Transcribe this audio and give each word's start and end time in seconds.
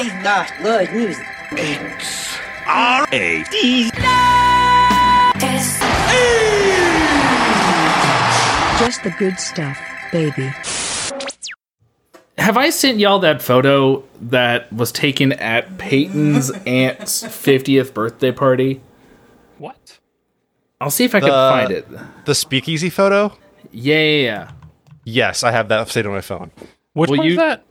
I 0.00 0.22
got 0.22 0.52
good 0.62 0.92
news. 0.92 1.18
R 2.68 3.04
A 3.10 3.42
D. 3.50 3.90
Just 8.78 9.02
the 9.02 9.10
good 9.18 9.40
stuff, 9.40 9.76
baby. 10.12 10.52
Have 12.38 12.56
I 12.56 12.70
sent 12.70 13.00
y'all 13.00 13.18
that 13.18 13.42
photo 13.42 14.04
that 14.20 14.72
was 14.72 14.92
taken 14.92 15.32
at 15.32 15.78
Peyton's 15.78 16.52
aunt's 16.64 17.24
50th 17.24 17.92
birthday 17.92 18.30
party? 18.30 18.80
What? 19.58 19.98
I'll 20.80 20.90
see 20.92 21.06
if 21.06 21.14
I 21.16 21.18
can 21.18 21.30
find 21.30 21.72
it. 21.72 21.88
The 22.24 22.36
speakeasy 22.36 22.88
photo? 22.88 23.36
Yeah, 23.72 23.96
yeah, 23.96 24.22
yeah. 24.22 24.50
Yes, 25.02 25.42
I 25.42 25.50
have 25.50 25.66
that 25.70 25.88
saved 25.88 26.06
on 26.06 26.12
my 26.12 26.20
phone. 26.20 26.52
Which 26.92 27.10
Will 27.10 27.18
one's 27.18 27.30
you- 27.32 27.36
that? 27.38 27.64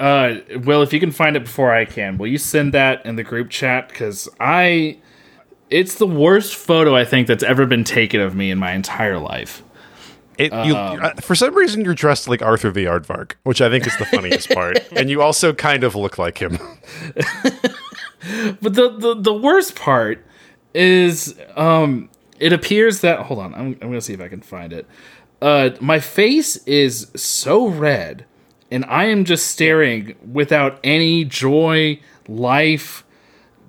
Uh, 0.00 0.40
well, 0.64 0.82
if 0.82 0.92
you 0.92 0.98
can 0.98 1.10
find 1.10 1.36
it 1.36 1.44
before 1.44 1.72
I 1.72 1.84
can, 1.84 2.18
will 2.18 2.26
you 2.26 2.38
send 2.38 2.72
that 2.74 3.04
in 3.04 3.16
the 3.16 3.22
group 3.22 3.50
chat? 3.50 3.88
Because 3.88 4.28
I, 4.40 4.98
it's 5.68 5.96
the 5.96 6.06
worst 6.06 6.56
photo 6.56 6.96
I 6.96 7.04
think 7.04 7.26
that's 7.26 7.44
ever 7.44 7.66
been 7.66 7.84
taken 7.84 8.20
of 8.20 8.34
me 8.34 8.50
in 8.50 8.58
my 8.58 8.72
entire 8.72 9.18
life. 9.18 9.62
It, 10.38 10.52
you, 10.64 10.74
uh, 10.74 11.14
for 11.20 11.34
some 11.34 11.54
reason, 11.54 11.84
you're 11.84 11.92
dressed 11.92 12.26
like 12.26 12.40
Arthur 12.40 12.70
the 12.70 12.86
Aardvark, 12.86 13.32
which 13.42 13.60
I 13.60 13.68
think 13.68 13.86
is 13.86 13.94
the 13.98 14.06
funniest 14.06 14.48
part. 14.54 14.78
And 14.92 15.10
you 15.10 15.20
also 15.20 15.52
kind 15.52 15.84
of 15.84 15.94
look 15.94 16.16
like 16.16 16.38
him. 16.38 16.58
But 18.60 18.74
the, 18.74 18.90
the 18.90 19.14
the 19.14 19.32
worst 19.32 19.76
part 19.76 20.24
is, 20.74 21.34
um, 21.56 22.10
it 22.38 22.52
appears 22.52 23.00
that 23.00 23.20
hold 23.20 23.40
on, 23.40 23.54
I'm 23.54 23.66
I'm 23.80 23.88
gonna 23.88 24.00
see 24.00 24.12
if 24.12 24.20
I 24.20 24.28
can 24.28 24.42
find 24.42 24.72
it. 24.72 24.86
Uh, 25.40 25.70
my 25.80 26.00
face 26.00 26.56
is 26.66 27.10
so 27.16 27.66
red, 27.66 28.26
and 28.70 28.84
I 28.86 29.04
am 29.06 29.24
just 29.24 29.48
staring 29.48 30.14
without 30.32 30.78
any 30.84 31.24
joy, 31.24 32.00
life, 32.28 33.04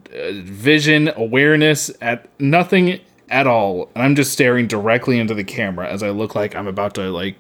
uh, 0.08 0.32
vision, 0.34 1.12
awareness 1.16 1.92
at 2.02 2.28
nothing 2.40 3.00
at 3.30 3.48
all. 3.48 3.90
And 3.96 4.04
I'm 4.04 4.16
just 4.16 4.32
staring 4.34 4.68
directly 4.68 5.20
into 5.20 5.34
the 5.34 5.44
camera 5.44 5.88
as 5.90 6.04
I 6.04 6.10
look 6.10 6.36
like 6.36 6.56
I'm 6.56 6.68
about 6.68 6.94
to 6.96 7.10
like 7.12 7.36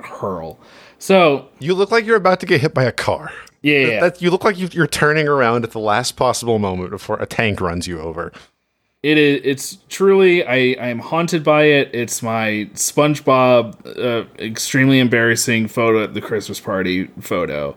hurl. 0.00 0.58
So 0.98 1.48
You 1.58 1.74
look 1.74 1.90
like 1.90 2.06
you're 2.06 2.16
about 2.16 2.40
to 2.40 2.46
get 2.46 2.60
hit 2.60 2.72
by 2.74 2.84
a 2.84 2.92
car. 2.92 3.30
yeah, 3.62 3.78
yeah, 3.78 3.86
yeah. 3.86 4.00
That, 4.00 4.22
you 4.22 4.30
look 4.30 4.42
like 4.44 4.58
you, 4.58 4.68
you're 4.72 4.86
turning 4.86 5.28
around 5.28 5.64
at 5.64 5.72
the 5.72 5.80
last 5.80 6.12
possible 6.16 6.58
moment 6.58 6.90
before 6.90 7.20
a 7.20 7.26
tank 7.26 7.60
runs 7.60 7.86
you 7.86 8.00
over. 8.00 8.32
It 9.04 9.18
is. 9.18 9.40
It's 9.44 9.78
truly. 9.90 10.44
I. 10.46 10.54
I 10.54 10.88
am 10.88 10.98
haunted 10.98 11.44
by 11.44 11.64
it. 11.64 11.90
It's 11.92 12.22
my 12.22 12.70
SpongeBob, 12.72 13.98
uh, 13.98 14.24
extremely 14.42 14.98
embarrassing 14.98 15.68
photo 15.68 16.02
at 16.02 16.14
the 16.14 16.22
Christmas 16.22 16.58
party 16.58 17.08
photo. 17.20 17.76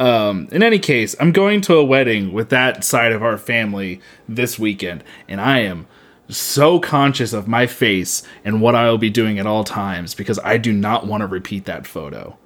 Um, 0.00 0.48
in 0.50 0.64
any 0.64 0.80
case, 0.80 1.14
I'm 1.20 1.30
going 1.30 1.60
to 1.62 1.76
a 1.76 1.84
wedding 1.84 2.32
with 2.32 2.48
that 2.48 2.82
side 2.82 3.12
of 3.12 3.22
our 3.22 3.38
family 3.38 4.00
this 4.28 4.58
weekend, 4.58 5.04
and 5.28 5.40
I 5.40 5.60
am 5.60 5.86
so 6.28 6.80
conscious 6.80 7.32
of 7.32 7.46
my 7.46 7.68
face 7.68 8.24
and 8.44 8.60
what 8.60 8.74
I 8.74 8.90
will 8.90 8.98
be 8.98 9.10
doing 9.10 9.38
at 9.38 9.46
all 9.46 9.62
times 9.62 10.14
because 10.16 10.40
I 10.42 10.56
do 10.58 10.72
not 10.72 11.06
want 11.06 11.20
to 11.20 11.28
repeat 11.28 11.66
that 11.66 11.86
photo. 11.86 12.36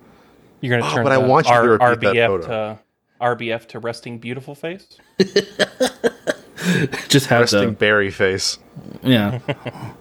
You're 0.61 0.79
gonna 0.79 0.93
Oh, 0.93 0.97
turn 0.97 1.05
but 1.05 1.13
I 1.13 1.19
want 1.19 1.47
you 1.47 1.53
to 1.55 1.59
R- 1.59 1.91
repeat 1.93 2.01
that 2.01 2.15
RBF 2.17 2.27
photo. 2.27 2.47
to 2.47 2.79
RBF 3.23 3.69
to 3.69 3.79
resting 3.79 4.19
beautiful 4.19 4.55
face. 4.55 4.87
Just 7.09 7.27
have 7.27 7.41
Resting 7.43 7.67
the 7.71 7.73
berry 7.73 8.11
face. 8.11 8.59
yeah, 9.03 9.39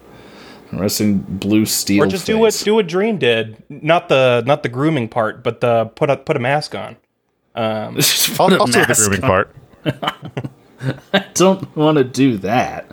resting 0.72 1.18
blue 1.18 1.64
steel. 1.66 2.04
Or 2.04 2.06
just 2.06 2.26
do 2.26 2.38
what 2.38 2.52
face. 2.52 2.62
do 2.64 2.74
what 2.74 2.86
Dream 2.86 3.18
did. 3.18 3.62
Not 3.68 4.08
the 4.08 4.42
not 4.46 4.62
the 4.62 4.68
grooming 4.68 5.08
part, 5.08 5.42
but 5.42 5.60
the 5.60 5.86
put 5.86 6.10
a 6.10 6.16
put 6.16 6.36
a 6.36 6.40
mask 6.40 6.74
on. 6.74 6.96
Just 7.96 8.36
put 8.36 8.52
a 8.52 8.56
Al- 8.56 8.60
Also, 8.62 8.80
the 8.80 8.86
mask 8.88 9.00
grooming 9.08 9.24
on. 9.24 9.28
part. 9.28 9.54
don't 11.34 11.76
want 11.76 11.98
to 11.98 12.04
do 12.04 12.36
that. 12.38 12.86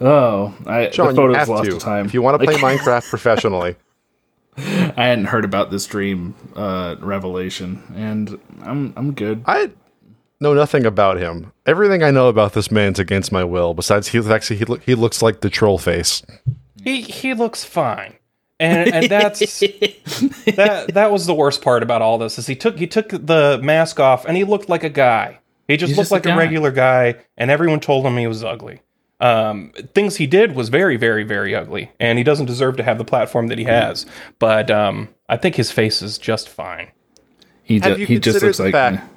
Oh, 0.00 0.54
I, 0.66 0.86
John, 0.88 1.08
the 1.08 1.12
you 1.12 1.16
photos 1.16 1.36
have 1.36 1.48
lost 1.48 1.64
to. 1.64 1.70
to 1.72 1.78
time. 1.78 2.06
If 2.06 2.14
you 2.14 2.22
want 2.22 2.40
to 2.40 2.46
play 2.46 2.54
Minecraft 2.56 3.06
professionally, 3.10 3.76
I 4.56 4.62
hadn't 4.96 5.26
heard 5.26 5.44
about 5.44 5.70
this 5.70 5.84
dream 5.86 6.34
uh, 6.56 6.96
revelation, 7.00 7.82
and 7.94 8.40
I'm 8.62 8.94
I'm 8.96 9.12
good. 9.12 9.42
I 9.46 9.70
know 10.40 10.54
nothing 10.54 10.84
about 10.86 11.18
him. 11.18 11.52
Everything 11.66 12.02
I 12.02 12.10
know 12.10 12.28
about 12.28 12.52
this 12.52 12.70
man's 12.70 12.98
against 12.98 13.32
my 13.32 13.44
will. 13.44 13.74
Besides, 13.74 14.08
he 14.08 14.18
actually 14.18 14.56
he, 14.56 14.64
look, 14.64 14.82
he 14.82 14.94
looks 14.94 15.22
like 15.22 15.40
the 15.40 15.50
troll 15.50 15.78
face. 15.78 16.22
He 16.82 17.02
he 17.02 17.34
looks 17.34 17.64
fine. 17.64 18.14
And 18.60 18.92
and 18.92 19.06
that's 19.10 19.60
that 19.60 20.90
that 20.94 21.10
was 21.10 21.26
the 21.26 21.34
worst 21.34 21.62
part 21.62 21.82
about 21.82 22.02
all 22.02 22.18
this 22.18 22.38
is 22.38 22.46
he 22.46 22.54
took 22.54 22.78
he 22.78 22.86
took 22.86 23.08
the 23.08 23.58
mask 23.62 23.98
off 23.98 24.24
and 24.24 24.36
he 24.36 24.44
looked 24.44 24.68
like 24.68 24.84
a 24.84 24.90
guy. 24.90 25.40
He 25.66 25.76
just 25.76 25.90
He's 25.90 25.96
looked 25.96 26.04
just 26.04 26.12
like 26.12 26.26
a, 26.26 26.28
guy. 26.28 26.36
regular 26.36 26.70
guy 26.70 27.16
and 27.36 27.50
everyone 27.50 27.80
told 27.80 28.06
him 28.06 28.16
he 28.16 28.26
was 28.26 28.44
ugly. 28.44 28.80
Um, 29.20 29.72
things 29.94 30.16
he 30.16 30.26
did 30.26 30.54
was 30.54 30.68
very 30.68 30.96
very 30.96 31.24
very 31.24 31.54
ugly 31.54 31.90
and 31.98 32.18
he 32.18 32.24
doesn't 32.24 32.46
deserve 32.46 32.76
to 32.76 32.82
have 32.84 32.98
the 32.98 33.04
platform 33.04 33.48
that 33.48 33.58
he 33.58 33.64
has. 33.64 34.06
But 34.38 34.70
um, 34.70 35.08
I 35.28 35.36
think 35.36 35.56
his 35.56 35.72
face 35.72 36.00
is 36.02 36.18
just 36.18 36.48
fine. 36.48 36.90
He 37.64 37.80
ju- 37.80 37.94
he 37.94 38.18
just 38.18 38.42
looks 38.42 38.58
the 38.58 38.64
like 38.64 38.72
fact 38.72 39.08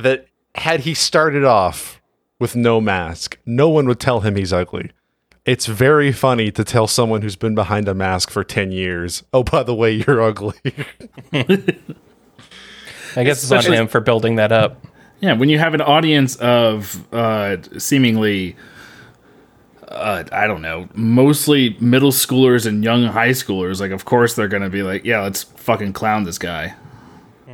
that 0.00 0.26
had 0.56 0.80
he 0.80 0.94
started 0.94 1.44
off 1.44 2.00
with 2.38 2.56
no 2.56 2.80
mask, 2.80 3.38
no 3.46 3.68
one 3.68 3.86
would 3.86 4.00
tell 4.00 4.20
him 4.20 4.36
he's 4.36 4.52
ugly. 4.52 4.90
It's 5.46 5.66
very 5.66 6.12
funny 6.12 6.50
to 6.52 6.64
tell 6.64 6.86
someone 6.86 7.22
who's 7.22 7.36
been 7.36 7.54
behind 7.54 7.88
a 7.88 7.94
mask 7.94 8.30
for 8.30 8.44
10 8.44 8.72
years, 8.72 9.22
oh, 9.32 9.42
by 9.42 9.62
the 9.62 9.74
way, 9.74 9.92
you're 9.92 10.20
ugly. 10.20 10.58
I 11.32 13.24
guess 13.24 13.42
it's 13.42 13.50
on 13.50 13.72
him 13.72 13.88
for 13.88 14.00
building 14.00 14.36
that 14.36 14.52
up. 14.52 14.86
yeah. 15.20 15.32
When 15.32 15.48
you 15.48 15.58
have 15.58 15.74
an 15.74 15.80
audience 15.80 16.36
of 16.36 17.12
uh, 17.12 17.56
seemingly. 17.78 18.56
Uh, 19.88 20.22
I 20.30 20.46
don't 20.46 20.62
know, 20.62 20.88
mostly 20.94 21.76
middle 21.80 22.12
schoolers 22.12 22.64
and 22.64 22.84
young 22.84 23.02
high 23.06 23.30
schoolers. 23.30 23.80
Like, 23.80 23.90
of 23.90 24.04
course, 24.04 24.34
they're 24.34 24.46
gonna 24.46 24.70
be 24.70 24.84
like, 24.84 25.04
"Yeah, 25.04 25.22
let's 25.22 25.42
fucking 25.42 25.94
clown 25.94 26.22
this 26.22 26.38
guy." 26.38 26.76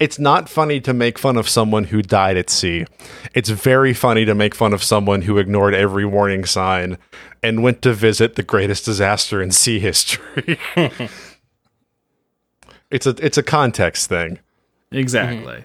It's 0.00 0.18
not 0.18 0.48
funny 0.48 0.80
to 0.80 0.92
make 0.94 1.18
fun 1.18 1.36
of 1.36 1.48
someone 1.48 1.84
who 1.84 2.02
died 2.02 2.36
at 2.36 2.50
sea. 2.50 2.86
It's 3.34 3.48
very 3.48 3.94
funny 3.94 4.24
to 4.24 4.34
make 4.34 4.54
fun 4.54 4.72
of 4.72 4.82
someone 4.82 5.22
who 5.22 5.38
ignored 5.38 5.74
every 5.74 6.04
warning 6.04 6.44
sign 6.44 6.98
and 7.42 7.62
went 7.62 7.82
to 7.82 7.92
visit 7.92 8.34
the 8.36 8.42
greatest 8.42 8.84
disaster 8.84 9.40
in 9.42 9.50
sea 9.52 9.78
history. 9.78 10.58
it's 12.90 13.06
a 13.06 13.10
it's 13.24 13.38
a 13.38 13.42
context 13.42 14.08
thing. 14.08 14.38
Exactly. 14.90 15.64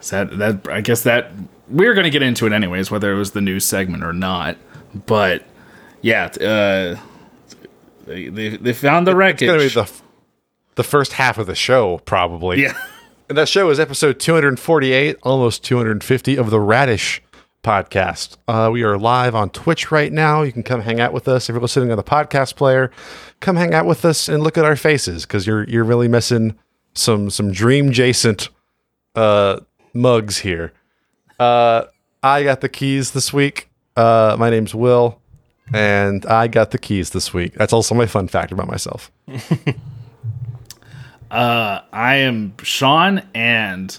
So 0.00 0.24
that 0.24 0.38
that 0.64 0.72
I 0.72 0.80
guess 0.80 1.02
that 1.02 1.30
we're 1.68 1.94
gonna 1.94 2.10
get 2.10 2.22
into 2.22 2.46
it 2.46 2.52
anyways, 2.52 2.90
whether 2.90 3.12
it 3.12 3.16
was 3.16 3.32
the 3.32 3.40
news 3.40 3.64
segment 3.64 4.02
or 4.04 4.12
not. 4.12 4.56
But 5.06 5.44
yeah, 6.02 6.24
uh, 6.26 6.98
they, 8.06 8.28
they 8.28 8.56
they 8.56 8.72
found 8.72 9.06
the 9.06 9.12
It's 9.18 9.40
going 9.40 9.52
to 9.52 9.58
be 9.58 9.64
wreckage. 9.64 9.74
the 9.74 9.90
the 10.76 10.82
first 10.84 11.12
half 11.12 11.38
of 11.38 11.46
the 11.46 11.54
show 11.54 11.98
probably. 11.98 12.62
yeah, 12.62 12.74
And 13.30 13.38
that 13.38 13.48
show 13.48 13.70
is 13.70 13.78
episode 13.78 14.18
248, 14.18 15.18
almost 15.22 15.62
250 15.62 16.36
of 16.36 16.50
the 16.50 16.58
Radish 16.58 17.22
podcast. 17.62 18.36
Uh, 18.48 18.70
we 18.72 18.82
are 18.82 18.98
live 18.98 19.36
on 19.36 19.50
Twitch 19.50 19.92
right 19.92 20.12
now. 20.12 20.42
You 20.42 20.50
can 20.50 20.64
come 20.64 20.80
hang 20.80 20.98
out 20.98 21.12
with 21.12 21.28
us 21.28 21.48
if 21.48 21.54
you're 21.54 21.62
listening 21.62 21.92
on 21.92 21.96
the 21.96 22.02
podcast 22.02 22.56
player. 22.56 22.90
Come 23.38 23.54
hang 23.54 23.72
out 23.72 23.86
with 23.86 24.04
us 24.04 24.28
and 24.28 24.42
look 24.42 24.58
at 24.58 24.64
our 24.64 24.74
faces 24.74 25.26
because 25.26 25.46
you're 25.46 25.62
you're 25.68 25.84
really 25.84 26.08
missing 26.08 26.58
some 26.94 27.30
some 27.30 27.52
dream 27.52 27.90
adjacent 27.90 28.48
uh, 29.14 29.60
mugs 29.94 30.38
here. 30.38 30.72
Uh, 31.38 31.84
I 32.24 32.42
got 32.42 32.62
the 32.62 32.68
keys 32.68 33.12
this 33.12 33.32
week. 33.32 33.68
Uh, 33.94 34.34
my 34.40 34.50
name's 34.50 34.74
Will, 34.74 35.20
and 35.72 36.26
I 36.26 36.48
got 36.48 36.72
the 36.72 36.78
keys 36.78 37.10
this 37.10 37.32
week. 37.32 37.54
That's 37.54 37.72
also 37.72 37.94
my 37.94 38.06
fun 38.06 38.26
fact 38.26 38.50
about 38.50 38.66
myself. 38.66 39.12
I 41.30 42.16
am 42.16 42.54
Sean, 42.62 43.22
and 43.34 43.96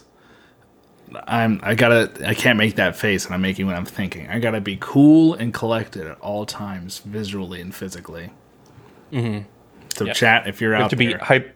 I'm 1.27 1.59
I 1.63 1.75
gotta 1.75 2.11
I 2.27 2.33
can't 2.33 2.57
make 2.57 2.75
that 2.75 2.95
face, 2.95 3.25
and 3.25 3.33
I'm 3.33 3.41
making 3.41 3.65
what 3.65 3.75
I'm 3.75 3.85
thinking. 3.85 4.27
I 4.29 4.39
gotta 4.39 4.61
be 4.61 4.77
cool 4.79 5.33
and 5.33 5.53
collected 5.53 6.07
at 6.07 6.19
all 6.19 6.45
times, 6.45 6.99
visually 6.99 7.61
and 7.61 7.73
physically. 7.73 8.31
Mm-hmm. 9.11 9.43
So 9.95 10.07
chat 10.13 10.47
if 10.47 10.61
you're 10.61 10.71
You 10.71 10.75
have 10.77 10.85
out 10.85 10.89
to 10.91 10.95
be 10.95 11.07
there. 11.07 11.17
hype, 11.19 11.55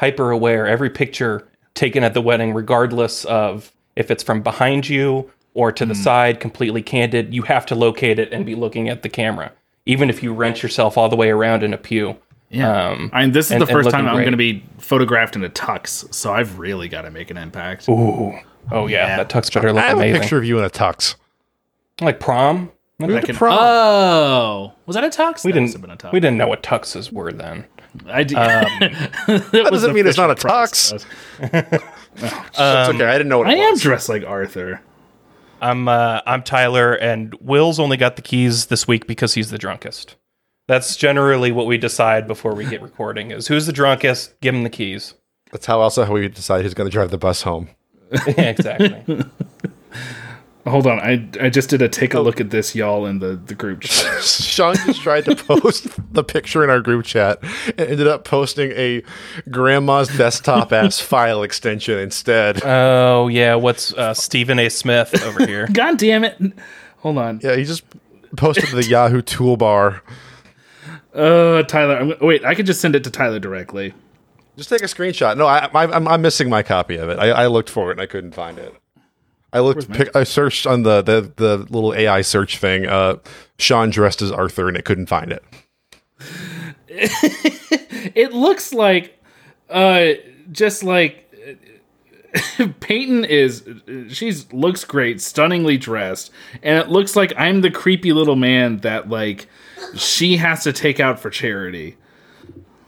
hyper 0.00 0.30
aware. 0.30 0.66
Every 0.66 0.90
picture 0.90 1.46
taken 1.74 2.02
at 2.04 2.14
the 2.14 2.22
wedding, 2.22 2.54
regardless 2.54 3.24
of 3.26 3.70
if 3.96 4.10
it's 4.10 4.22
from 4.22 4.40
behind 4.42 4.88
you 4.88 5.30
or 5.52 5.72
to 5.72 5.84
the 5.86 5.94
Hmm. 5.94 6.00
side, 6.00 6.40
completely 6.40 6.82
candid, 6.82 7.34
you 7.34 7.42
have 7.42 7.66
to 7.66 7.74
locate 7.74 8.18
it 8.18 8.32
and 8.32 8.44
be 8.46 8.54
looking 8.54 8.88
at 8.88 9.02
the 9.02 9.08
camera. 9.10 9.52
Even 9.84 10.08
if 10.10 10.22
you 10.22 10.32
wrench 10.32 10.62
yourself 10.62 10.96
all 10.98 11.08
the 11.08 11.16
way 11.16 11.30
around 11.30 11.62
in 11.62 11.72
a 11.74 11.78
pew. 11.78 12.16
Yeah, 12.48 12.90
Um, 12.90 13.10
I 13.12 13.22
mean, 13.22 13.32
this 13.32 13.46
is 13.46 13.52
and- 13.52 13.62
the 13.62 13.66
first 13.66 13.90
time 13.90 14.06
I'm 14.06 14.14
going 14.16 14.30
to 14.30 14.36
be 14.36 14.64
photographed 14.78 15.34
in 15.36 15.42
a 15.44 15.48
tux, 15.48 16.12
so 16.14 16.32
I've 16.32 16.58
really 16.58 16.88
got 16.88 17.02
to 17.02 17.10
make 17.10 17.30
an 17.30 17.36
impact. 17.36 17.88
Ooh. 17.88 18.34
Oh 18.70 18.86
yeah, 18.86 19.06
Yeah. 19.06 19.16
that 19.18 19.28
tux 19.28 19.52
better 19.52 19.72
look 19.72 19.82
I 19.82 19.88
have 19.88 19.96
amazing. 19.98 20.16
a 20.16 20.20
picture 20.20 20.38
of 20.38 20.44
you 20.44 20.58
in 20.58 20.64
a 20.64 20.70
tux. 20.70 21.14
Like 22.00 22.20
prom. 22.20 22.70
We 22.98 23.04
went 23.06 23.16
Like 23.16 23.24
to 23.26 23.34
prom. 23.34 23.58
oh, 23.60 24.72
was 24.86 24.94
that 24.94 25.04
a 25.04 25.08
tux? 25.08 25.44
We 25.44 25.52
That 25.52 25.60
didn't. 25.60 25.80
been 25.80 25.90
a 25.90 25.96
tux. 25.96 26.12
We 26.12 26.20
didn't 26.20 26.36
know 26.38 26.48
what 26.48 26.62
tuxes 26.62 27.12
were 27.12 27.30
then. 27.32 27.64
I 28.08 28.22
do. 28.24 28.34
That 28.36 29.68
doesn't 29.70 29.92
mean 29.94 30.06
it's 30.06 30.16
not 30.18 30.30
a 30.30 30.34
tux. 30.34 30.92
It's 30.92 31.06
okay. 32.58 33.04
I 33.04 33.12
didn't 33.18 33.28
know 33.28 33.38
what 33.38 33.48
I 33.48 33.54
it 33.54 33.58
am 33.58 33.72
was. 33.72 33.82
dressed 33.82 34.08
like 34.08 34.24
Arthur. 34.24 34.80
I'm 35.60 35.88
uh, 35.88 36.20
I'm 36.26 36.42
Tyler, 36.42 36.92
and 36.94 37.34
Will's 37.40 37.78
only 37.78 37.96
got 37.96 38.16
the 38.16 38.22
keys 38.22 38.66
this 38.66 38.86
week 38.88 39.06
because 39.06 39.34
he's 39.34 39.50
the 39.50 39.58
drunkest. 39.58 40.15
That's 40.66 40.96
generally 40.96 41.52
what 41.52 41.66
we 41.66 41.78
decide 41.78 42.26
before 42.26 42.54
we 42.54 42.64
get 42.64 42.82
recording: 42.82 43.30
is 43.30 43.48
who's 43.48 43.66
the 43.66 43.72
drunkest? 43.72 44.40
Give 44.40 44.54
him 44.54 44.62
the 44.62 44.70
keys. 44.70 45.14
That's 45.52 45.66
how 45.66 45.80
also 45.80 46.04
how 46.04 46.12
we 46.12 46.28
decide 46.28 46.62
who's 46.62 46.74
going 46.74 46.88
to 46.88 46.92
drive 46.92 47.10
the 47.10 47.18
bus 47.18 47.42
home. 47.42 47.68
Yeah, 48.26 48.40
exactly. 48.50 49.24
Hold 50.66 50.88
on, 50.88 50.98
I 50.98 51.28
I 51.40 51.48
just 51.48 51.70
did 51.70 51.80
a 51.80 51.88
take 51.88 52.12
a 52.12 52.18
look 52.18 52.40
at 52.40 52.50
this, 52.50 52.74
y'all, 52.74 53.06
in 53.06 53.20
the 53.20 53.36
the 53.36 53.54
group 53.54 53.82
chat. 53.82 54.20
Sean 54.24 54.74
just 54.74 55.00
tried 55.00 55.24
to 55.26 55.36
post 55.36 55.86
the 56.12 56.24
picture 56.24 56.64
in 56.64 56.70
our 56.70 56.80
group 56.80 57.04
chat 57.04 57.38
and 57.78 57.80
ended 57.80 58.08
up 58.08 58.24
posting 58.24 58.72
a 58.72 59.04
grandma's 59.48 60.08
desktop 60.16 60.72
ass 60.72 60.98
file 61.00 61.44
extension 61.44 62.00
instead. 62.00 62.64
oh 62.64 63.28
yeah, 63.28 63.54
what's 63.54 63.92
uh, 63.94 64.12
Stephen 64.12 64.58
A. 64.58 64.68
Smith 64.68 65.22
over 65.22 65.46
here? 65.46 65.68
God 65.72 65.98
damn 65.98 66.24
it! 66.24 66.36
Hold 66.98 67.18
on. 67.18 67.38
Yeah, 67.44 67.54
he 67.54 67.64
just 67.64 67.84
posted 68.36 68.70
the 68.70 68.84
Yahoo 68.84 69.22
toolbar. 69.22 70.00
Uh, 71.16 71.62
Tyler. 71.62 71.96
I'm, 71.96 72.14
wait, 72.20 72.44
I 72.44 72.54
could 72.54 72.66
just 72.66 72.80
send 72.80 72.94
it 72.94 73.02
to 73.04 73.10
Tyler 73.10 73.38
directly. 73.38 73.94
Just 74.56 74.68
take 74.68 74.82
a 74.82 74.86
screenshot. 74.86 75.36
No, 75.36 75.46
I, 75.46 75.66
I, 75.66 75.84
I'm, 75.84 76.06
I'm 76.08 76.22
missing 76.22 76.48
my 76.48 76.62
copy 76.62 76.96
of 76.96 77.08
it. 77.08 77.18
I, 77.18 77.30
I 77.30 77.46
looked 77.46 77.70
for 77.70 77.90
it 77.90 77.92
and 77.92 78.00
I 78.00 78.06
couldn't 78.06 78.32
find 78.32 78.58
it. 78.58 78.74
I 79.52 79.60
looked. 79.60 79.90
Pick, 79.90 80.14
I 80.14 80.24
searched 80.24 80.66
on 80.66 80.82
the, 80.82 81.00
the 81.02 81.32
the 81.36 81.56
little 81.56 81.94
AI 81.94 82.20
search 82.20 82.58
thing. 82.58 82.86
Uh, 82.86 83.16
Sean 83.58 83.90
dressed 83.90 84.20
as 84.20 84.30
Arthur, 84.30 84.68
and 84.68 84.76
it 84.76 84.84
couldn't 84.84 85.06
find 85.06 85.32
it. 85.32 85.42
It 88.14 88.32
looks 88.32 88.72
like, 88.72 89.18
uh, 89.68 90.12
just 90.52 90.82
like 90.82 91.30
Peyton 92.80 93.24
is. 93.24 93.64
She's 94.08 94.50
looks 94.52 94.84
great, 94.84 95.20
stunningly 95.20 95.76
dressed, 95.76 96.30
and 96.62 96.78
it 96.78 96.88
looks 96.88 97.16
like 97.16 97.32
I'm 97.36 97.60
the 97.60 97.70
creepy 97.70 98.12
little 98.12 98.36
man 98.36 98.78
that 98.78 99.08
like 99.08 99.48
she 99.96 100.36
has 100.36 100.62
to 100.64 100.72
take 100.72 101.00
out 101.00 101.18
for 101.20 101.30
charity. 101.30 101.96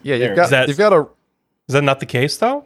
Yeah, 0.02 0.16
you've 0.16 0.36
got 0.36 0.50
that- 0.50 0.68
you've 0.68 0.78
got 0.78 0.92
a 0.92 1.06
Is 1.68 1.74
that 1.74 1.82
not 1.82 2.00
the 2.00 2.06
case 2.06 2.36
though? 2.38 2.64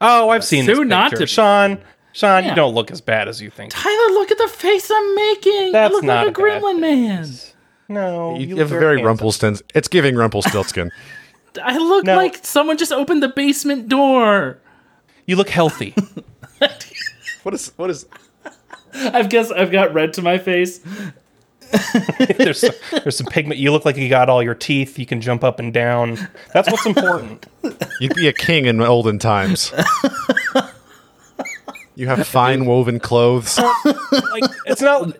Oh, 0.00 0.30
I've 0.30 0.40
uh, 0.40 0.44
seen 0.44 0.66
this 0.66 0.78
not 0.78 1.10
picture. 1.10 1.16
to 1.18 1.22
be. 1.24 1.26
Sean, 1.28 1.78
Sean, 2.12 2.42
Yeah. 2.44 2.50
you 2.50 2.56
don't 2.56 2.74
look 2.74 2.90
as 2.90 3.00
bad 3.00 3.28
as 3.28 3.40
you 3.40 3.50
think. 3.50 3.72
Tyler, 3.72 4.12
look 4.14 4.30
at 4.30 4.38
the 4.38 4.48
face 4.48 4.90
I'm 4.92 5.14
making. 5.14 5.72
That's 5.72 5.92
I 5.92 5.94
look 5.94 6.04
not 6.04 6.26
like 6.26 6.38
a 6.38 6.40
a 6.40 6.44
gremlin 6.44 6.80
man. 6.80 7.28
No, 7.88 8.36
you, 8.38 8.48
look 8.48 8.58
have 8.58 8.72
a 8.72 8.78
very 8.78 8.96
handsome. 8.96 9.06
Rumpelstiltskin. 9.06 9.66
It's 9.74 9.88
giving 9.88 10.16
Rumpelstiltskin. 10.16 10.90
I 11.62 11.76
look 11.78 12.04
No. 12.04 12.16
like 12.16 12.44
someone 12.44 12.78
just 12.78 12.92
opened 12.92 13.22
the 13.22 13.28
basement 13.28 13.88
door. 13.88 14.58
You 15.26 15.36
look 15.36 15.50
healthy. 15.50 15.94
what 17.42 17.54
is 17.54 17.72
what 17.76 17.90
is? 17.90 18.06
I've 18.94 19.28
guess 19.30 19.50
I've 19.50 19.70
got 19.70 19.94
red 19.94 20.14
to 20.14 20.22
my 20.22 20.38
face. 20.38 20.80
there's 22.38 22.60
some, 22.60 22.74
there's 22.90 23.16
some 23.16 23.26
pigment. 23.26 23.58
You 23.58 23.72
look 23.72 23.84
like 23.84 23.96
you 23.96 24.08
got 24.08 24.28
all 24.28 24.42
your 24.42 24.54
teeth. 24.54 24.98
You 24.98 25.06
can 25.06 25.20
jump 25.20 25.42
up 25.44 25.58
and 25.58 25.72
down. 25.72 26.18
That's 26.52 26.70
what's 26.70 26.86
important. 26.86 27.46
You'd 28.00 28.14
be 28.14 28.28
a 28.28 28.32
king 28.32 28.66
in 28.66 28.80
olden 28.80 29.18
times. 29.18 29.72
You 31.94 32.06
have 32.06 32.26
fine 32.26 32.64
woven 32.64 33.00
clothes. 33.00 33.58
Like 33.58 34.44
it's 34.66 34.80
not. 34.80 35.16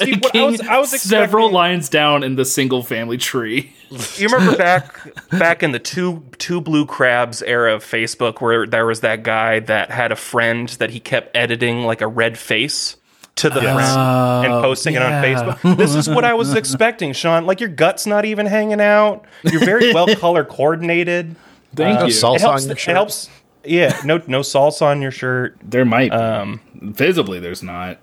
See, 0.00 0.14
what 0.14 0.34
I 0.34 0.44
was 0.44 0.60
I 0.60 0.78
was 0.78 1.00
several 1.00 1.50
lines 1.50 1.88
down 1.88 2.24
in 2.24 2.34
the 2.34 2.44
single 2.44 2.82
family 2.82 3.16
tree. 3.16 3.72
You 4.16 4.28
remember 4.28 4.56
back 4.56 5.30
back 5.30 5.62
in 5.62 5.70
the 5.70 5.78
two 5.78 6.24
two 6.38 6.60
blue 6.60 6.84
crabs 6.84 7.42
era 7.42 7.74
of 7.74 7.84
Facebook, 7.84 8.40
where 8.40 8.66
there 8.66 8.86
was 8.86 9.00
that 9.00 9.22
guy 9.22 9.60
that 9.60 9.90
had 9.90 10.10
a 10.10 10.16
friend 10.16 10.68
that 10.80 10.90
he 10.90 10.98
kept 10.98 11.36
editing 11.36 11.84
like 11.84 12.00
a 12.00 12.08
red 12.08 12.36
face 12.36 12.96
to 13.36 13.50
the 13.50 13.60
friend 13.60 13.78
and 13.78 14.52
posting 14.62 14.94
it 14.94 15.02
on. 15.02 15.12
Facebook. 15.22 15.76
This 15.76 15.94
is 15.94 16.08
what 16.08 16.24
I 16.24 16.34
was 16.34 16.54
expecting, 16.62 17.12
Sean. 17.12 17.46
Like 17.46 17.60
your 17.60 17.68
guts 17.68 18.06
not 18.06 18.24
even 18.24 18.46
hanging 18.46 18.80
out. 18.80 19.24
You're 19.44 19.64
very 19.64 19.92
well 19.94 20.06
color 20.16 20.44
coordinated. 20.44 21.36
Thank 21.74 22.00
No 22.00 22.06
you. 22.06 22.12
salsa 22.12 22.34
It 22.36 22.40
helps. 22.40 22.62
on 22.62 22.68
your 22.68 22.72
It 22.72 22.78
shirt. 22.78 22.94
helps. 22.94 23.30
Yeah, 23.64 24.00
no 24.04 24.22
no 24.26 24.40
salsa 24.40 24.82
on 24.82 25.02
your 25.02 25.10
shirt. 25.10 25.56
There 25.62 25.84
might 25.84 26.10
be. 26.10 26.16
Um, 26.16 26.60
visibly 26.74 27.40
there's 27.40 27.62
not. 27.62 27.98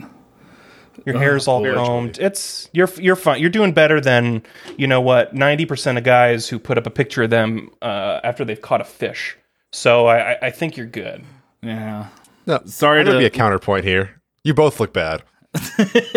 Your 1.05 1.17
hair's 1.17 1.47
all 1.47 1.61
Lord. 1.61 1.75
combed. 1.75 2.19
It's 2.19 2.69
you're 2.71 2.89
you're 2.97 3.15
fine. 3.15 3.41
You're 3.41 3.49
doing 3.49 3.71
better 3.73 3.99
than 3.99 4.43
you 4.77 4.85
know 4.87 5.01
what 5.01 5.33
ninety 5.33 5.65
percent 5.65 5.97
of 5.97 6.03
guys 6.03 6.47
who 6.47 6.59
put 6.59 6.77
up 6.77 6.85
a 6.85 6.89
picture 6.91 7.23
of 7.23 7.29
them 7.29 7.69
uh, 7.81 8.19
after 8.23 8.45
they've 8.45 8.61
caught 8.61 8.81
a 8.81 8.85
fish. 8.85 9.35
So 9.71 10.05
I, 10.05 10.33
I- 10.33 10.37
I 10.43 10.49
think 10.51 10.77
you're 10.77 10.85
good. 10.85 11.23
Yeah. 11.63 12.07
No, 12.45 12.61
Sorry 12.65 12.99
I'm 12.99 13.05
to- 13.07 13.17
be 13.17 13.25
a 13.25 13.29
counterpoint 13.31 13.85
here. 13.85 14.21
You 14.43 14.53
both 14.53 14.79
look 14.79 14.93
bad. 14.93 15.23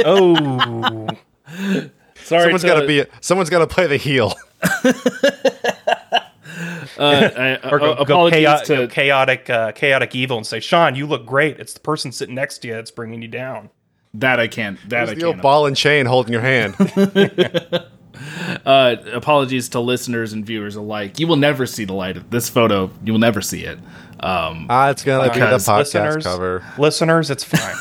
Oh, 0.05 1.07
Sorry 2.17 2.43
Someone's 2.43 2.63
to, 2.63 2.67
got 2.67 2.81
to 2.81 2.87
be. 2.87 3.05
Someone's 3.21 3.51
got 3.51 3.59
to 3.61 3.67
play 3.69 3.87
the 3.87 3.97
heel. 3.97 4.35
uh, 6.99 7.31
I- 7.37 7.59
or 7.71 7.79
go, 7.79 7.93
uh, 7.93 8.05
go 8.05 8.13
apologies 8.15 8.39
chaotic, 8.41 8.67
to 8.67 8.89
chaotic, 8.89 9.51
uh, 9.51 9.73
chaotic 9.73 10.15
evil, 10.17 10.37
and 10.39 10.47
say, 10.47 10.59
Sean, 10.61 10.95
you 10.97 11.07
look 11.07 11.25
great. 11.27 11.61
It's 11.61 11.73
the 11.75 11.81
person 11.81 12.11
sitting 12.13 12.35
next 12.35 12.59
to 12.59 12.69
you 12.69 12.75
that's 12.75 12.91
bringing 12.91 13.23
you 13.23 13.29
down. 13.29 13.71
that 14.15 14.41
I 14.41 14.49
can't 14.49 14.79
that 14.89 15.09
I 15.09 15.15
the 15.15 15.25
old 15.25 15.35
can't. 15.35 15.43
ball 15.43 15.67
and 15.67 15.77
chain 15.77 16.07
holding 16.07 16.33
your 16.33 16.43
hand. 16.43 16.75
Uh, 18.65 18.97
apologies 19.13 19.69
to 19.69 19.79
listeners 19.79 20.33
and 20.33 20.45
viewers 20.47 20.75
alike. 20.75 21.19
You 21.21 21.27
will 21.27 21.37
never 21.37 21.67
see 21.67 21.85
the 21.85 21.93
light 21.93 22.17
of 22.17 22.31
this 22.31 22.49
photo. 22.49 22.91
You 23.05 23.13
will 23.13 23.21
never 23.21 23.43
see 23.43 23.65
it. 23.65 23.79
Um, 24.21 24.67
Ah, 24.71 24.89
it's 24.89 25.05
gonna 25.05 25.31
be 25.31 25.39
the 25.39 25.45
podcast 25.45 25.77
listeners, 25.79 26.25
cover. 26.25 26.65
listeners, 26.79 27.31
it's 27.31 27.45
fine. 27.45 27.77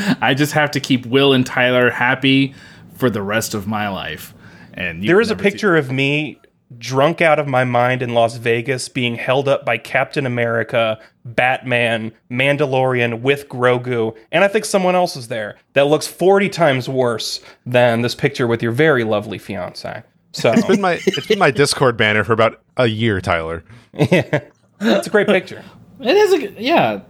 I 0.20 0.34
just 0.34 0.52
have 0.52 0.70
to 0.72 0.80
keep 0.80 1.06
Will 1.06 1.32
and 1.32 1.46
Tyler 1.46 1.90
happy 1.90 2.54
for 2.94 3.10
the 3.10 3.22
rest 3.22 3.54
of 3.54 3.66
my 3.66 3.88
life. 3.88 4.34
And 4.74 5.02
you 5.02 5.08
There 5.08 5.16
will 5.16 5.22
is 5.22 5.30
a 5.30 5.34
never 5.34 5.42
see- 5.44 5.50
picture 5.50 5.76
of 5.76 5.90
me 5.90 6.38
drunk 6.78 7.20
out 7.20 7.40
of 7.40 7.48
my 7.48 7.64
mind 7.64 8.00
in 8.00 8.14
Las 8.14 8.36
Vegas 8.36 8.88
being 8.88 9.16
held 9.16 9.48
up 9.48 9.64
by 9.64 9.76
Captain 9.76 10.24
America, 10.24 11.00
Batman, 11.24 12.12
Mandalorian 12.30 13.22
with 13.22 13.48
Grogu, 13.48 14.16
and 14.30 14.44
I 14.44 14.48
think 14.48 14.64
someone 14.64 14.94
else 14.94 15.16
is 15.16 15.26
there 15.26 15.56
that 15.72 15.88
looks 15.88 16.06
40 16.06 16.48
times 16.48 16.88
worse 16.88 17.40
than 17.66 18.02
this 18.02 18.14
picture 18.14 18.46
with 18.46 18.62
your 18.62 18.70
very 18.70 19.02
lovely 19.02 19.36
fiance. 19.38 20.04
So 20.32 20.52
It's 20.52 20.64
been 20.68 20.80
my 20.80 21.00
it's 21.06 21.26
been 21.26 21.40
my 21.40 21.50
Discord 21.50 21.96
banner 21.96 22.22
for 22.22 22.32
about 22.34 22.62
a 22.76 22.86
year, 22.86 23.20
Tyler. 23.20 23.64
it's 23.94 25.06
a 25.06 25.10
great 25.10 25.26
picture. 25.26 25.64
It 25.98 26.16
is 26.16 26.32
a 26.34 26.52
yeah. 26.62 27.00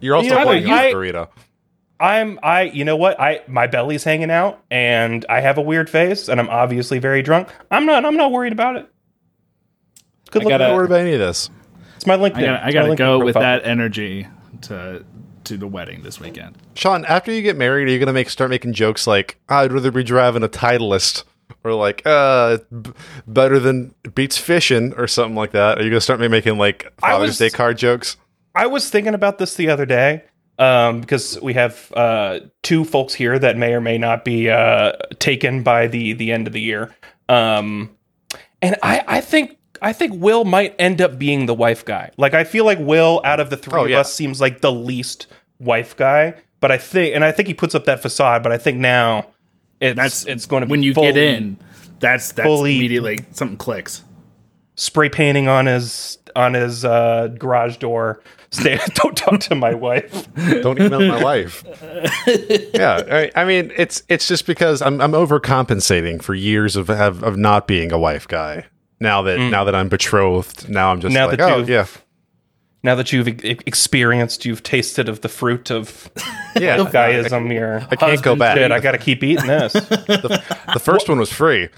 You're 0.00 0.14
also 0.16 0.28
You 0.30 0.34
know, 0.34 0.42
playing 0.44 0.70
I- 0.70 0.86
with 0.86 0.94
burrito. 0.94 1.28
I'm 1.98 2.38
I 2.42 2.62
you 2.62 2.84
know 2.84 2.96
what? 2.96 3.18
I 3.20 3.40
my 3.48 3.66
belly's 3.66 4.04
hanging 4.04 4.30
out 4.30 4.62
and 4.70 5.24
I 5.28 5.40
have 5.40 5.56
a 5.58 5.62
weird 5.62 5.88
face 5.88 6.28
and 6.28 6.38
I'm 6.40 6.48
obviously 6.48 6.98
very 6.98 7.22
drunk. 7.22 7.48
I'm 7.70 7.86
not 7.86 8.04
I'm 8.04 8.16
not 8.16 8.32
worried 8.32 8.52
about 8.52 8.76
it. 8.76 8.86
Good 10.30 10.42
I 10.42 10.44
look. 10.44 10.58
Don't 10.58 10.76
worry 10.76 10.86
about 10.86 11.00
any 11.00 11.14
of 11.14 11.20
this. 11.20 11.48
It's 11.96 12.06
my 12.06 12.16
LinkedIn. 12.16 12.36
I 12.36 12.40
gotta, 12.42 12.66
I 12.66 12.72
gotta 12.72 12.88
LinkedIn 12.92 12.96
go 12.98 13.24
with 13.24 13.34
that 13.34 13.64
energy 13.64 14.26
to 14.62 15.04
to 15.44 15.56
the 15.56 15.66
wedding 15.66 16.02
this 16.02 16.20
weekend. 16.20 16.58
Sean, 16.74 17.04
after 17.06 17.32
you 17.32 17.40
get 17.40 17.56
married, 17.56 17.88
are 17.88 17.90
you 17.92 17.98
gonna 17.98 18.12
make 18.12 18.28
start 18.28 18.50
making 18.50 18.72
jokes 18.74 19.06
like 19.06 19.38
I'd 19.48 19.72
rather 19.72 19.90
be 19.90 20.02
driving 20.04 20.42
a 20.42 20.48
Titleist 20.48 21.24
or 21.64 21.72
like 21.72 22.02
uh 22.04 22.58
b- 22.82 22.90
better 23.26 23.58
than 23.58 23.94
beats 24.14 24.36
fishing 24.36 24.92
or 24.98 25.06
something 25.06 25.36
like 25.36 25.52
that? 25.52 25.78
Are 25.78 25.82
you 25.82 25.88
gonna 25.90 26.00
start 26.00 26.20
ma- 26.20 26.28
making 26.28 26.58
like 26.58 26.92
I 27.02 27.12
Father's 27.12 27.28
was- 27.28 27.38
Day 27.38 27.50
card 27.50 27.78
jokes? 27.78 28.16
I 28.54 28.66
was 28.66 28.90
thinking 28.90 29.14
about 29.14 29.38
this 29.38 29.54
the 29.54 29.68
other 29.70 29.84
day 29.86 30.24
um, 30.58 31.00
because 31.00 31.38
we 31.42 31.54
have 31.54 31.92
uh, 31.94 32.40
two 32.62 32.84
folks 32.84 33.14
here 33.14 33.38
that 33.38 33.56
may 33.56 33.72
or 33.74 33.80
may 33.80 33.98
not 33.98 34.24
be 34.24 34.48
uh, 34.50 34.92
taken 35.18 35.62
by 35.62 35.86
the 35.86 36.12
the 36.14 36.32
end 36.32 36.46
of 36.46 36.52
the 36.52 36.60
year, 36.60 36.94
um, 37.28 37.90
and 38.62 38.76
I, 38.82 39.04
I 39.06 39.20
think 39.20 39.58
I 39.82 39.92
think 39.92 40.14
Will 40.16 40.44
might 40.44 40.74
end 40.78 41.00
up 41.00 41.18
being 41.18 41.46
the 41.46 41.54
wife 41.54 41.84
guy. 41.84 42.10
Like 42.16 42.34
I 42.34 42.44
feel 42.44 42.64
like 42.64 42.78
Will, 42.78 43.20
out 43.24 43.40
of 43.40 43.50
the 43.50 43.56
three 43.56 43.78
Oh, 43.80 43.84
of 43.84 43.90
yeah. 43.90 44.00
us, 44.00 44.12
seems 44.14 44.40
like 44.40 44.60
the 44.60 44.72
least 44.72 45.26
wife 45.58 45.96
guy. 45.96 46.34
But 46.60 46.72
I 46.72 46.78
think, 46.78 47.14
and 47.14 47.22
I 47.22 47.32
think 47.32 47.48
he 47.48 47.54
puts 47.54 47.74
up 47.74 47.84
that 47.84 48.00
facade. 48.00 48.42
But 48.42 48.50
I 48.52 48.56
think 48.58 48.78
now 48.78 49.26
it's 49.80 49.96
That's 49.96 50.24
it's 50.24 50.46
going 50.46 50.62
to 50.62 50.68
when 50.68 50.82
you 50.82 50.94
get 50.94 51.16
in. 51.16 51.58
That's 52.00 52.32
that's 52.32 52.46
fully- 52.46 52.76
immediately 52.76 53.18
something 53.32 53.58
clicks. 53.58 54.02
spray 54.74 55.08
painting 55.10 55.48
on 55.48 55.66
his 55.66 56.18
on 56.36 56.54
his 56.54 56.84
uh, 56.84 57.28
garage 57.38 57.78
door. 57.78 58.22
Stay, 58.50 58.78
don't 58.94 59.16
talk 59.16 59.40
to 59.40 59.54
my 59.56 59.74
wife. 59.74 60.32
Don't 60.62 60.80
email 60.80 61.00
my 61.00 61.22
wife. 61.22 61.64
yeah, 62.72 63.02
I, 63.10 63.30
I 63.34 63.44
mean 63.44 63.72
it's 63.76 64.02
it's 64.08 64.28
just 64.28 64.46
because 64.46 64.80
I'm 64.80 65.00
I'm 65.00 65.12
overcompensating 65.12 66.22
for 66.22 66.32
years 66.34 66.76
of 66.76 66.88
of, 66.88 67.24
of 67.24 67.36
not 67.36 67.66
being 67.66 67.90
a 67.92 67.98
wife 67.98 68.28
guy. 68.28 68.66
Now 69.00 69.20
that 69.22 69.38
now 69.40 69.64
that 69.64 69.74
I'm 69.74 69.88
betrothed, 69.88 70.68
now 70.68 70.92
I'm 70.92 71.00
just 71.00 71.12
Now 71.12 71.26
like, 71.26 71.38
that 71.38 71.52
oh 71.52 71.58
you've- 71.58 71.72
yeah, 71.72 71.86
now 72.84 72.94
that 72.94 73.12
you've 73.12 73.26
e- 73.28 73.58
experienced, 73.66 74.44
you've 74.44 74.62
tasted 74.62 75.08
of 75.08 75.20
the 75.22 75.28
fruit 75.28 75.70
of 75.72 76.08
yeah. 76.56 76.78
guyism. 76.78 77.52
Your 77.52 77.80
I, 77.80 77.86
I 77.90 77.96
can't 77.96 78.22
go 78.22 78.36
back. 78.36 78.56
Shit, 78.56 78.70
I 78.70 78.78
got 78.78 78.92
to 78.92 78.98
keep 78.98 79.24
eating 79.24 79.48
this. 79.48 79.72
the 79.72 80.80
first 80.80 81.08
one 81.08 81.18
was 81.18 81.32
free. 81.32 81.68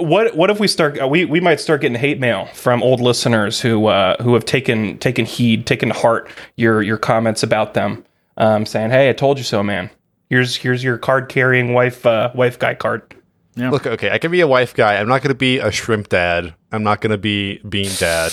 What 0.00 0.36
what 0.36 0.50
if 0.50 0.58
we 0.60 0.66
start? 0.68 1.00
uh, 1.00 1.06
We 1.08 1.24
we 1.24 1.40
might 1.40 1.60
start 1.60 1.80
getting 1.82 1.98
hate 1.98 2.18
mail 2.18 2.46
from 2.46 2.82
old 2.82 3.00
listeners 3.00 3.60
who 3.60 3.86
uh, 3.86 4.20
who 4.22 4.34
have 4.34 4.44
taken 4.44 4.98
taken 4.98 5.24
heed, 5.24 5.66
taken 5.66 5.88
to 5.90 5.94
heart 5.94 6.28
your 6.56 6.82
your 6.82 6.96
comments 6.98 7.42
about 7.42 7.74
them, 7.74 8.04
um, 8.36 8.66
saying, 8.66 8.90
"Hey, 8.90 9.08
I 9.08 9.12
told 9.12 9.38
you 9.38 9.44
so, 9.44 9.62
man. 9.62 9.90
Here's 10.28 10.56
here's 10.56 10.82
your 10.84 10.98
card 10.98 11.28
carrying 11.28 11.72
wife 11.72 12.04
uh, 12.06 12.30
wife 12.34 12.58
guy 12.58 12.74
card." 12.74 13.14
Look, 13.68 13.86
okay, 13.86 14.10
I 14.10 14.18
can 14.18 14.30
be 14.30 14.40
a 14.40 14.46
wife 14.46 14.74
guy. 14.74 14.96
I'm 14.96 15.08
not 15.08 15.22
going 15.22 15.28
to 15.30 15.34
be 15.34 15.58
a 15.58 15.70
shrimp 15.70 16.08
dad. 16.08 16.54
I'm 16.72 16.82
not 16.82 17.00
going 17.00 17.10
to 17.10 17.18
be 17.18 17.58
bean 17.68 17.90
dad. 17.98 18.32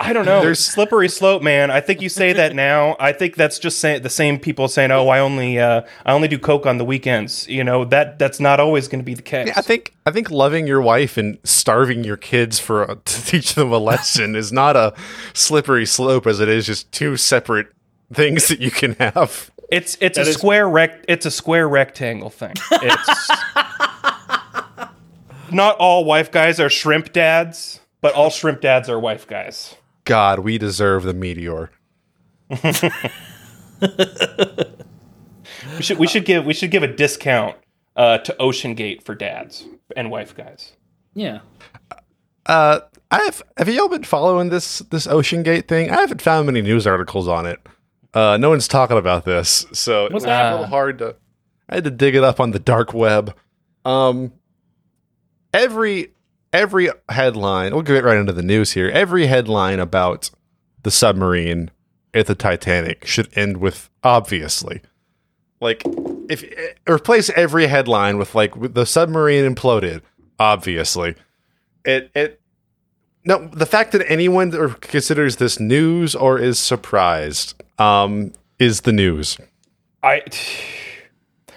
I 0.00 0.12
don't 0.12 0.26
know. 0.26 0.40
There's- 0.40 0.58
slippery 0.60 1.08
slope, 1.08 1.42
man. 1.42 1.70
I 1.70 1.80
think 1.80 2.02
you 2.02 2.08
say 2.08 2.32
that 2.32 2.54
now. 2.56 2.96
I 2.98 3.12
think 3.12 3.36
that's 3.36 3.58
just 3.58 3.78
say, 3.78 3.98
the 3.98 4.10
same 4.10 4.38
people 4.38 4.66
saying, 4.68 4.90
"Oh, 4.90 5.08
I 5.08 5.20
only 5.20 5.58
uh, 5.58 5.82
I 6.04 6.12
only 6.12 6.28
do 6.28 6.38
coke 6.38 6.66
on 6.66 6.78
the 6.78 6.84
weekends." 6.84 7.46
You 7.48 7.62
know 7.64 7.84
that 7.86 8.18
that's 8.18 8.40
not 8.40 8.58
always 8.60 8.88
going 8.88 8.98
to 9.00 9.04
be 9.04 9.14
the 9.14 9.22
case. 9.22 9.50
I 9.56 9.62
think 9.62 9.94
I 10.04 10.10
think 10.10 10.30
loving 10.30 10.66
your 10.66 10.82
wife 10.82 11.16
and 11.16 11.38
starving 11.44 12.02
your 12.04 12.16
kids 12.16 12.58
for 12.58 12.86
to 13.04 13.24
teach 13.24 13.54
them 13.54 13.72
a 13.72 13.78
lesson 13.78 14.34
is 14.36 14.52
not 14.52 14.76
a 14.76 14.92
slippery 15.32 15.86
slope 15.86 16.26
as 16.26 16.40
it 16.40 16.48
is 16.48 16.66
just 16.66 16.90
two 16.92 17.16
separate 17.16 17.68
things 18.12 18.48
that 18.48 18.60
you 18.60 18.70
can 18.72 18.94
have. 18.96 19.50
It's 19.70 19.96
it's 20.00 20.18
a 20.18 20.22
is- 20.22 20.34
square 20.34 20.68
rect 20.68 21.04
it's 21.08 21.24
a 21.24 21.30
square 21.30 21.68
rectangle 21.68 22.28
thing. 22.28 22.52
It's 22.72 23.30
not 25.52 25.76
all 25.78 26.04
wife 26.04 26.30
guys 26.30 26.58
are 26.60 26.70
shrimp 26.70 27.12
dads, 27.12 27.80
but 28.00 28.14
all 28.14 28.30
shrimp 28.30 28.60
dads 28.60 28.88
are 28.88 28.98
wife 28.98 29.26
guys. 29.26 29.76
God, 30.04 30.40
we 30.40 30.58
deserve 30.58 31.04
the 31.04 31.14
meteor. 31.14 31.70
We 35.76 35.82
should 35.82 35.98
we 35.98 36.06
should 36.06 36.24
give 36.24 36.44
we 36.44 36.54
should 36.54 36.70
give 36.70 36.82
a 36.82 36.88
discount 36.88 37.56
uh, 37.96 38.18
to 38.18 38.36
Ocean 38.40 38.74
Gate 38.74 39.04
for 39.04 39.14
dads 39.14 39.66
and 39.96 40.10
wife 40.10 40.34
guys. 40.34 40.72
Yeah. 41.14 41.40
Uh, 42.46 42.80
I 43.10 43.22
have 43.24 43.42
have 43.56 43.68
y'all 43.68 43.88
been 43.88 44.04
following 44.04 44.48
this 44.50 44.80
this 44.80 45.06
Ocean 45.06 45.42
Gate 45.42 45.68
thing? 45.68 45.90
I 45.90 46.00
haven't 46.00 46.22
found 46.22 46.46
many 46.46 46.62
news 46.62 46.86
articles 46.86 47.28
on 47.28 47.46
it. 47.46 47.60
Uh, 48.14 48.36
no 48.36 48.50
one's 48.50 48.68
talking 48.68 48.98
about 48.98 49.24
this, 49.24 49.64
so 49.72 50.06
it 50.06 50.12
was 50.12 50.24
a 50.24 50.50
little 50.50 50.66
hard 50.66 50.98
to. 50.98 51.16
I 51.68 51.76
had 51.76 51.84
to 51.84 51.90
dig 51.90 52.14
it 52.14 52.24
up 52.24 52.40
on 52.40 52.50
the 52.50 52.58
dark 52.58 52.92
web. 52.92 53.34
Um, 53.84 54.32
every 55.52 56.12
every 56.52 56.90
headline. 57.08 57.72
We'll 57.72 57.82
get 57.82 58.04
right 58.04 58.16
into 58.16 58.32
the 58.32 58.42
news 58.42 58.72
here. 58.72 58.88
Every 58.90 59.26
headline 59.26 59.80
about 59.80 60.30
the 60.82 60.90
submarine 60.90 61.70
at 62.14 62.26
the 62.26 62.34
Titanic 62.34 63.06
should 63.06 63.28
end 63.36 63.58
with 63.58 63.90
obviously. 64.02 64.82
Like 65.60 65.82
if 66.28 66.44
replace 66.88 67.30
every 67.30 67.66
headline 67.66 68.18
with 68.18 68.34
like 68.34 68.74
the 68.74 68.86
submarine 68.86 69.52
imploded, 69.52 70.02
obviously. 70.38 71.14
It 71.84 72.10
it 72.14 72.40
no, 73.24 73.46
the 73.48 73.66
fact 73.66 73.92
that 73.92 74.04
anyone 74.10 74.50
considers 74.80 75.36
this 75.36 75.60
news 75.60 76.14
or 76.14 76.38
is 76.38 76.58
surprised 76.58 77.54
um 77.78 78.32
is 78.58 78.82
the 78.82 78.92
news. 78.92 79.38
I 80.02 80.22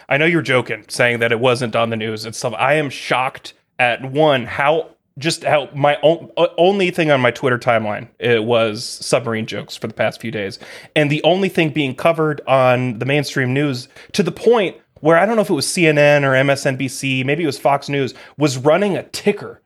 I 0.08 0.18
know 0.18 0.26
you're 0.26 0.44
joking, 0.44 0.86
saying 0.88 1.20
that 1.20 1.32
it 1.32 1.40
wasn't 1.40 1.76
on 1.76 1.90
the 1.90 1.96
news 1.96 2.26
and 2.26 2.36
stuff. 2.36 2.54
I 2.58 2.76
am 2.76 2.90
shocked 2.90 3.54
at 3.80 4.04
one 4.12 4.46
how 4.46 4.90
just 5.18 5.44
how 5.44 5.70
my 5.74 5.98
o- 6.04 6.32
only 6.58 6.92
thing 6.92 7.10
on 7.10 7.22
my 7.22 7.32
Twitter 7.32 7.58
timeline 7.58 8.10
it 8.20 8.44
was 8.44 8.84
submarine 8.84 9.46
jokes 9.46 9.76
for 9.76 9.88
the 9.88 9.94
past 9.94 10.20
few 10.20 10.32
days, 10.32 10.60
and 10.96 11.10
the 11.10 11.24
only 11.24 11.50
thing 11.50 11.70
being 11.70 11.96
covered 11.96 12.42
on 12.48 13.00
the 13.00 13.06
mainstream 13.06 13.54
news 13.54 13.88
to 14.14 14.24
the 14.24 14.32
point 14.32 14.76
where 15.02 15.18
I 15.18 15.26
don't 15.26 15.36
know 15.36 15.42
if 15.42 15.50
it 15.50 15.54
was 15.54 15.68
CNN 15.68 16.24
or 16.24 16.32
MSNBC, 16.32 17.26
maybe 17.26 17.44
it 17.44 17.46
was 17.46 17.60
Fox 17.60 17.90
News, 17.90 18.14
was 18.38 18.58
running 18.58 18.98
a 18.98 19.04
ticker 19.04 19.62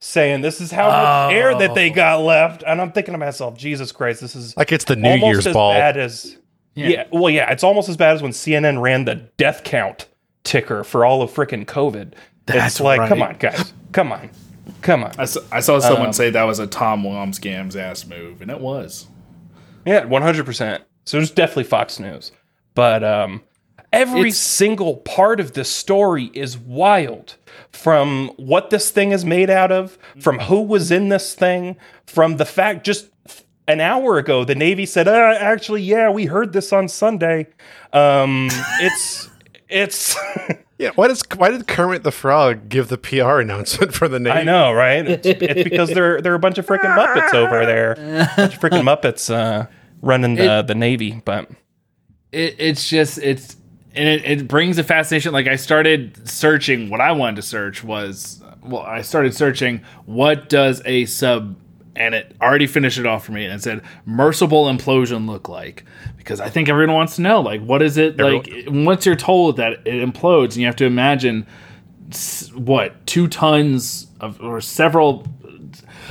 saying 0.00 0.42
this 0.42 0.60
is 0.60 0.70
how 0.70 0.88
much 0.88 1.32
air 1.32 1.56
that 1.58 1.74
they 1.74 1.90
oh. 1.90 1.94
got 1.94 2.20
left, 2.20 2.62
and 2.66 2.80
I'm 2.80 2.92
thinking 2.92 3.12
to 3.12 3.18
myself, 3.18 3.56
Jesus 3.56 3.90
Christ, 3.92 4.20
this 4.20 4.36
is 4.36 4.56
Like 4.56 4.72
it's 4.72 4.84
the 4.84 4.96
New 4.96 5.08
almost 5.08 5.26
Year's 5.26 5.46
as 5.48 5.54
ball. 5.54 5.72
bad 5.72 5.96
as 5.96 6.36
yeah. 6.74 7.06
Well, 7.12 7.30
yeah, 7.30 7.50
it's 7.50 7.64
almost 7.64 7.88
as 7.88 7.96
bad 7.96 8.16
as 8.16 8.22
when 8.22 8.32
CNN 8.32 8.80
ran 8.80 9.04
the 9.04 9.14
death 9.36 9.62
count 9.64 10.08
ticker 10.44 10.84
for 10.84 11.04
all 11.04 11.22
of 11.22 11.30
freaking 11.32 11.64
COVID. 11.64 12.12
That's 12.46 12.74
it's 12.74 12.80
like, 12.80 13.08
come 13.08 13.22
on, 13.22 13.36
guys, 13.38 13.72
come 13.92 14.12
on, 14.12 14.30
come 14.82 15.02
on. 15.04 15.12
I 15.18 15.24
saw, 15.24 15.40
I 15.50 15.60
saw 15.60 15.78
someone 15.78 16.12
say 16.12 16.30
that 16.30 16.42
was 16.44 16.58
a 16.58 16.66
Tom 16.66 17.02
Wambsgans 17.02 17.74
ass 17.74 18.06
move, 18.06 18.42
and 18.42 18.50
it 18.50 18.60
was. 18.60 19.06
Yeah, 19.86 20.04
one 20.04 20.22
hundred 20.22 20.46
percent. 20.46 20.84
So 21.04 21.18
it's 21.18 21.30
definitely 21.30 21.64
Fox 21.64 21.98
News, 21.98 22.32
but 22.74 23.02
um, 23.04 23.42
every 23.92 24.20
It's- 24.28 24.38
single 24.38 24.96
part 24.98 25.40
of 25.40 25.52
this 25.54 25.68
story 25.70 26.30
is 26.34 26.56
wild. 26.56 27.36
From 27.72 28.28
what 28.36 28.70
this 28.70 28.90
thing 28.90 29.10
is 29.12 29.24
made 29.24 29.50
out 29.50 29.72
of, 29.72 29.98
from 30.20 30.38
who 30.38 30.62
was 30.62 30.90
in 30.92 31.08
this 31.08 31.34
thing, 31.34 31.76
from 32.06 32.36
the 32.36 32.44
fact 32.44 32.84
just 32.86 33.08
an 33.66 33.80
hour 33.80 34.16
ago 34.18 34.44
the 34.44 34.54
Navy 34.54 34.86
said, 34.86 35.08
uh, 35.08 35.36
"Actually, 35.40 35.82
yeah, 35.82 36.08
we 36.10 36.26
heard 36.26 36.52
this 36.52 36.72
on 36.72 36.88
Sunday." 36.88 37.48
Um, 37.92 38.48
it's 38.80 39.28
it's. 39.74 40.16
Yeah, 40.76 40.90
why 40.96 41.06
does 41.06 41.22
why 41.36 41.52
did 41.52 41.68
Kermit 41.68 42.02
the 42.02 42.10
Frog 42.10 42.68
give 42.68 42.88
the 42.88 42.98
PR 42.98 43.38
announcement 43.38 43.94
for 43.94 44.08
the 44.08 44.18
name? 44.18 44.32
I 44.32 44.42
know, 44.42 44.72
right? 44.72 45.08
It's, 45.08 45.24
it's 45.24 45.62
because 45.62 45.88
they're 45.90 46.20
they're 46.20 46.34
a 46.34 46.38
bunch 46.40 46.58
of 46.58 46.66
freaking 46.66 46.96
muppets 46.96 47.32
over 47.32 47.64
there, 47.64 47.92
a 47.92 48.30
bunch 48.36 48.54
of 48.56 48.60
freaking 48.60 48.82
muppets 48.82 49.32
uh, 49.32 49.68
running 50.02 50.34
the 50.34 50.64
the 50.66 50.74
Navy. 50.74 51.22
But 51.24 51.48
it, 52.32 52.56
it's 52.58 52.88
just 52.88 53.18
it's 53.18 53.56
and 53.94 54.08
it, 54.08 54.24
it 54.24 54.48
brings 54.48 54.76
a 54.78 54.84
fascination 54.84 55.32
like 55.32 55.46
i 55.46 55.56
started 55.56 56.28
searching 56.28 56.90
what 56.90 57.00
i 57.00 57.12
wanted 57.12 57.36
to 57.36 57.42
search 57.42 57.84
was 57.84 58.42
well 58.62 58.82
i 58.82 59.02
started 59.02 59.34
searching 59.34 59.80
what 60.06 60.48
does 60.48 60.82
a 60.84 61.04
sub 61.06 61.56
and 61.96 62.14
it 62.14 62.34
already 62.40 62.66
finished 62.66 62.98
it 62.98 63.06
off 63.06 63.24
for 63.24 63.32
me 63.32 63.44
and 63.44 63.54
it 63.54 63.62
said 63.62 63.80
merciful 64.04 64.66
implosion 64.66 65.28
look 65.28 65.48
like 65.48 65.84
because 66.16 66.40
i 66.40 66.48
think 66.48 66.68
everyone 66.68 66.94
wants 66.94 67.16
to 67.16 67.22
know 67.22 67.40
like 67.40 67.60
what 67.62 67.82
is 67.82 67.96
it 67.96 68.18
like 68.18 68.48
once 68.66 69.06
you're 69.06 69.16
told 69.16 69.56
that 69.56 69.74
it 69.84 70.06
implodes 70.06 70.52
and 70.52 70.56
you 70.56 70.66
have 70.66 70.76
to 70.76 70.84
imagine 70.84 71.46
what 72.54 73.06
two 73.06 73.28
tons 73.28 74.06
of 74.20 74.40
or 74.40 74.60
several 74.60 75.26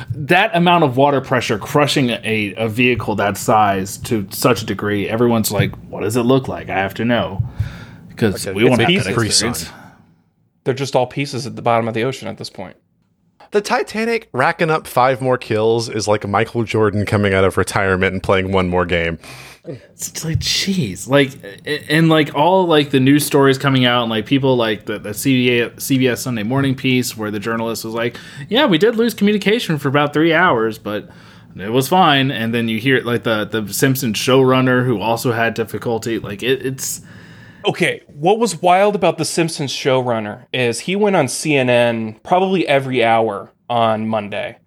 that 0.10 0.56
amount 0.56 0.84
of 0.84 0.98
water 0.98 1.22
pressure 1.22 1.58
crushing 1.58 2.10
a, 2.10 2.54
a 2.58 2.68
vehicle 2.68 3.16
that 3.16 3.38
size 3.38 3.98
to 3.98 4.28
such 4.32 4.62
a 4.62 4.66
degree, 4.66 5.08
everyone's 5.08 5.52
like, 5.52 5.74
"What 5.90 6.02
does 6.02 6.16
it 6.16 6.24
look 6.24 6.48
like?" 6.48 6.70
I 6.70 6.80
have 6.80 6.94
to 6.96 7.06
know 7.06 7.44
because 8.10 8.46
we 8.48 8.64
want 8.64 8.82
to 8.82 8.92
have 8.92 9.04
that 9.04 9.14
experience. 9.14 9.70
they're 10.64 10.74
just 10.74 10.96
all 10.96 11.08
pieces 11.08 11.46
at 11.46 11.56
the 11.56 11.62
bottom 11.62 11.88
of 11.88 11.94
the 11.94 12.04
ocean 12.04 12.28
at 12.28 12.38
this 12.38 12.50
point. 12.50 12.76
The 13.54 13.62
Titanic 13.62 14.30
racking 14.32 14.72
up 14.72 14.88
five 14.88 15.22
more 15.22 15.38
kills 15.38 15.88
is 15.88 16.08
like 16.08 16.28
Michael 16.28 16.64
Jordan 16.64 17.06
coming 17.06 17.36
out 17.36 17.44
of 17.44 17.56
retirement 17.56 18.12
and 18.12 18.24
playing 18.24 18.52
one 18.52 18.68
more 18.68 18.84
game. 18.84 19.20
It's 19.64 20.26
like, 20.26 20.40
jeez, 20.40 21.08
like, 21.08 21.34
and 21.88 22.10
like 22.10 22.34
all 22.34 22.66
like 22.66 22.90
the 22.90 23.00
news 23.00 23.24
stories 23.24 23.60
coming 23.60 23.86
out, 23.86 24.02
and 24.02 24.10
like 24.10 24.26
people 24.26 24.56
like 24.56 24.88
the 24.88 24.98
the 24.98 25.12
CBA, 25.12 25.76
CBS 25.76 26.18
Sunday 26.18 26.42
Morning 26.42 26.74
piece 26.74 27.16
where 27.16 27.30
the 27.30 27.40
journalist 27.40 27.86
was 27.86 27.94
like, 27.94 28.18
"Yeah, 28.50 28.66
we 28.66 28.80
did 28.80 28.96
lose 28.96 29.14
communication 29.14 29.78
for 29.78 29.88
about 29.88 30.14
three 30.14 30.34
hours, 30.34 30.78
but." 30.78 31.10
It 31.56 31.70
was 31.70 31.88
fine, 31.88 32.32
and 32.32 32.52
then 32.52 32.68
you 32.68 32.80
hear 32.80 33.00
like 33.02 33.22
the 33.22 33.46
the 33.46 33.72
Simpsons 33.72 34.18
showrunner 34.18 34.84
who 34.84 35.00
also 35.00 35.32
had 35.32 35.54
difficulty. 35.54 36.18
Like 36.18 36.42
it, 36.42 36.66
it's 36.66 37.02
Okay, 37.66 38.02
what 38.08 38.40
was 38.40 38.62
wild 38.62 38.96
about 38.96 39.18
the 39.18 39.26
Simpsons 39.26 39.72
showrunner 39.72 40.46
is 40.54 40.82
he 40.82 40.96
went 40.96 41.16
on 41.16 41.28
CNN 41.28 42.22
probably 42.24 42.68
every 42.68 43.04
hour 43.04 43.52
on 43.70 44.08
Monday 44.08 44.58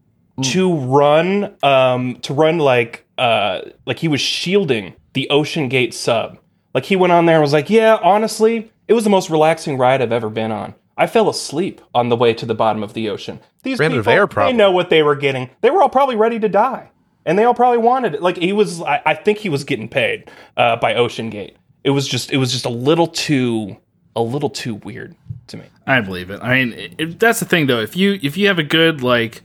to 0.42 0.74
run 0.74 1.56
um 1.62 2.16
to 2.20 2.34
run 2.34 2.58
like 2.58 3.06
uh 3.16 3.60
like 3.86 3.98
he 3.98 4.08
was 4.08 4.20
shielding 4.20 4.94
the 5.14 5.28
Ocean 5.30 5.68
Gate 5.68 5.94
sub. 5.94 6.38
Like 6.74 6.84
he 6.84 6.96
went 6.96 7.12
on 7.12 7.24
there 7.26 7.36
and 7.36 7.42
was 7.42 7.52
like, 7.54 7.70
"Yeah, 7.70 7.98
honestly, 8.02 8.70
it 8.88 8.92
was 8.92 9.04
the 9.04 9.10
most 9.10 9.30
relaxing 9.30 9.78
ride 9.78 10.02
I've 10.02 10.12
ever 10.12 10.28
been 10.28 10.52
on. 10.52 10.74
I 10.98 11.06
fell 11.06 11.28
asleep 11.28 11.80
on 11.94 12.08
the 12.08 12.16
way 12.16 12.32
to 12.34 12.46
the 12.46 12.54
bottom 12.54 12.82
of 12.82 12.94
the 12.94 13.08
ocean. 13.10 13.40
These 13.62 13.78
Ran 13.78 13.90
people, 13.90 14.02
they 14.50 14.52
know 14.52 14.70
what 14.70 14.90
they 14.90 15.02
were 15.02 15.16
getting. 15.16 15.50
They 15.60 15.70
were 15.70 15.82
all 15.82 15.88
probably 15.88 16.16
ready 16.16 16.38
to 16.38 16.48
die, 16.48 16.90
and 17.24 17.38
they 17.38 17.44
all 17.44 17.54
probably 17.54 17.78
wanted 17.78 18.14
it. 18.14 18.22
Like 18.22 18.36
he 18.36 18.52
was, 18.52 18.80
I, 18.82 19.02
I 19.04 19.14
think 19.14 19.38
he 19.38 19.48
was 19.48 19.64
getting 19.64 19.88
paid 19.88 20.30
uh, 20.56 20.76
by 20.76 20.94
Ocean 20.94 21.28
Gate. 21.30 21.56
It 21.86 21.90
was 21.90 22.06
just, 22.06 22.30
it 22.32 22.36
was 22.36 22.52
just 22.52 22.64
a 22.66 22.68
little 22.70 23.06
too, 23.06 23.76
a 24.14 24.20
little 24.20 24.50
too 24.50 24.74
weird 24.74 25.14
to 25.46 25.56
me. 25.56 25.64
I 25.86 26.00
believe 26.00 26.30
it. 26.30 26.40
I 26.42 26.64
mean, 26.64 26.94
if, 26.98 27.18
that's 27.18 27.38
the 27.40 27.46
thing 27.46 27.66
though. 27.68 27.80
If 27.80 27.96
you 27.96 28.18
if 28.22 28.36
you 28.36 28.48
have 28.48 28.58
a 28.58 28.62
good 28.64 29.02
like, 29.02 29.42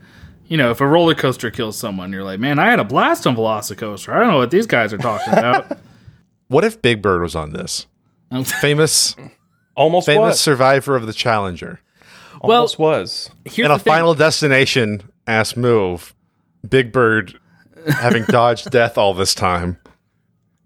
you 0.47 0.57
know, 0.57 0.71
if 0.71 0.81
a 0.81 0.87
roller 0.87 1.13
coaster 1.15 1.51
kills 1.51 1.77
someone, 1.77 2.11
you're 2.11 2.23
like, 2.23 2.39
man, 2.39 2.57
I 2.59 2.69
had 2.69 2.79
a 2.79 2.83
blast 2.83 3.25
on 3.27 3.35
Velocicoaster. 3.35 4.11
I 4.13 4.19
don't 4.19 4.29
know 4.29 4.37
what 4.37 4.49
these 4.51 4.65
guys 4.67 4.91
are 4.91 4.97
talking 4.97 5.33
about. 5.33 5.77
What 6.47 6.65
if 6.65 6.81
Big 6.81 7.01
Bird 7.01 7.21
was 7.21 7.33
on 7.33 7.53
this? 7.53 7.87
Um, 8.29 8.43
famous 8.43 9.15
Almost 9.77 10.05
famous 10.05 10.31
was, 10.31 10.41
survivor 10.41 10.97
of 10.97 11.07
the 11.07 11.13
Challenger. 11.13 11.79
well, 12.43 12.57
almost 12.57 12.77
was. 12.77 13.29
here's 13.45 13.67
In 13.67 13.71
a 13.71 13.75
the 13.75 13.79
thing. 13.83 13.93
final 13.93 14.13
destination 14.15 15.01
ass 15.25 15.55
move, 15.55 16.13
Big 16.69 16.91
Bird, 16.91 17.39
having 17.87 18.23
dodged 18.27 18.69
death 18.69 18.97
all 18.97 19.13
this 19.13 19.33
time, 19.33 19.77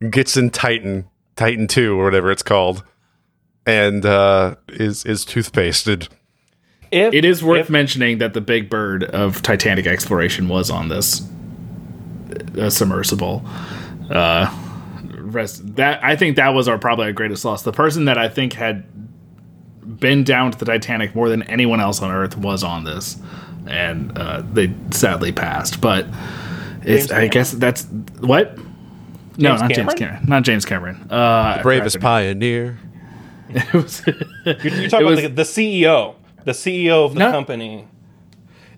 gets 0.10 0.36
in 0.38 0.50
Titan, 0.50 1.08
Titan 1.36 1.68
2 1.68 2.00
or 2.00 2.04
whatever 2.06 2.32
it's 2.32 2.44
called, 2.44 2.84
and 3.66 4.06
uh, 4.06 4.56
is 4.70 5.06
is 5.06 5.26
toothpasted. 5.26 6.08
If, 6.92 7.14
It 7.14 7.26
is 7.26 7.44
worth 7.44 7.62
if- 7.62 7.70
mentioning 7.70 8.20
that 8.20 8.34
the 8.34 8.42
big 8.42 8.70
bird 8.70 9.04
of 9.04 9.42
Titanic 9.42 9.86
exploration 9.88 10.48
was 10.48 10.70
on 10.70 10.88
this 10.90 11.28
uh, 12.58 12.70
submersible. 12.70 13.44
Uh, 14.10 14.54
rest 15.18 15.76
that 15.76 16.04
I 16.04 16.16
think 16.16 16.36
that 16.36 16.50
was 16.50 16.68
our 16.68 16.78
probably 16.78 17.06
our 17.06 17.12
greatest 17.12 17.44
loss. 17.44 17.64
The 17.64 17.72
person 17.74 18.06
that 18.06 18.18
I 18.18 18.30
think 18.30 18.54
had 18.54 18.86
been 20.00 20.24
down 20.24 20.52
to 20.52 20.58
the 20.58 20.66
Titanic 20.66 21.16
more 21.16 21.30
than 21.30 21.44
anyone 21.44 21.80
else 21.80 22.02
on 22.02 22.12
Earth 22.12 22.38
was 22.38 22.64
on 22.64 22.84
this, 22.84 23.18
and 23.68 24.16
uh, 24.18 24.44
they 24.54 24.74
sadly 24.92 25.32
passed. 25.32 25.82
But 25.82 26.06
it's 26.84 27.08
James 27.08 27.12
I 27.12 27.28
guess 27.28 27.52
that's 27.52 27.84
what. 28.20 28.58
No, 29.38 29.50
James 29.50 29.62
not 29.62 29.70
James 29.72 29.94
Cameron? 29.94 29.98
Cameron. 29.98 30.30
Not 30.30 30.44
James 30.44 30.66
Cameron. 30.66 31.08
Uh, 31.12 31.62
Bravest 31.62 32.00
pioneer. 32.00 32.78
It 33.50 33.74
was- 33.74 34.02
You're, 34.06 34.16
you're 34.46 34.90
talking 34.90 35.06
It 35.08 35.10
was- 35.10 35.20
about 35.20 35.22
the, 35.22 35.28
the 35.30 35.44
CEO, 35.44 36.16
the 36.46 36.52
CEO 36.52 37.06
of 37.06 37.14
the 37.14 37.20
No. 37.20 37.32
company. 37.32 37.88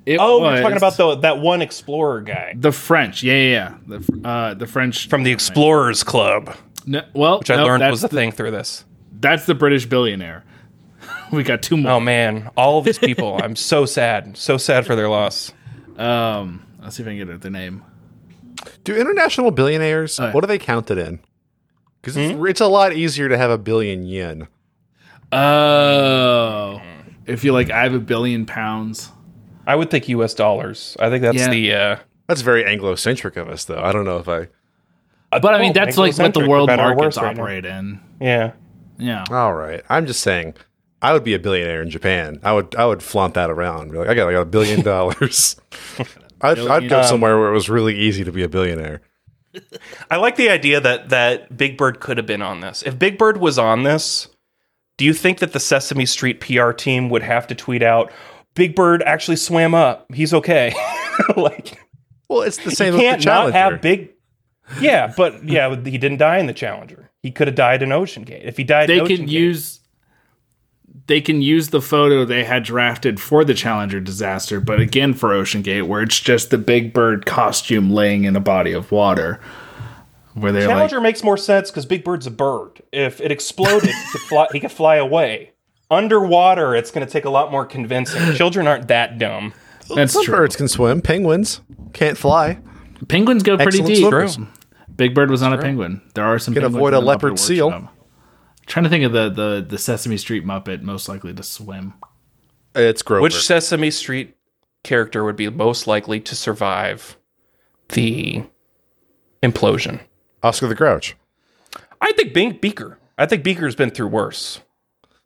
it 0.06 0.18
Oh, 0.20 0.40
was 0.40 0.54
you're 0.54 0.62
talking 0.62 0.78
about 0.78 0.98
the 0.98 1.16
that 1.22 1.40
one 1.40 1.62
explorer 1.62 2.22
guy 2.22 2.54
the 2.58 2.72
French. 2.74 3.24
Yeah, 3.24 3.34
yeah, 3.34 3.50
yeah. 3.88 3.98
The 4.00 4.28
uh, 4.28 4.54
the 4.56 4.68
French 4.68 5.08
from 5.10 5.24
the 5.24 5.32
Explorers 5.32 6.04
Club, 6.04 6.56
No, 6.86 7.02
well, 7.14 7.40
which 7.40 7.50
I 7.50 7.56
no, 7.58 7.66
learned 7.66 7.90
was 7.90 8.04
a 8.04 8.08
the, 8.10 8.16
thing 8.16 8.32
through 8.34 8.52
this. 8.52 8.84
that's 9.20 9.46
the 9.46 9.56
British 9.56 9.86
billionaire. 9.86 10.44
we 11.32 11.44
got 11.44 11.62
two 11.62 11.78
more. 11.78 11.94
Oh 11.94 12.00
man, 12.02 12.50
all 12.58 12.78
of 12.78 12.84
these 12.86 13.00
people. 13.00 13.40
I'm 13.42 13.56
so 13.56 13.86
sad, 13.86 14.36
so 14.38 14.58
sad 14.58 14.86
for 14.86 14.96
their 14.98 15.08
loss. 15.10 15.54
Um, 15.98 16.66
let's 16.82 16.98
see 16.98 17.04
if 17.04 17.08
I 17.08 17.12
can 17.12 17.18
get 17.26 17.30
at 17.30 17.42
the 17.42 17.50
name. 17.50 17.84
Do 18.84 18.96
international 18.96 19.52
billionaires, 19.52 20.18
yeah. 20.20 20.32
what 20.32 20.44
are 20.44 20.48
they 20.48 20.58
counted 20.60 20.98
in? 20.98 21.20
Because 22.02 22.16
it's, 22.18 22.40
it's 22.40 22.62
a 22.62 22.68
lot 22.68 22.94
easier 22.94 23.28
to 23.30 23.38
have 23.38 23.50
a 23.52 23.58
billion 23.58 24.04
yen. 24.06 24.48
Oh, 25.32 26.82
if 27.26 27.44
you 27.44 27.52
like, 27.52 27.70
I 27.70 27.84
have 27.84 27.94
a 27.94 28.00
billion 28.00 28.46
pounds. 28.46 29.12
I 29.66 29.76
would 29.76 29.90
think 29.92 30.08
U.S. 30.10 30.34
dollars. 30.34 30.96
I 31.00 31.10
think 31.10 31.22
that's 31.22 31.38
Yeah. 31.38 31.50
the. 31.50 31.74
Uh, 31.74 31.96
That's 32.28 32.42
very 32.42 32.66
Anglo-centric 32.66 33.36
of 33.38 33.50
us, 33.50 33.66
though. 33.66 33.82
I 33.82 33.92
don't 33.92 34.06
know 34.06 34.18
if 34.18 34.30
I. 34.30 34.48
But 35.30 35.54
I 35.54 35.60
mean, 35.60 35.74
that's 35.74 35.98
like 35.98 36.18
what 36.18 36.34
the 36.34 36.48
world 36.48 36.70
for 36.70 36.78
better 36.78 36.84
or 36.92 36.96
markets 36.96 37.18
worse 37.18 37.24
right 37.24 37.38
operate 37.38 37.66
in. 37.66 38.00
Yeah. 38.22 38.54
Yeah. 38.98 39.26
All 39.30 39.54
right, 39.54 39.84
I'm 39.90 40.06
just 40.06 40.22
saying, 40.22 40.56
I 41.02 41.12
would 41.14 41.24
be 41.26 41.34
a 41.34 41.40
billionaire 41.40 41.82
in 41.82 41.90
Japan. 41.90 42.40
I 42.44 42.54
would, 42.54 42.76
I 42.76 42.86
would 42.86 43.04
flaunt 43.04 43.34
that 43.34 43.50
around. 43.50 43.92
Be 43.92 43.98
like, 43.98 44.08
I 44.08 44.14
got, 44.16 44.30
I 44.30 44.32
got 44.32 44.42
a 44.42 44.46
billion 44.46 44.82
dollars. 44.82 45.58
I'd, 46.42 46.60
I'd 46.60 46.90
go 46.90 47.00
Um, 47.00 47.04
somewhere 47.06 47.38
where 47.40 47.50
it 47.50 47.54
was 47.54 47.70
really 47.70 47.98
easy 47.98 48.24
to 48.24 48.32
be 48.32 48.44
a 48.44 48.50
billionaire. 48.50 49.02
I 50.12 50.18
like 50.18 50.36
the 50.36 50.50
idea 50.50 50.80
that 50.80 51.10
that 51.10 51.56
Big 51.58 51.78
Bird 51.78 52.00
could 52.00 52.18
have 52.18 52.26
been 52.28 52.42
on 52.42 52.60
this. 52.62 52.84
If 52.84 53.00
Big 53.00 53.18
Bird 53.18 53.38
was 53.38 53.58
on 53.58 53.84
this, 53.84 54.28
do 54.98 55.06
you 55.06 55.14
think 55.14 55.40
that 55.40 55.54
the 55.54 55.60
Sesame 55.60 56.06
Street 56.06 56.40
PR 56.40 56.72
team 56.72 57.10
would 57.10 57.24
have 57.24 57.48
to 57.48 57.56
tweet 57.56 57.82
out, 57.82 58.12
"Big 58.56 58.76
Bird 58.76 59.02
actually 59.04 59.38
swam 59.38 59.74
up. 59.74 60.06
He's 60.14 60.34
okay." 60.34 60.74
like 61.36 61.80
Well, 62.30 62.42
it's 62.44 62.58
the 62.58 62.66
you 62.66 62.76
same 62.76 62.94
with 62.94 63.02
can't 63.02 63.22
the 63.22 63.26
not 63.26 63.52
have 63.54 63.82
big. 63.82 64.12
Yeah, 64.82 65.14
but 65.16 65.44
yeah, 65.48 65.70
he 65.76 65.98
didn't 65.98 66.18
die 66.18 66.38
in 66.40 66.46
the 66.46 66.54
Challenger. 66.54 67.10
He 67.24 67.32
could 67.32 67.48
have 67.48 67.56
died 67.56 67.82
in 67.82 67.92
Ocean 67.92 68.24
Gate. 68.24 68.44
If 68.46 68.58
he 68.58 68.64
died, 68.64 68.90
They 68.90 68.96
in 68.98 69.02
Ocean 69.02 69.16
can 69.18 69.26
Gate, 69.28 69.32
use. 69.32 69.80
They 71.08 71.22
can 71.22 71.42
use 71.42 71.70
the 71.70 71.82
photo 71.82 72.26
they 72.26 72.44
had 72.44 72.64
drafted 72.64 73.20
for 73.20 73.46
the 73.46 73.54
Challenger 73.54 74.00
disaster, 74.02 74.60
but 74.60 74.80
again 74.82 75.14
for 75.14 75.34
Ocean 75.34 75.62
Gate, 75.62 75.84
where 75.84 76.02
it's 76.02 76.20
just 76.20 76.50
the 76.50 76.58
big 76.58 76.92
bird 76.94 77.26
costume 77.26 77.90
laying 77.90 78.26
in 78.26 78.36
a 78.36 78.42
body 78.42 78.74
of 78.74 78.92
water, 78.92 79.40
where 80.34 80.52
they're 80.52 80.68
like, 80.68 80.76
Challenger 80.76 81.00
makes 81.02 81.24
more 81.24 81.38
sense 81.38 81.72
because 81.72 81.86
Big 81.86 82.04
Bird's 82.04 82.28
a 82.28 82.32
bird. 82.32 82.82
If 82.92 83.22
it 83.22 83.32
exploded, 83.32 83.90
he, 83.90 84.04
could 84.12 84.22
fly, 84.22 84.48
he 84.52 84.60
could 84.60 84.72
fly 84.72 84.98
away. 84.98 85.52
Underwater, 85.90 86.76
it's 86.76 86.92
going 86.92 87.08
to 87.08 87.12
take 87.12 87.24
a 87.24 87.30
lot 87.30 87.52
more 87.52 87.66
convincing. 87.66 88.34
Children 88.36 88.68
aren't 88.68 88.90
that 88.90 89.18
dumb. 89.18 89.54
"That's 89.96 90.12
Some 90.12 90.26
true." 90.26 90.36
birds 90.36 90.58
can 90.58 90.68
swim. 90.68 91.02
Penguins 91.02 91.62
can't 91.94 92.18
fly. 92.18 92.60
Penguins 93.08 93.44
go 93.44 93.56
pretty 93.56 93.80
Excellent 93.80 93.96
deep. 93.96 94.04
swimmers. 94.04 94.38
Big 94.96 95.16
Bird 95.16 95.30
was 95.32 95.42
not 95.42 95.54
a 95.54 95.58
penguin. 95.60 96.02
There 96.16 96.26
are 96.26 96.40
some 96.40 96.54
Can 96.54 96.64
avoid 96.64 96.94
a 96.94 96.98
in 96.98 97.06
the 97.06 97.10
Muppet 97.10 97.14
leopard 97.14 97.40
seal. 97.40 97.90
Workshop. 98.68 98.74
Trying 98.74 98.84
to 98.84 98.90
think 98.90 99.04
of 99.06 99.12
the, 99.14 99.30
the 99.30 99.66
the 99.68 99.78
Sesame 99.78 100.18
Street 100.18 100.46
Muppet 100.46 100.82
most 100.82 101.08
likely 101.10 101.34
to 101.34 101.44
swim. 101.44 101.94
It's 102.76 103.02
Grover. 103.02 103.22
Which 103.24 103.46
Sesame 103.46 103.92
Street 103.92 104.36
character 104.84 105.24
would 105.24 105.36
be 105.36 105.50
most 105.50 105.88
likely 105.88 106.20
to 106.22 106.36
survive 106.36 107.18
the 107.90 108.44
implosion? 109.42 110.02
Oscar 110.44 110.68
the 110.68 110.76
Grouch. 110.76 111.16
I 112.02 112.12
think 112.14 112.34
Bing 112.34 112.58
Beaker. 112.62 113.00
I 113.18 113.26
think 113.26 113.44
Beaker's 113.44 113.76
been 113.76 113.90
through 113.90 114.08
worse. 114.08 114.62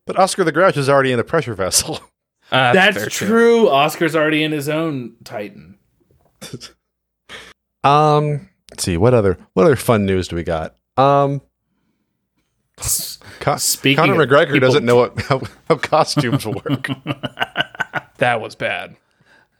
But 0.07 0.17
Oscar 0.17 0.43
the 0.43 0.51
Grouch 0.51 0.77
is 0.77 0.89
already 0.89 1.11
in 1.11 1.19
a 1.19 1.23
pressure 1.23 1.53
vessel. 1.53 1.99
Uh, 2.53 2.73
That's 2.73 2.97
fair 2.97 3.05
too. 3.05 3.25
true. 3.27 3.69
Oscar's 3.69 4.13
already 4.13 4.43
in 4.43 4.51
his 4.51 4.67
own 4.67 5.15
Titan. 5.23 5.77
Um, 7.83 8.49
let's 8.69 8.83
see 8.83 8.97
what 8.97 9.13
other 9.13 9.37
what 9.53 9.65
other 9.65 9.75
fun 9.75 10.05
news 10.05 10.27
do 10.27 10.35
we 10.35 10.43
got? 10.43 10.75
Um, 10.97 11.41
Co- 13.39 13.57
Speaking 13.57 13.97
Conor 13.97 14.21
of 14.21 14.29
McGregor 14.29 14.59
doesn't 14.59 14.85
know 14.85 14.95
what, 14.97 15.19
how, 15.23 15.41
how 15.67 15.75
costumes 15.77 16.45
work. 16.45 16.89
That 18.17 18.39
was 18.41 18.55
bad. 18.55 18.95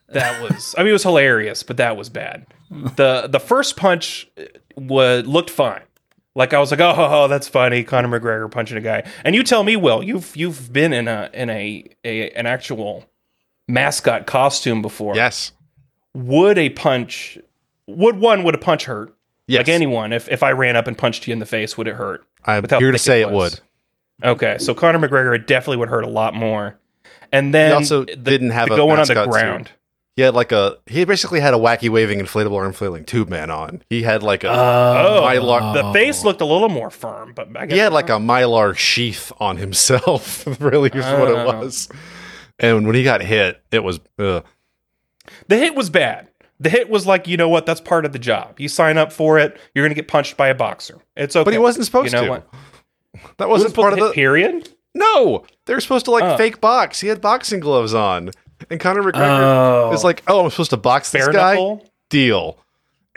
That 0.09 0.41
was. 0.41 0.75
I 0.77 0.81
mean, 0.81 0.89
it 0.89 0.93
was 0.93 1.03
hilarious, 1.03 1.63
but 1.63 1.77
that 1.77 1.95
was 1.97 2.09
bad. 2.09 2.45
the 2.69 3.27
The 3.29 3.39
first 3.39 3.77
punch 3.77 4.29
uh, 4.37 4.43
was 4.75 5.25
looked 5.25 5.49
fine. 5.49 5.81
Like 6.35 6.53
I 6.53 6.59
was 6.59 6.71
like, 6.71 6.79
oh, 6.79 6.93
ho, 6.93 7.07
ho, 7.09 7.27
that's 7.27 7.47
funny. 7.47 7.83
Conor 7.83 8.19
McGregor 8.19 8.49
punching 8.51 8.77
a 8.77 8.81
guy. 8.81 9.09
And 9.23 9.35
you 9.35 9.43
tell 9.43 9.63
me, 9.63 9.75
Will, 9.77 10.03
you've 10.03 10.35
you've 10.35 10.71
been 10.71 10.93
in 10.93 11.07
a 11.07 11.29
in 11.33 11.49
a, 11.49 11.85
a 12.03 12.29
an 12.31 12.45
actual 12.45 13.05
mascot 13.67 14.25
costume 14.27 14.81
before. 14.81 15.15
yes, 15.15 15.53
Would 16.13 16.57
a 16.57 16.69
punch? 16.69 17.37
Would 17.87 18.17
one? 18.17 18.43
Would 18.43 18.55
a 18.55 18.59
punch 18.59 18.85
hurt? 18.85 19.15
yes. 19.47 19.59
Like 19.59 19.69
anyone, 19.69 20.13
if 20.13 20.29
if 20.29 20.43
I 20.43 20.51
ran 20.51 20.75
up 20.75 20.87
and 20.87 20.97
punched 20.97 21.27
you 21.27 21.33
in 21.33 21.39
the 21.39 21.45
face, 21.45 21.77
would 21.77 21.87
it 21.87 21.95
hurt? 21.95 22.25
I'm 22.45 22.61
With 22.63 22.71
here 22.71 22.91
to 22.91 22.97
say 22.97 23.21
it, 23.21 23.29
was. 23.31 23.61
would. 24.21 24.29
Okay, 24.31 24.57
so 24.59 24.73
Conor 24.75 24.99
McGregor 24.99 25.35
it 25.35 25.47
definitely 25.47 25.77
would 25.77 25.89
hurt 25.89 26.03
a 26.03 26.09
lot 26.09 26.33
more. 26.35 26.77
And 27.31 27.53
then 27.53 27.69
He 27.71 27.73
also 27.75 28.05
the, 28.05 28.15
didn't 28.15 28.51
have 28.51 28.67
the 28.67 28.75
a 28.75 28.77
going 28.77 28.91
on 28.99 29.07
the 29.07 29.15
mascot 29.15 29.25
suit. 29.25 29.31
ground. 29.31 29.71
He 30.17 30.21
had 30.23 30.33
like 30.35 30.51
a 30.51 30.77
he 30.85 31.05
basically 31.05 31.39
had 31.39 31.53
a 31.53 31.57
wacky 31.57 31.89
waving 31.89 32.19
inflatable 32.19 32.57
arm 32.57 32.73
flailing 32.73 33.05
tube 33.05 33.29
man 33.29 33.49
on. 33.49 33.81
He 33.89 34.03
had 34.03 34.21
like 34.21 34.43
a 34.43 34.49
Oh, 34.49 35.21
mylar. 35.25 35.73
the 35.73 35.93
face 35.93 36.23
looked 36.25 36.41
a 36.41 36.45
little 36.45 36.67
more 36.69 36.89
firm, 36.89 37.31
but 37.33 37.47
I 37.55 37.65
guess 37.65 37.73
he 37.75 37.79
had 37.79 37.93
like 37.93 38.09
a 38.09 38.17
mylar 38.19 38.75
sheath 38.75 39.31
on 39.39 39.55
himself. 39.57 40.45
really 40.61 40.89
is 40.89 41.05
what 41.05 41.29
it 41.29 41.37
Oh. 41.37 41.45
was. 41.59 41.87
And 42.59 42.85
when 42.85 42.95
he 42.95 43.03
got 43.03 43.21
hit, 43.21 43.61
it 43.71 43.83
was 43.83 44.01
ugh. 44.19 44.43
the 45.47 45.57
hit 45.57 45.73
was 45.75 45.89
bad. 45.89 46.27
The 46.61 46.69
hit 46.69 46.89
was 46.89 47.05
like, 47.07 47.27
you 47.27 47.35
know 47.37 47.49
what? 47.49 47.65
That's 47.65 47.81
part 47.81 48.05
of 48.05 48.13
the 48.13 48.19
job. 48.19 48.59
You 48.59 48.69
sign 48.69 48.97
up 48.97 49.11
for 49.11 49.37
it. 49.39 49.57
You're 49.73 49.83
going 49.83 49.89
to 49.91 49.95
get 49.99 50.07
punched 50.07 50.37
by 50.37 50.47
a 50.49 50.55
boxer. 50.55 50.99
It's 51.17 51.35
okay. 51.35 51.43
but 51.43 51.53
he 51.53 51.59
wasn't 51.59 51.85
supposed 51.85 52.13
You 52.13 52.19
know 52.19 52.25
to. 52.25 52.29
what? 52.29 52.53
That 53.37 53.49
wasn't 53.49 53.69
was 53.69 53.73
part 53.75 53.93
of 53.93 53.99
the 53.99 54.11
period. 54.11 54.69
No, 54.93 55.43
they 55.65 55.73
were 55.73 55.81
supposed 55.81 56.05
to 56.05 56.11
like 56.11 56.23
Oh. 56.23 56.37
fake 56.37 56.61
box. 56.61 57.01
He 57.01 57.07
had 57.07 57.19
boxing 57.19 57.59
gloves 57.61 57.93
on, 57.93 58.29
and 58.69 58.79
Conor 58.79 59.01
McGregor 59.03 59.89
Oh. 59.89 59.91
is 59.93 60.03
like, 60.03 60.21
"Oh, 60.27 60.43
I'm 60.45 60.49
supposed 60.51 60.69
to 60.69 60.77
box 60.77 61.11
this 61.11 61.25
Bare 61.25 61.33
guy." 61.33 61.51
knuckle. 61.53 61.85
Deal, 62.09 62.57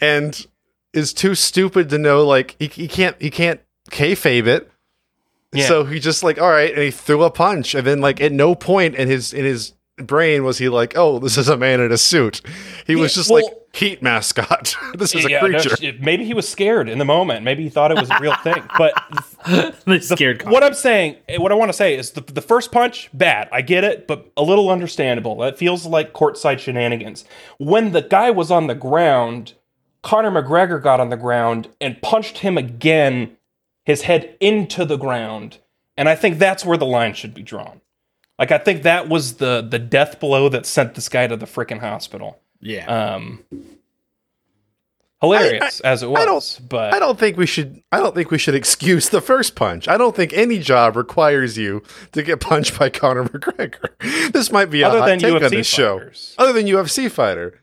and 0.01 0.47
is 0.95 1.13
too 1.13 1.35
stupid 1.35 1.91
to 1.91 1.99
know 1.99 2.25
like 2.25 2.57
he, 2.59 2.69
he 2.69 2.89
can't 2.89 3.17
he 3.21 3.29
can't 3.31 3.61
kayfabe 3.91 4.47
it. 4.47 4.71
Yeah. 5.53 5.67
So 5.69 5.85
he 5.85 6.01
just 6.01 6.23
like, 6.25 6.41
all 6.41 6.49
right, 6.51 6.73
and 6.73 6.83
he 6.83 6.91
threw 6.91 7.23
a 7.25 7.31
punch, 7.31 7.75
and 7.75 7.87
then 7.87 8.01
like 8.01 8.21
at 8.23 8.33
no 8.33 8.55
point 8.55 8.95
in 8.95 9.07
his 9.09 9.33
in 9.35 9.45
his 9.45 9.74
brain 9.97 10.45
was 10.45 10.59
he 10.59 10.69
like, 10.69 10.95
oh, 10.97 11.19
this 11.19 11.37
is 11.39 11.49
a 11.49 11.57
man 11.57 11.81
in 11.81 11.93
a 11.93 11.99
suit. 11.99 12.41
He 12.87 12.97
was 12.97 13.15
just 13.15 13.31
well- 13.31 13.45
like 13.45 13.55
heat 13.75 14.03
mascot. 14.03 14.77
this 14.99 15.15
is 15.15 15.25
a 15.25 15.31
Yeah, 15.31 15.41
no, 15.41 15.49
creature. 15.49 15.77
sh- 15.77 15.99
maybe 16.01 16.25
he 16.25 16.33
was 16.35 16.49
scared 16.49 16.89
in 16.89 16.99
the 16.99 17.05
moment. 17.05 17.45
Maybe 17.45 17.65
he 17.65 17.69
thought 17.69 17.91
it 17.91 17.99
was 17.99 18.09
a 18.11 18.19
real 18.21 18.35
thing. 18.37 18.63
But 18.79 18.95
they 19.87 19.99
scared. 20.01 20.41
Con- 20.41 20.53
what 20.53 20.63
I'm 20.63 20.75
saying, 20.75 21.17
what 21.39 21.51
I 21.51 21.57
want 21.57 21.71
to 21.71 21.73
say 21.73 21.97
is 21.97 22.13
the, 22.13 22.21
the 22.21 22.41
first 22.41 22.71
punch, 22.73 23.11
bad. 23.13 23.49
I 23.51 23.63
get 23.63 23.83
it, 23.85 24.07
but 24.07 24.31
a 24.37 24.43
little 24.43 24.71
understandable. 24.71 25.37
That 25.39 25.59
feels 25.59 25.87
like 25.87 26.13
courtside 26.13 26.61
shenanigans. 26.61 27.25
When 27.59 27.93
the 27.93 28.03
guy 28.03 28.31
was 28.31 28.51
on 28.51 28.69
the 28.69 28.75
ground, 28.77 29.55
Conor 30.03 30.31
McGregor 30.31 30.81
got 30.83 31.01
on 31.01 31.09
the 31.11 31.17
ground 31.17 31.69
and 31.81 32.01
punched 32.01 32.39
him 32.39 32.57
again, 32.57 33.37
his 33.85 34.03
head 34.03 34.37
into 34.39 34.85
the 34.85 34.97
ground. 34.97 35.59
And 35.97 36.09
I 36.09 36.15
think 36.15 36.39
that's 36.39 36.65
where 36.65 36.77
the 36.79 36.87
line 36.87 37.15
should 37.15 37.35
be 37.35 37.43
drawn. 37.43 37.81
Like 38.39 38.51
I 38.53 38.59
think 38.59 38.83
that 38.83 39.09
was 39.09 39.35
the 39.35 39.61
the 39.69 39.79
death 39.79 40.19
blow 40.21 40.49
that 40.49 40.67
sent 40.67 40.95
this 40.95 41.09
guy 41.09 41.27
to 41.27 41.37
the 41.37 41.47
freaking 41.47 41.81
hospital. 41.81 42.41
yeah. 42.61 42.87
Um, 42.87 43.45
hilarious 45.21 45.81
as 45.81 46.03
it 46.03 46.11
was, 46.11 46.21
I 46.21 46.25
don't- 46.27 46.61
but 46.69 46.93
I 46.95 46.99
don't 46.99 47.19
think 47.19 47.37
we 47.37 47.47
should. 47.47 47.83
I 47.93 47.99
don't 47.99 48.15
think 48.15 48.31
we 48.31 48.39
should 48.39 48.55
excuse 48.55 49.09
the 49.09 49.21
first 49.21 49.55
punch. 49.55 49.89
I 49.89 49.97
don't 49.97 50.15
think 50.15 50.33
any 50.33 50.59
job 50.59 50.97
requires 50.97 51.57
you 51.57 51.83
to 52.13 52.23
get 52.23 52.41
punched 52.41 52.79
by 52.79 52.91
Conor 52.91 53.25
McGregor. 53.29 54.33
This 54.33 54.51
might 54.53 54.67
be 54.71 54.83
a 54.83 54.89
Other 54.89 54.99
hot 54.99 55.07
than 55.07 55.19
take 55.21 55.35
on 55.35 55.41
UFC 55.41 55.51
this 55.51 55.67
show. 55.67 56.11
Other 56.39 56.53
than 56.53 56.67
UFC 56.67 57.11
fighter, 57.11 57.61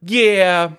Yeah, 0.00 0.72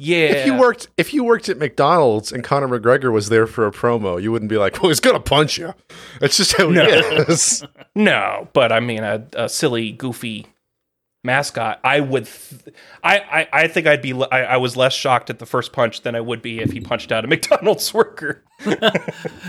Yeah. 0.00 0.18
If 0.28 0.46
you 0.46 0.54
worked 0.56 0.86
if 0.96 1.12
you 1.12 1.24
worked 1.24 1.48
at 1.48 1.58
McDonald's 1.58 2.30
and 2.32 2.44
Conor 2.44 2.68
McGregor 2.68 3.12
was 3.12 3.28
there 3.30 3.48
for 3.48 3.66
a 3.66 3.72
promo, 3.72 4.22
you 4.22 4.30
wouldn't 4.30 4.48
be 4.48 4.56
like, 4.56 4.80
"Well, 4.80 4.90
he's 4.90 5.00
gonna 5.00 5.18
punch 5.18 5.58
you." 5.58 5.74
It's 6.22 6.36
just 6.36 6.56
how 6.56 6.68
No. 6.70 6.84
he 6.84 6.90
is. 6.90 7.64
No, 7.96 8.46
but 8.52 8.70
I 8.70 8.78
mean 8.78 9.02
a, 9.02 9.26
a 9.34 9.48
silly, 9.48 9.90
goofy 9.90 10.46
mascot. 11.24 11.80
I 11.82 11.98
would, 11.98 12.26
th- 12.26 12.76
I, 13.02 13.18
I, 13.18 13.48
I 13.64 13.68
think 13.68 13.88
I'd 13.88 14.00
be. 14.02 14.12
l- 14.12 14.28
I, 14.30 14.42
I 14.44 14.56
was 14.58 14.76
less 14.76 14.92
shocked 14.94 15.30
at 15.30 15.40
the 15.40 15.46
first 15.46 15.72
punch 15.72 16.02
than 16.02 16.14
I 16.14 16.20
would 16.20 16.40
be 16.40 16.60
if 16.60 16.70
he 16.70 16.80
punched 16.80 17.10
out 17.10 17.24
a 17.24 17.26
McDonald's 17.34 17.92
worker. 17.92 18.44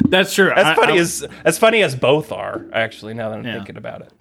That's 0.05 0.33
true. 0.33 0.51
As 0.51 0.65
I- 0.65 0.75
funny 0.75 0.93
I- 0.93 1.01
as 1.01 1.27
as 1.45 1.59
funny 1.59 1.83
as 1.83 1.95
both 1.95 2.31
are, 2.31 2.65
actually. 2.73 3.13
Now 3.13 3.29
that 3.29 3.37
I'm 3.39 3.45
Yeah. 3.45 3.53
thinking 3.57 3.77
about 3.77 4.01
it, 4.01 4.13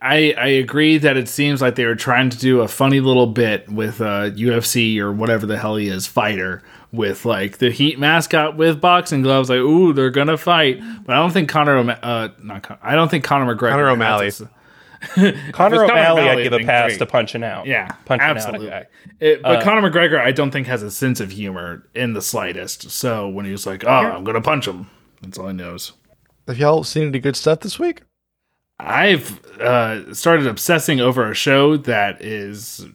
I, 0.00 0.34
I 0.36 0.46
agree 0.46 0.98
that 0.98 1.16
it 1.16 1.28
seems 1.28 1.60
like 1.62 1.74
they 1.74 1.84
were 1.84 1.94
trying 1.96 2.30
to 2.30 2.38
do 2.38 2.60
a 2.60 2.68
funny 2.68 3.00
little 3.00 3.26
bit 3.26 3.68
with 3.68 4.00
uh, 4.00 4.30
UFC 4.30 4.98
or 4.98 5.12
whatever 5.12 5.46
the 5.46 5.58
hell 5.58 5.76
he 5.76 5.88
is 5.88 6.06
fighter 6.06 6.62
with 6.92 7.24
like 7.24 7.58
the 7.58 7.70
Heat 7.70 7.98
mascot 7.98 8.56
with 8.56 8.80
boxing 8.80 9.22
gloves. 9.22 9.48
Like, 9.48 9.58
ooh, 9.58 9.92
they're 9.92 10.10
gonna 10.10 10.36
fight. 10.36 10.80
But 11.04 11.16
I 11.16 11.18
don't 11.18 11.32
think 11.32 11.48
Conor, 11.48 11.76
O'Ma- 11.78 11.98
uh, 12.02 12.28
not 12.42 12.62
Con- 12.62 12.78
I 12.82 12.94
don't 12.94 13.10
think 13.10 13.24
Conor 13.24 13.54
McGregor, 13.54 13.70
Conor 13.70 13.86
has 13.86 13.92
O'Malley. 13.94 14.26
this- 14.26 14.42
Connor 15.14 15.28
If 15.28 15.34
it's 15.36 15.56
Conor 15.56 15.84
O'Malley, 15.84 16.22
I'd 16.28 16.42
give 16.42 16.52
a 16.52 16.58
pass 16.58 16.90
great. 16.90 16.98
to 16.98 17.06
punching 17.06 17.42
out. 17.42 17.64
Yeah, 17.66 17.88
punching 18.04 18.26
absolutely. 18.26 18.70
out 18.70 18.82
a 18.82 18.84
guy. 18.84 18.88
It, 19.20 19.42
but 19.42 19.56
Uh, 19.60 19.62
Conor 19.62 19.90
McGregor, 19.90 20.20
I 20.20 20.30
don't 20.30 20.50
think 20.50 20.66
has 20.66 20.82
a 20.82 20.90
sense 20.90 21.20
of 21.20 21.30
humor 21.30 21.88
in 21.94 22.12
the 22.12 22.20
slightest. 22.20 22.90
So 22.90 23.26
when 23.28 23.46
he 23.46 23.52
was 23.52 23.66
like, 23.66 23.82
"Oh, 23.84 23.88
I'm 23.90 24.24
gonna 24.24 24.42
punch 24.42 24.66
him," 24.68 24.90
that's 25.22 25.38
all 25.38 25.48
he 25.48 25.54
knows. 25.54 25.92
Have 26.46 26.58
y'all 26.58 26.84
seen 26.84 27.08
any 27.08 27.18
good 27.18 27.36
stuff 27.36 27.60
this 27.60 27.78
week? 27.78 28.02
I've 28.80 29.44
uh, 29.60 30.14
started 30.14 30.46
obsessing 30.46 31.00
over 31.00 31.30
a 31.30 31.34
show 31.34 31.76
that 31.78 32.22
is 32.22 32.86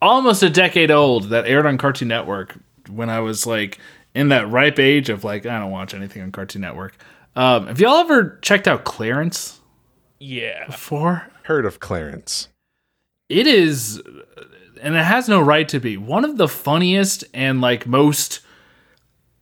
almost 0.00 0.42
a 0.42 0.50
decade 0.50 0.90
old 0.90 1.24
that 1.30 1.46
aired 1.46 1.66
on 1.66 1.78
Cartoon 1.78 2.08
Network 2.08 2.56
when 2.88 3.10
I 3.10 3.20
was 3.20 3.46
like 3.46 3.78
in 4.14 4.28
that 4.30 4.48
ripe 4.50 4.78
age 4.78 5.08
of 5.08 5.24
like 5.24 5.46
I 5.46 5.58
don't 5.58 5.70
watch 5.70 5.94
anything 5.94 6.22
on 6.22 6.32
Cartoon 6.32 6.62
Network. 6.62 6.96
Um, 7.34 7.66
have 7.66 7.80
y'all 7.80 7.96
ever 7.98 8.38
checked 8.40 8.66
out 8.66 8.84
Clarence 8.84 9.60
Yeah, 10.18 10.66
before? 10.66 11.28
Heard 11.42 11.66
of 11.66 11.80
Clarence? 11.80 12.48
It 13.28 13.46
is, 13.46 14.00
and 14.80 14.94
it 14.94 15.04
has 15.04 15.28
no 15.28 15.40
right 15.40 15.68
to 15.68 15.78
be 15.80 15.96
one 15.96 16.24
of 16.24 16.38
the 16.38 16.48
funniest 16.48 17.24
and 17.34 17.60
like 17.60 17.86
most 17.86 18.40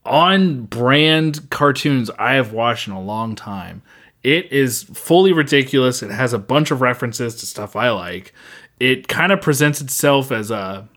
on 0.05 0.63
brand 0.65 1.49
cartoons 1.51 2.11
I 2.19 2.35
have 2.35 2.53
watched 2.53 2.89
in 2.89 2.93
a 2.95 3.01
long 3.01 3.35
time. 3.37 3.83
It 4.25 4.51
is 4.51 4.83
fully 4.83 5.33
ridiculous. 5.33 6.03
It 6.03 6.11
has 6.11 6.33
a 6.33 6.39
bunch 6.39 6.71
of 6.71 6.81
references 6.81 7.37
to 7.37 7.47
stuff 7.47 7.77
I 7.77 7.91
like. 7.91 8.33
It 8.81 9.07
kind 9.07 9.31
of 9.31 9.41
presents 9.41 9.81
itself 9.81 10.33
as 10.33 10.51
a 10.51 10.89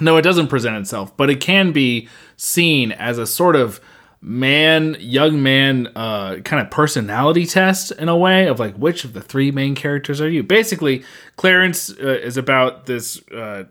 no, 0.00 0.16
it 0.16 0.22
doesn't 0.22 0.48
present 0.48 0.76
itself, 0.76 1.16
but 1.16 1.30
it 1.30 1.40
can 1.40 1.72
be 1.72 2.08
seen 2.36 2.92
as 2.92 3.18
a 3.18 3.26
sort 3.26 3.56
of 3.56 3.80
man, 4.20 4.96
young 5.00 5.42
man, 5.42 5.88
uh, 5.96 6.36
kind 6.44 6.64
of 6.64 6.70
personality 6.70 7.46
test 7.46 7.92
in 7.92 8.08
a 8.08 8.16
way 8.16 8.46
of 8.46 8.58
like 8.58 8.74
which 8.76 9.04
of 9.04 9.12
the 9.12 9.20
three 9.20 9.50
main 9.50 9.74
characters 9.74 10.20
are 10.20 10.28
you? 10.28 10.42
Basically, 10.42 11.04
Clarence 11.36 11.90
uh, 11.90 12.20
is 12.22 12.36
about 12.36 12.86
this 12.86 13.20
uh, 13.28 13.64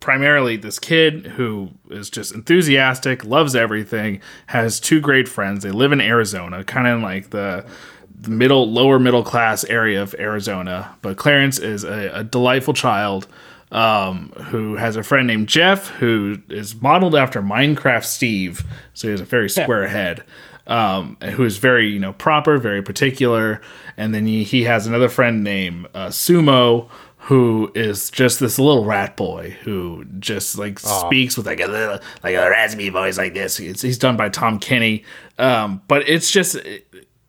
primarily 0.00 0.56
this 0.56 0.78
kid 0.78 1.26
who 1.26 1.70
is 1.90 2.08
just 2.10 2.34
enthusiastic, 2.34 3.24
loves 3.24 3.54
everything, 3.54 4.20
has 4.46 4.80
two 4.80 5.00
great 5.00 5.28
friends. 5.28 5.62
They 5.62 5.70
live 5.70 5.92
in 5.92 6.00
Arizona, 6.00 6.64
kind 6.64 6.88
of 6.88 7.02
like 7.02 7.30
the, 7.30 7.66
the 8.20 8.30
middle, 8.30 8.70
lower 8.70 8.98
middle 8.98 9.22
class 9.22 9.64
area 9.64 10.02
of 10.02 10.14
Arizona. 10.18 10.96
But 11.02 11.16
Clarence 11.16 11.58
is 11.58 11.84
a, 11.84 12.10
a 12.14 12.24
delightful 12.24 12.74
child 12.74 13.26
um, 13.72 14.30
who 14.46 14.76
has 14.76 14.96
a 14.96 15.02
friend 15.02 15.26
named 15.26 15.48
Jeff 15.48 15.88
who 15.88 16.38
is 16.48 16.80
modeled 16.80 17.14
after 17.14 17.40
Minecraft 17.40 18.04
Steve. 18.04 18.64
So 18.94 19.08
he 19.08 19.12
has 19.12 19.20
a 19.20 19.24
very 19.24 19.48
square 19.48 19.88
head. 19.88 20.24
Um, 20.66 21.16
who 21.16 21.44
is 21.44 21.58
very, 21.58 21.88
you 21.88 21.98
know, 21.98 22.12
proper, 22.12 22.56
very 22.56 22.80
particular. 22.80 23.60
And 23.96 24.14
then 24.14 24.24
he, 24.24 24.44
he 24.44 24.62
has 24.64 24.86
another 24.86 25.08
friend 25.08 25.42
named 25.42 25.88
uh, 25.94 26.08
Sumo, 26.08 26.88
who 27.24 27.70
is 27.74 28.08
just 28.10 28.40
this 28.40 28.58
little 28.58 28.84
rat 28.84 29.16
boy 29.16 29.56
who 29.62 30.04
just 30.20 30.56
like 30.56 30.78
speaks 30.78 31.36
with 31.36 31.46
like 31.46 31.60
a 31.60 31.66
little 31.66 31.98
like 32.22 32.34
a 32.34 32.48
raspy 32.50 32.88
voice 32.88 33.18
like 33.18 33.34
this. 33.34 33.58
It's, 33.58 33.82
he's 33.82 33.98
done 33.98 34.16
by 34.16 34.28
Tom 34.28 34.58
Kenny, 34.58 35.04
um, 35.38 35.82
but 35.86 36.08
it's 36.08 36.30
just 36.30 36.56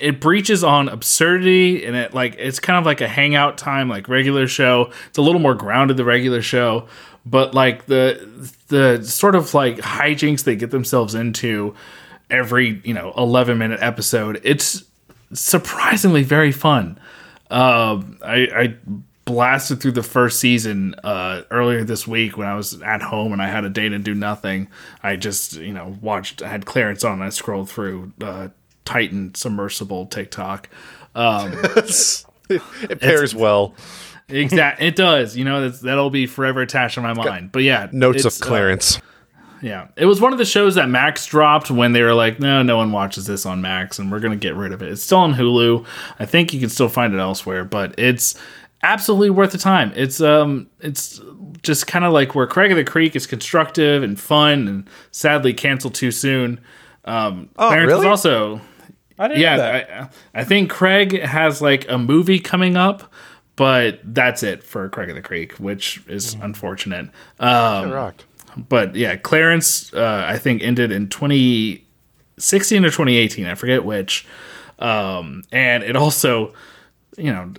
it, 0.02 0.22
breaches 0.22 0.64
on 0.64 0.90
absurdity 0.90 1.86
and 1.86 1.96
it 1.96 2.14
like 2.14 2.36
it's 2.38 2.60
kind 2.60 2.78
of 2.78 2.86
like 2.86 3.02
a 3.02 3.08
hangout 3.08 3.58
time 3.58 3.90
like 3.90 4.10
regular 4.10 4.48
show. 4.48 4.92
It's 5.08 5.18
a 5.18 5.22
little 5.22 5.42
more 5.42 5.56
grounded 5.56 5.98
the 5.98 6.06
regular 6.06 6.42
show, 6.42 6.88
but 7.26 7.54
like 7.54 7.86
the 7.86 8.54
the 8.68 9.04
sort 9.04 9.36
of 9.36 9.54
like 9.54 9.78
hijinks 9.78 10.44
they 10.44 10.56
get 10.56 10.72
themselves 10.72 11.16
into 11.16 11.76
every 12.30 12.82
you 12.84 12.94
know 12.94 13.14
11 13.18 13.58
minute 13.58 13.80
episode. 13.82 14.42
It's 14.44 14.84
surprisingly 15.34 16.24
very 16.24 16.52
fun. 16.52 17.00
Um, 17.50 18.18
I, 18.24 18.48
I 18.56 18.76
blasted 19.26 19.82
through 19.82 19.92
the 19.92 20.04
first 20.04 20.40
season 20.40 20.96
uh, 21.04 21.44
earlier 21.52 21.84
this 21.84 22.08
week 22.08 22.38
when 22.38 22.48
I 22.48 22.56
was 22.56 22.82
at 22.82 23.02
home 23.02 23.34
and 23.34 23.42
I 23.42 23.48
had 23.48 23.66
a 23.66 23.70
day 23.70 23.90
to 23.90 24.00
do 24.00 24.16
nothing. 24.16 24.68
I 25.04 25.16
just, 25.16 25.54
you 25.54 25.74
know, 25.74 25.98
watched, 26.02 26.42
I 26.42 26.48
had 26.48 26.66
Clarence 26.66 27.04
on 27.04 27.22
I 27.22 27.30
scrolled 27.30 27.70
through 27.70 28.14
uh, 28.22 28.50
Titan 28.86 29.34
submersible 29.36 30.06
TikTok. 30.08 30.70
Um, 31.14 31.52
It 32.50 33.00
pairs 33.02 33.36
well. 33.36 33.76
exact, 34.30 34.82
it 34.82 34.96
does. 34.96 35.36
You 35.36 35.44
know, 35.46 35.68
that'll 35.70 36.10
be 36.10 36.26
forever 36.26 36.62
attached 36.62 36.96
in 36.98 37.04
my 37.04 37.14
mind. 37.14 37.52
But 37.52 37.64
yeah, 37.64 37.90
Notes 37.92 38.24
of 38.24 38.34
uh, 38.42 38.46
Clarence. 38.46 39.02
yeah, 39.62 39.90
it 39.98 40.06
was 40.06 40.22
one 40.22 40.32
of 40.32 40.38
the 40.40 40.46
shows 40.46 40.76
that 40.76 40.90
Max 40.90 41.26
dropped 41.26 41.70
when 41.70 41.92
they 41.92 42.02
were 42.02 42.14
like, 42.14 42.40
"No, 42.40 42.62
no 42.64 42.78
one 42.78 42.92
watches 42.94 43.26
this 43.26 43.46
on 43.46 43.62
Max, 43.62 44.00
and 44.00 44.10
we're 44.12 44.20
gonna 44.22 44.36
get 44.38 44.56
rid 44.56 44.72
of 44.72 44.82
it." 44.82 44.90
It's 44.90 45.04
still 45.04 45.20
on 45.20 45.34
Hulu. 45.34 45.86
I 46.20 46.26
think 46.26 46.54
you 46.54 46.60
can 46.62 46.70
still 46.70 46.90
find 46.90 47.14
it 47.14 47.20
elsewhere, 47.20 47.66
but 47.66 47.94
it's 48.00 48.36
absolutely 48.84 49.30
worth 49.32 49.52
the 49.52 49.58
time. 49.58 49.92
It's 49.96 50.22
um, 50.22 50.70
it's 50.80 51.20
just 51.62 51.88
kind 51.88 52.06
of 52.06 52.14
like 52.14 52.36
where 52.36 52.48
Craig 52.48 52.72
of 52.72 52.78
the 52.78 52.84
Creek 52.86 53.16
is 53.18 53.28
constructive 53.28 54.02
and 54.04 54.18
fun, 54.20 54.68
and 54.68 54.90
sadly 55.12 55.54
canceled 55.54 55.94
too 55.96 56.12
soon. 56.12 56.60
Um, 57.04 57.50
Clarence 57.58 57.92
is 57.92 57.96
really? 57.98 58.08
also 58.08 58.62
I 59.22 59.28
didn't 59.28 59.42
know 59.44 59.50
yeah, 59.50 59.58
that. 59.58 59.92
I, 60.34 60.40
I 60.42 60.44
think 60.44 60.72
Craig 60.72 61.22
has 61.22 61.62
like 61.62 61.88
a 61.88 62.00
movie 62.00 62.40
coming 62.40 62.76
up, 62.76 63.14
but 63.56 64.00
that's 64.04 64.42
it 64.42 64.64
for 64.64 64.90
Craig 64.90 65.10
of 65.10 65.16
the 65.16 65.22
Creek, 65.22 65.54
which 65.54 66.02
is 66.08 66.34
unfortunate. 66.42 67.12
Um, 67.40 67.92
Rocked. 67.92 68.26
but 68.58 68.96
yeah, 68.96 69.16
Clarence, 69.18 69.94
uh, 69.94 70.26
I 70.28 70.40
think 70.40 70.64
ended 70.64 70.92
in 70.92 71.08
2016 71.08 72.84
or 72.84 72.90
2018. 72.90 73.46
I 73.46 73.54
forget 73.54 73.86
which. 73.86 74.26
Um, 74.80 75.44
and 75.52 75.84
it 75.84 75.96
also, 75.96 76.54
you 77.16 77.32
know, 77.32 77.54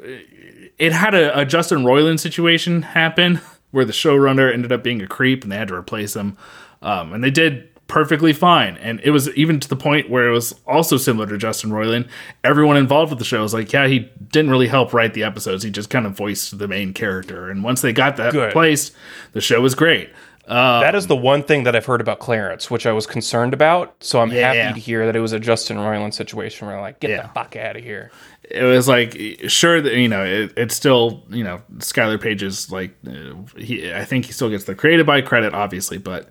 it 0.78 0.92
had 0.92 1.14
a, 1.14 1.38
a 1.38 1.44
Justin 1.44 1.84
Roiland 1.84 2.18
situation 2.18 2.82
happen 2.82 3.40
where 3.70 3.84
the 3.84 3.92
showrunner 3.92 4.52
ended 4.52 4.72
up 4.72 4.82
being 4.82 5.00
a 5.00 5.06
creep 5.06 5.44
and 5.44 5.52
they 5.52 5.56
had 5.58 5.68
to 5.68 5.74
replace 5.74 6.16
him. 6.16 6.36
Um, 6.82 7.12
and 7.12 7.22
they 7.22 7.30
did 7.30 7.68
perfectly 7.92 8.32
fine. 8.32 8.78
And 8.78 9.00
it 9.04 9.10
was 9.10 9.28
even 9.36 9.60
to 9.60 9.68
the 9.68 9.76
point 9.76 10.08
where 10.08 10.26
it 10.26 10.30
was 10.32 10.54
also 10.66 10.96
similar 10.96 11.26
to 11.26 11.36
Justin 11.36 11.70
Roiland. 11.70 12.08
Everyone 12.42 12.78
involved 12.78 13.10
with 13.10 13.18
the 13.18 13.24
show 13.26 13.42
was 13.42 13.52
like, 13.52 13.70
yeah, 13.70 13.86
he 13.86 14.10
didn't 14.30 14.50
really 14.50 14.66
help 14.66 14.94
write 14.94 15.12
the 15.12 15.24
episodes. 15.24 15.62
He 15.62 15.70
just 15.70 15.90
kind 15.90 16.06
of 16.06 16.12
voiced 16.16 16.58
the 16.58 16.66
main 16.66 16.94
character. 16.94 17.50
And 17.50 17.62
once 17.62 17.82
they 17.82 17.92
got 17.92 18.16
that 18.16 18.32
Good. 18.32 18.46
replaced, 18.46 18.94
the 19.32 19.42
show 19.42 19.60
was 19.60 19.74
great. 19.74 20.08
that 20.48 20.94
is 20.94 21.06
the 21.06 21.14
one 21.16 21.42
thing 21.42 21.64
that 21.64 21.76
I've 21.76 21.84
heard 21.84 22.00
about 22.00 22.18
Clarence, 22.18 22.70
which 22.70 22.86
I 22.86 22.92
was 22.92 23.06
concerned 23.06 23.52
about. 23.52 23.94
So 24.00 24.20
I'm 24.20 24.32
Yeah. 24.32 24.54
happy 24.54 24.74
to 24.74 24.80
hear 24.80 25.04
that 25.04 25.14
it 25.14 25.20
was 25.20 25.32
a 25.32 25.38
Justin 25.38 25.76
Roiland 25.76 26.14
situation 26.14 26.68
where 26.68 26.80
like, 26.80 26.98
get 26.98 27.10
Yeah. 27.10 27.22
the 27.24 27.28
fuck 27.28 27.56
out 27.56 27.76
of 27.76 27.84
here. 27.84 28.10
it 28.50 28.64
was 28.64 28.88
like 28.88 29.16
sure 29.48 29.80
that 29.80 29.94
you 29.94 30.08
know 30.08 30.24
it, 30.24 30.52
it's 30.56 30.74
still 30.74 31.22
you 31.30 31.44
know 31.44 31.60
Skyler 31.78 32.20
Page's 32.20 32.72
like 32.72 32.90
uh, 33.06 33.34
he 33.56 33.92
I 33.94 34.04
think 34.04 34.24
he 34.26 34.32
still 34.32 34.50
gets 34.50 34.64
the 34.64 34.74
created 34.74 35.06
by 35.06 35.20
credit 35.20 35.54
obviously 35.54 35.96
but 35.96 36.28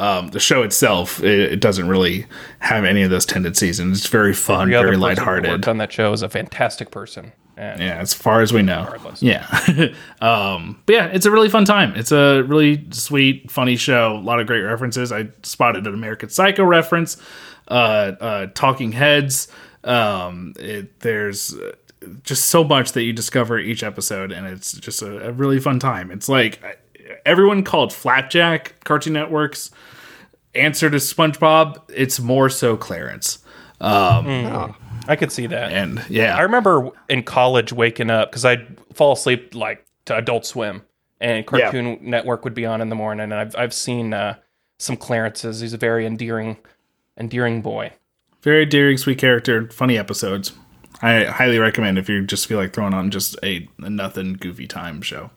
um, 0.00 0.28
the 0.28 0.40
show 0.40 0.62
itself 0.62 1.22
it, 1.22 1.52
it 1.52 1.60
doesn't 1.60 1.86
really 1.86 2.24
have 2.60 2.84
any 2.86 3.02
of 3.02 3.10
those 3.10 3.26
tendencies 3.26 3.78
and 3.78 3.92
it's 3.92 4.06
very 4.08 4.32
fun 4.32 4.72
Every 4.72 4.90
very 4.92 4.96
lighthearted. 4.96 5.50
worked 5.50 5.68
on 5.68 5.76
that 5.78 5.92
show 5.92 6.12
is 6.12 6.22
a 6.22 6.28
fantastic 6.28 6.90
person. 6.90 7.32
And 7.56 7.80
yeah 7.80 7.96
as 7.98 8.14
far 8.14 8.40
as 8.40 8.50
we 8.52 8.62
know. 8.62 8.84
Regardless. 8.84 9.22
yeah. 9.22 9.46
Um, 10.22 10.82
but 10.86 10.94
yeah 10.94 11.06
it's 11.08 11.26
a 11.26 11.30
really 11.30 11.50
fun 11.50 11.66
time. 11.66 11.94
It's 11.96 12.12
a 12.12 12.42
really 12.42 12.86
sweet 12.92 13.50
funny 13.50 13.76
show 13.76 14.16
a 14.16 14.20
lot 14.22 14.40
of 14.40 14.46
great 14.46 14.62
references. 14.62 15.12
I 15.12 15.28
spotted 15.42 15.86
an 15.86 15.92
American 15.92 16.30
Psycho 16.30 16.64
reference 16.64 17.18
uh, 17.68 17.72
uh, 18.20 18.46
Talking 18.54 18.92
Heads. 18.92 19.48
Um, 19.84 20.54
it, 20.58 21.00
there's 21.00 21.54
uh, 21.54 21.72
just 22.22 22.46
so 22.46 22.64
much 22.64 22.92
that 22.92 23.02
you 23.02 23.12
discover 23.12 23.58
each 23.58 23.82
episode 23.82 24.32
and 24.32 24.46
it's 24.46 24.72
just 24.72 25.02
a, 25.02 25.28
a 25.28 25.32
really 25.32 25.60
fun 25.60 25.78
time. 25.78 26.10
It's 26.10 26.28
like 26.30 26.60
everyone 27.26 27.62
called 27.62 27.92
flapjack 27.92 28.82
cartoon 28.84 29.12
network's 29.12 29.70
answer 30.54 30.90
to 30.90 30.96
spongebob 30.96 31.80
it's 31.88 32.20
more 32.20 32.48
so 32.48 32.76
clarence 32.76 33.38
I 35.08 35.16
could 35.16 35.32
see 35.32 35.46
that. 35.46 35.72
and 35.72 36.04
yeah 36.08 36.36
I 36.36 36.42
remember 36.42 36.90
in 37.08 37.22
college 37.22 37.72
waking 37.72 38.10
up 38.10 38.30
because 38.30 38.44
I'd 38.44 38.78
fall 38.92 39.12
asleep 39.12 39.54
like 39.54 39.86
to 40.04 40.16
Adult 40.16 40.44
Swim 40.44 40.82
and 41.20 41.46
Cartoon 41.46 41.98
Network 42.02 42.44
would 42.44 42.54
be 42.54 42.66
on 42.66 42.80
in 42.80 42.88
the 42.88 42.96
morning, 42.96 43.24
and 43.24 43.34
I've 43.34 43.54
I've 43.56 43.74
seen 43.74 44.12
uh, 44.12 44.36
some 44.78 44.96
Clarences. 44.96 45.60
He's 45.60 45.72
a 45.72 45.78
very 45.78 46.06
endearing, 46.06 46.56
endearing 47.16 47.62
boy. 47.62 47.92
Very 48.42 48.64
daring, 48.64 48.96
sweet 48.96 49.18
character, 49.18 49.68
funny 49.70 49.98
episodes. 49.98 50.52
I 51.02 51.24
highly 51.24 51.58
recommend 51.58 51.98
if 51.98 52.08
you 52.08 52.24
just 52.24 52.46
feel 52.46 52.58
like 52.58 52.72
throwing 52.72 52.94
on 52.94 53.10
just 53.10 53.36
a, 53.42 53.68
a 53.78 53.90
nothing 53.90 54.34
goofy 54.34 54.66
time 54.66 55.02
show. 55.02 55.30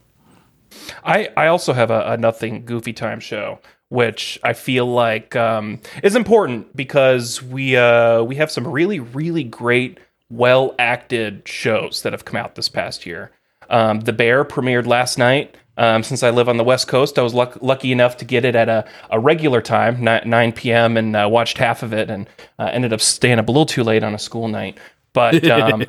I, 1.04 1.30
I 1.36 1.48
also 1.48 1.74
have 1.74 1.92
a, 1.92 2.14
a 2.14 2.18
nothing 2.18 2.66
goofy 2.66 2.94
time 2.94 3.20
show, 3.20 3.60
which 3.90 4.40
I 4.44 4.54
feel 4.54 4.86
like 4.86 5.36
um, 5.36 5.82
is 6.02 6.16
important 6.16 6.76
because 6.76 7.42
we 7.42 7.76
uh, 7.78 8.24
we 8.24 8.36
have 8.36 8.52
some 8.52 8.68
really 8.68 9.00
really 9.00 9.44
great, 9.44 10.00
well 10.30 10.76
acted 10.80 11.48
shows 11.48 12.02
that 12.04 12.14
have 12.14 12.26
come 12.26 12.38
out 12.38 12.56
this 12.56 12.70
past 12.70 13.06
year. 13.06 13.32
Um, 13.70 14.02
the 14.02 14.14
Bear 14.14 14.46
premiered 14.46 14.88
last 14.88 15.18
night. 15.18 15.58
Um, 15.76 16.04
since 16.04 16.22
I 16.22 16.30
live 16.30 16.48
on 16.50 16.58
the 16.58 16.64
West 16.64 16.88
Coast, 16.88 17.18
I 17.18 17.24
was 17.24 17.34
luck- 17.34 17.58
lucky 17.62 17.92
enough 17.92 18.18
to 18.18 18.26
get 18.26 18.46
it 18.46 18.56
at 18.56 18.70
a, 18.70 18.86
a 19.10 19.20
regular 19.20 19.60
time, 19.60 20.04
9, 20.04 20.22
9 20.24 20.52
p.m., 20.52 20.98
and 20.98 21.16
uh, 21.16 21.28
watched 21.30 21.58
half 21.58 21.82
of 21.82 21.94
it 21.94 22.12
and 22.12 22.30
uh, 22.60 22.70
ended 22.72 22.94
up 22.94 23.02
staying 23.02 23.40
up 23.40 23.48
a 23.48 23.52
little 23.52 23.66
too 23.66 23.84
late 23.84 24.04
on 24.04 24.14
a 24.14 24.20
school 24.20 24.48
night. 24.48 24.78
But 25.14 25.44
um, 25.50 25.84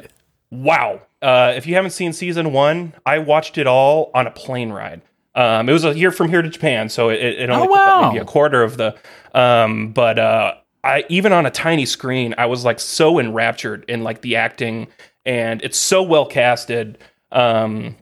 wow. 0.51 1.03
Uh, 1.25 1.55
if 1.57 1.67
you 1.67 1.75
haven't 1.75 1.93
seen 1.93 2.13
season 2.13 2.53
one, 2.53 2.93
I 3.07 3.19
watched 3.19 3.57
it 3.59 3.67
all 3.67 4.11
on 4.15 4.27
a 4.27 4.31
plane 4.31 4.71
ride. 4.71 5.01
Um, 5.35 5.69
it 5.69 5.73
was 5.73 5.85
a 5.85 5.97
year 5.99 6.11
from 6.13 6.29
here 6.29 6.43
to 6.43 6.49
Japan, 6.49 6.89
so 6.89 7.09
it, 7.09 7.21
it 7.21 7.51
only 7.51 7.67
Oh, 7.67 7.71
wow. 7.71 8.09
maybe 8.13 8.21
a 8.21 8.25
quarter 8.27 8.63
of 8.63 8.77
the. 8.77 8.95
Um, 9.35 9.93
but 9.93 10.19
uh, 10.19 10.55
I 10.85 11.05
even 11.09 11.33
on 11.33 11.47
a 11.47 11.51
tiny 11.51 11.87
screen, 11.87 12.35
I 12.39 12.47
was 12.47 12.65
like 12.65 12.79
so 12.79 13.19
enraptured 13.19 13.85
in 13.89 14.05
like 14.05 14.21
the 14.21 14.37
acting, 14.37 14.89
and 15.25 15.63
it's 15.63 15.79
so 15.79 16.03
well 16.03 16.27
casted. 16.27 16.99
Um, 17.33 17.97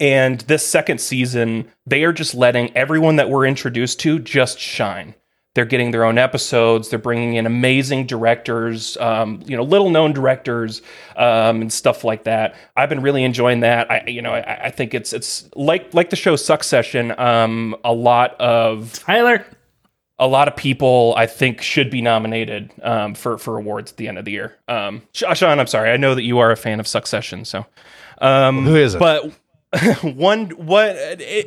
and 0.00 0.40
this 0.40 0.66
second 0.66 1.00
season, 1.00 1.70
they 1.86 2.02
are 2.02 2.12
just 2.12 2.34
letting 2.34 2.76
everyone 2.76 3.16
that 3.16 3.30
we're 3.30 3.46
introduced 3.46 4.00
to 4.00 4.18
just 4.18 4.58
shine. 4.58 5.14
They're 5.54 5.64
getting 5.64 5.92
their 5.92 6.04
own 6.04 6.18
episodes. 6.18 6.88
They're 6.88 6.98
bringing 6.98 7.34
in 7.34 7.46
amazing 7.46 8.06
directors, 8.06 8.96
um, 8.96 9.40
you 9.46 9.56
know, 9.56 9.62
little 9.62 9.88
known 9.88 10.12
directors 10.12 10.82
um, 11.16 11.62
and 11.62 11.72
stuff 11.72 12.02
like 12.02 12.24
that. 12.24 12.56
I've 12.76 12.88
been 12.88 13.02
really 13.02 13.22
enjoying 13.22 13.60
that. 13.60 13.90
I, 13.90 14.04
you 14.06 14.20
know, 14.20 14.34
I, 14.34 14.64
I 14.64 14.70
think 14.70 14.94
it's 14.94 15.12
it's 15.12 15.48
like 15.54 15.94
like 15.94 16.10
the 16.10 16.16
show 16.16 16.36
Succession. 16.36 17.18
Um, 17.18 17.76
a 17.84 17.92
lot 17.92 18.34
of 18.40 18.92
Tyler, 18.94 19.46
a 20.18 20.26
lot 20.26 20.48
of 20.48 20.56
people 20.56 21.14
I 21.16 21.26
think 21.26 21.62
should 21.62 21.90
be 21.90 22.02
nominated 22.02 22.72
um, 22.82 23.14
for 23.14 23.38
for 23.38 23.56
awards 23.56 23.92
at 23.92 23.96
the 23.96 24.08
end 24.08 24.18
of 24.18 24.24
the 24.24 24.32
year. 24.32 24.56
Um, 24.66 25.02
Sean, 25.12 25.60
I'm 25.60 25.66
sorry, 25.68 25.90
I 25.90 25.96
know 25.96 26.16
that 26.16 26.24
you 26.24 26.38
are 26.38 26.50
a 26.50 26.56
fan 26.56 26.80
of 26.80 26.88
Succession, 26.88 27.44
so 27.44 27.64
um, 28.18 28.64
Who 28.64 28.76
isn't? 28.76 28.98
But 28.98 29.32
one 30.02 30.50
what 30.50 30.96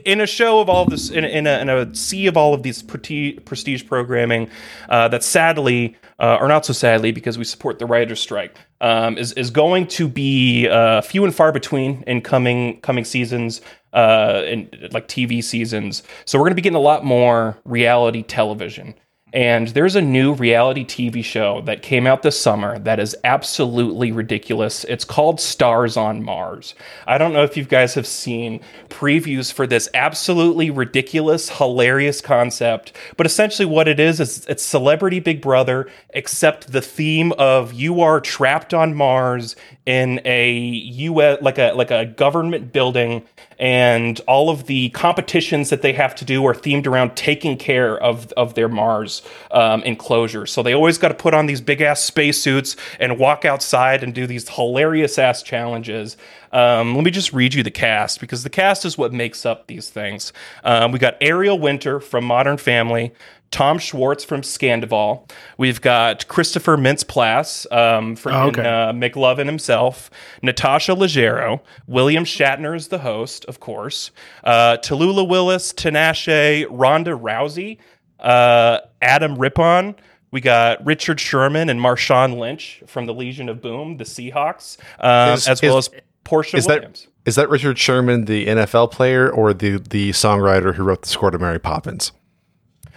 in 0.05 0.21
a 0.21 0.27
show 0.27 0.59
of 0.59 0.69
all 0.69 0.85
this 0.85 1.09
in, 1.09 1.23
a- 1.23 1.27
in, 1.27 1.47
a, 1.47 1.59
in 1.59 1.69
a 1.69 1.95
sea 1.95 2.27
of 2.27 2.37
all 2.37 2.53
of 2.53 2.63
these 2.63 2.81
prestige 2.81 3.85
programming 3.85 4.49
uh, 4.89 5.07
that 5.07 5.23
sadly 5.23 5.95
uh, 6.19 6.37
or 6.39 6.47
not 6.47 6.65
so 6.65 6.73
sadly 6.73 7.11
because 7.11 7.37
we 7.37 7.43
support 7.43 7.79
the 7.79 7.85
writers 7.85 8.19
strike 8.19 8.57
um, 8.81 9.17
is 9.17 9.33
is 9.33 9.49
going 9.49 9.87
to 9.87 10.07
be 10.07 10.67
uh, 10.67 11.01
few 11.01 11.23
and 11.23 11.33
far 11.35 11.51
between 11.51 12.03
in 12.07 12.21
coming 12.21 12.79
coming 12.81 13.05
seasons 13.05 13.61
uh, 13.93 14.43
in 14.45 14.69
like 14.91 15.07
TV 15.07 15.43
seasons. 15.43 16.03
So 16.25 16.37
we're 16.37 16.43
going 16.43 16.51
to 16.51 16.55
be 16.55 16.61
getting 16.61 16.75
a 16.75 16.79
lot 16.79 17.03
more 17.03 17.57
reality 17.65 18.21
television. 18.23 18.93
And 19.37 19.67
there's 19.67 19.95
a 19.95 20.01
new 20.01 20.33
reality 20.33 20.83
TV 20.83 21.23
show 21.23 21.61
that 21.61 21.83
came 21.83 22.07
out 22.07 22.23
this 22.23 22.41
summer 22.41 22.79
that 22.79 22.99
is 22.99 23.15
absolutely 23.23 24.11
ridiculous. 24.11 24.83
It's 24.85 25.05
called 25.05 25.39
Stars 25.39 25.95
on 25.95 26.23
Mars. 26.23 26.73
I 27.05 27.19
don't 27.19 27.33
know 27.33 27.43
if 27.43 27.55
you 27.55 27.63
guys 27.63 27.93
have 27.93 28.07
seen 28.07 28.61
previews 28.89 29.53
for 29.53 29.67
this 29.67 29.89
absolutely 29.93 30.71
ridiculous, 30.71 31.49
hilarious 31.49 32.19
concept, 32.19 32.93
but 33.15 33.27
essentially 33.27 33.67
what 33.67 33.87
it 33.87 33.99
is 33.99 34.19
is 34.19 34.43
it's 34.47 34.63
Celebrity 34.63 35.19
Big 35.19 35.39
Brother, 35.39 35.87
except 36.15 36.71
the 36.71 36.81
theme 36.81 37.31
of 37.33 37.73
you 37.73 38.01
are 38.01 38.19
trapped 38.19 38.73
on 38.73 38.95
Mars 38.95 39.55
in 39.85 40.19
a 40.25 40.51
US 40.51 41.43
like 41.43 41.59
a 41.59 41.73
like 41.73 41.91
a 41.91 42.07
government 42.07 42.73
building 42.73 43.23
and 43.59 44.19
all 44.27 44.49
of 44.49 44.67
the 44.67 44.89
competitions 44.89 45.69
that 45.69 45.81
they 45.81 45.93
have 45.93 46.15
to 46.15 46.25
do 46.25 46.45
are 46.45 46.53
themed 46.53 46.85
around 46.85 47.15
taking 47.15 47.57
care 47.57 47.97
of 47.97 48.31
of 48.33 48.53
their 48.53 48.69
Mars 48.69 49.21
um, 49.51 49.81
enclosure. 49.83 50.45
So 50.45 50.61
they 50.61 50.73
always 50.73 50.97
got 50.97 51.09
to 51.09 51.13
put 51.15 51.33
on 51.33 51.45
these 51.47 51.61
big 51.61 51.81
ass 51.81 52.03
spacesuits 52.03 52.75
and 52.99 53.17
walk 53.17 53.45
outside 53.45 54.03
and 54.03 54.13
do 54.13 54.27
these 54.27 54.47
hilarious 54.49 55.17
ass 55.17 55.41
challenges. 55.41 56.17
Um, 56.51 56.95
let 56.95 57.03
me 57.03 57.11
just 57.11 57.33
read 57.33 57.53
you 57.53 57.63
the 57.63 57.71
cast 57.71 58.19
because 58.19 58.43
the 58.43 58.49
cast 58.49 58.85
is 58.85 58.97
what 58.97 59.13
makes 59.13 59.45
up 59.45 59.67
these 59.67 59.89
things. 59.89 60.33
Um, 60.63 60.91
we 60.91 60.99
got 60.99 61.15
Ariel 61.21 61.59
Winter 61.59 61.99
from 61.99 62.25
Modern 62.25 62.57
Family. 62.57 63.13
Tom 63.49 63.77
Schwartz 63.79 64.25
from 64.25 64.41
Scandoval. 64.41 65.29
We've 65.57 65.79
got 65.79 66.27
Christopher 66.27 66.75
Mintz-Plasse 66.75 67.71
um, 67.71 68.17
from 68.17 68.33
Oh, 68.33 68.47
okay. 68.47 68.61
uh, 68.61 68.91
McLovin 68.91 69.45
himself, 69.45 70.09
Natasha 70.41 70.91
Leggero, 70.91 71.61
William 71.87 72.25
Shatner 72.25 72.75
is 72.75 72.89
the 72.89 72.97
host, 72.99 73.45
of 73.45 73.61
course, 73.61 74.11
uh, 74.43 74.75
Tallulah 74.83 75.25
Willis, 75.29 75.71
Tinashe, 75.71 76.65
Ronda 76.69 77.11
Rousey, 77.11 77.77
uh, 78.19 78.79
Adam 79.01 79.35
Rippon. 79.37 79.95
We 80.29 80.41
got 80.41 80.85
Richard 80.85 81.21
Sherman 81.21 81.69
and 81.69 81.79
Marshawn 81.79 82.37
Lynch 82.37 82.83
from 82.85 83.05
the 83.05 83.13
Legion 83.13 83.47
of 83.47 83.61
Boom, 83.61 83.95
the 83.95 84.03
Seahawks, 84.03 84.75
um, 84.99 85.35
Is- 85.35 85.47
as 85.47 85.61
well 85.61 85.77
is- 85.77 85.87
as 85.87 86.01
Porsha 86.27 86.55
is 86.57 86.65
that 86.67 86.79
Williams. 86.81 87.07
is 87.25 87.35
that 87.35 87.49
Richard 87.49 87.77
Sherman, 87.79 88.25
the 88.25 88.45
NFL 88.47 88.91
player, 88.91 89.29
or 89.29 89.53
the 89.53 89.77
the 89.77 90.09
songwriter 90.11 90.75
who 90.75 90.83
wrote 90.83 91.01
the 91.03 91.09
score 91.09 91.31
to 91.31 91.39
Mary 91.39 91.59
Poppins? 91.59 92.11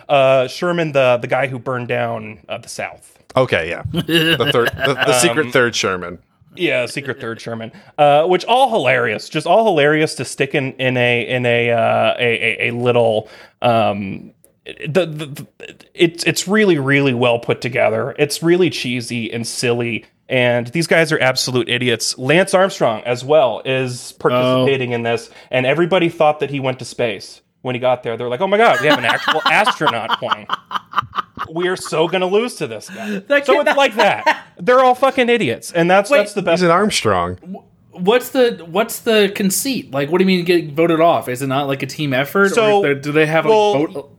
uh, 0.09 0.49
Sherman, 0.49 0.93
the 0.93 1.19
the 1.21 1.29
guy 1.29 1.47
who 1.47 1.59
burned 1.59 1.89
down 1.89 2.41
uh, 2.49 2.59
the 2.59 2.69
South. 2.69 3.17
Okay, 3.37 3.69
yeah, 3.71 3.83
the 3.93 4.51
third, 4.53 4.69
the, 4.75 4.95
the 4.95 5.19
secret 5.21 5.53
third 5.53 5.75
Sherman. 5.75 6.19
Yeah, 6.57 6.87
Secret 6.87 7.21
Third 7.21 7.41
Sherman, 7.41 7.71
uh, 7.97 8.27
which 8.27 8.45
all 8.45 8.71
hilarious, 8.71 9.29
just 9.29 9.47
all 9.47 9.65
hilarious 9.65 10.17
to 10.17 10.25
stick 10.25 10.53
in 10.53 10.73
in 10.75 10.97
a 10.97 11.23
in 11.29 11.47
a 11.47 11.71
uh, 11.71 12.15
a, 12.19 12.67
a, 12.67 12.69
a 12.69 12.71
little. 12.73 13.29
Um, 13.63 14.33
the, 14.65 15.07
the, 15.07 15.27
the 15.27 15.47
it's 15.95 16.25
it's 16.25 16.49
really 16.49 16.77
really 16.77 17.15
well 17.15 17.39
put 17.39 17.61
together. 17.61 18.17
It's 18.19 18.43
really 18.43 18.69
cheesy 18.69 19.33
and 19.33 19.47
silly, 19.47 20.07
and 20.31 20.69
these 20.69 20.87
guys 20.87 21.11
are 21.11 21.19
absolute 21.19 21.69
idiots. 21.69 22.17
Lance 22.17 22.55
Armstrong 22.55 23.03
as 23.05 23.25
well 23.25 23.63
is 23.65 24.13
participating 24.13 24.93
oh. 24.93 24.95
in 24.97 25.03
this, 25.03 25.29
and 25.51 25.67
everybody 25.67 26.09
thought 26.09 26.39
that 26.39 26.51
he 26.51 26.61
went 26.61 26.79
to 26.79 26.85
space 26.85 27.43
when 27.63 27.75
he 27.75 27.81
got 27.81 28.05
there. 28.05 28.17
They're 28.17 28.29
like, 28.29 28.41
"Oh 28.41 28.47
my 28.47 28.57
god, 28.57 28.81
we 28.81 28.87
have 28.87 28.99
an 28.99 29.05
actual 29.05 29.43
astronaut 29.45 30.11
playing." 30.21 30.47
We 31.53 31.67
are 31.67 31.77
so 31.77 32.07
gonna 32.07 32.29
lose 32.29 32.55
to 32.57 32.69
this 32.69 32.89
guy. 32.89 33.19
That 33.19 33.45
so 33.45 33.61
it's 33.61 33.77
like 33.77 33.97
that. 33.97 34.47
They're 34.59 34.79
all 34.79 34.95
fucking 34.95 35.29
idiots, 35.29 35.73
and 35.73 35.91
that's 35.91 36.11
Wait. 36.11 36.19
that's 36.19 36.35
the 36.35 36.43
best 36.43 36.61
He's 36.61 36.69
an 36.69 36.71
Armstrong. 36.71 37.65
what's 37.91 38.31
the 38.31 38.65
what's 38.71 39.01
the 39.01 39.33
conceit? 39.35 39.91
Like, 39.91 40.11
what 40.11 40.19
do 40.19 40.23
you 40.23 40.29
mean 40.29 40.45
get 40.45 40.73
voted 40.73 41.01
off? 41.01 41.29
Is 41.29 41.43
it 41.43 41.49
not 41.49 41.67
like 41.67 41.83
a 41.83 41.87
team 41.87 42.13
effort, 42.13 42.51
So, 42.51 42.85
or 42.85 42.93
is 42.93 43.03
do 43.05 43.11
they 43.11 43.27
have 43.27 43.47
well, 43.47 43.81
like 43.81 43.91
vote? 43.91 44.17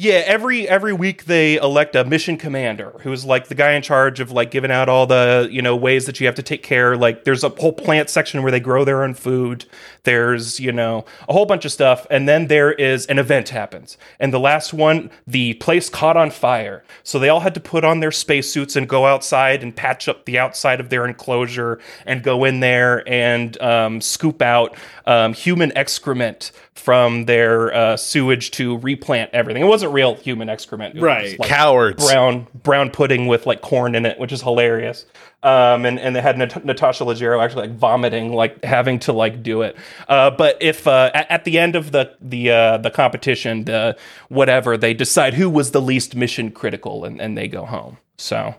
Yeah, 0.00 0.22
every 0.26 0.68
every 0.68 0.92
week 0.92 1.24
they 1.24 1.56
elect 1.56 1.96
a 1.96 2.04
mission 2.04 2.36
commander 2.36 2.94
who's 3.00 3.24
like 3.24 3.48
the 3.48 3.56
guy 3.56 3.72
in 3.72 3.82
charge 3.82 4.20
of 4.20 4.30
like 4.30 4.52
giving 4.52 4.70
out 4.70 4.88
all 4.88 5.08
the 5.08 5.48
you 5.50 5.60
know 5.60 5.74
ways 5.74 6.06
that 6.06 6.20
you 6.20 6.26
have 6.26 6.36
to 6.36 6.42
take 6.44 6.62
care. 6.62 6.96
Like 6.96 7.24
there's 7.24 7.42
a 7.42 7.48
whole 7.48 7.72
plant 7.72 8.08
section 8.08 8.44
where 8.44 8.52
they 8.52 8.60
grow 8.60 8.84
their 8.84 9.02
own 9.02 9.14
food. 9.14 9.64
There's 10.04 10.60
you 10.60 10.70
know 10.70 11.04
a 11.28 11.32
whole 11.32 11.46
bunch 11.46 11.64
of 11.64 11.72
stuff, 11.72 12.06
and 12.12 12.28
then 12.28 12.46
there 12.46 12.70
is 12.70 13.06
an 13.06 13.18
event 13.18 13.48
happens. 13.48 13.98
And 14.20 14.32
the 14.32 14.38
last 14.38 14.72
one, 14.72 15.10
the 15.26 15.54
place 15.54 15.90
caught 15.90 16.16
on 16.16 16.30
fire, 16.30 16.84
so 17.02 17.18
they 17.18 17.28
all 17.28 17.40
had 17.40 17.54
to 17.54 17.60
put 17.60 17.84
on 17.84 17.98
their 17.98 18.12
spacesuits 18.12 18.76
and 18.76 18.88
go 18.88 19.04
outside 19.04 19.64
and 19.64 19.74
patch 19.74 20.06
up 20.06 20.26
the 20.26 20.38
outside 20.38 20.78
of 20.78 20.90
their 20.90 21.06
enclosure 21.06 21.80
and 22.06 22.22
go 22.22 22.44
in 22.44 22.60
there 22.60 23.02
and 23.08 23.60
um, 23.60 24.00
scoop 24.00 24.42
out 24.42 24.76
um, 25.06 25.32
human 25.32 25.76
excrement 25.76 26.52
from 26.78 27.24
their 27.26 27.74
uh, 27.74 27.96
sewage 27.96 28.50
to 28.52 28.78
replant 28.78 29.30
everything. 29.32 29.62
It 29.62 29.66
wasn't 29.66 29.92
real 29.92 30.14
human 30.14 30.48
excrement, 30.48 30.96
It 30.96 31.02
Right. 31.02 31.26
just, 31.26 31.38
like, 31.40 31.48
Cowards. 31.48 32.04
Brown 32.06 32.46
brown 32.62 32.90
pudding 32.90 33.26
with 33.26 33.46
like 33.46 33.60
corn 33.60 33.94
in 33.94 34.06
it, 34.06 34.18
which 34.18 34.32
is 34.32 34.42
hilarious. 34.42 35.04
Um, 35.42 35.84
and 35.84 36.00
and 36.00 36.16
they 36.16 36.20
had 36.20 36.36
Nat- 36.38 36.64
Natasha 36.64 37.04
Leggero 37.04 37.42
actually 37.42 37.68
like 37.68 37.76
vomiting, 37.76 38.32
like 38.32 38.64
having 38.64 38.98
to 39.00 39.12
like 39.12 39.42
do 39.42 39.62
it. 39.62 39.76
Uh, 40.08 40.30
but 40.30 40.56
if 40.60 40.86
uh, 40.86 41.10
at, 41.14 41.30
at 41.30 41.44
the 41.44 41.58
end 41.58 41.76
of 41.76 41.92
the 41.92 42.12
the 42.20 42.50
uh, 42.50 42.76
the 42.78 42.90
competition, 42.90 43.64
the 43.64 43.96
whatever 44.28 44.76
they 44.76 44.94
decide 44.94 45.34
who 45.34 45.48
was 45.50 45.70
the 45.72 45.80
least 45.80 46.14
mission 46.16 46.50
critical, 46.50 47.04
and, 47.04 47.20
and 47.20 47.36
they 47.36 47.48
go 47.48 47.64
home. 47.64 47.98
So. 48.16 48.54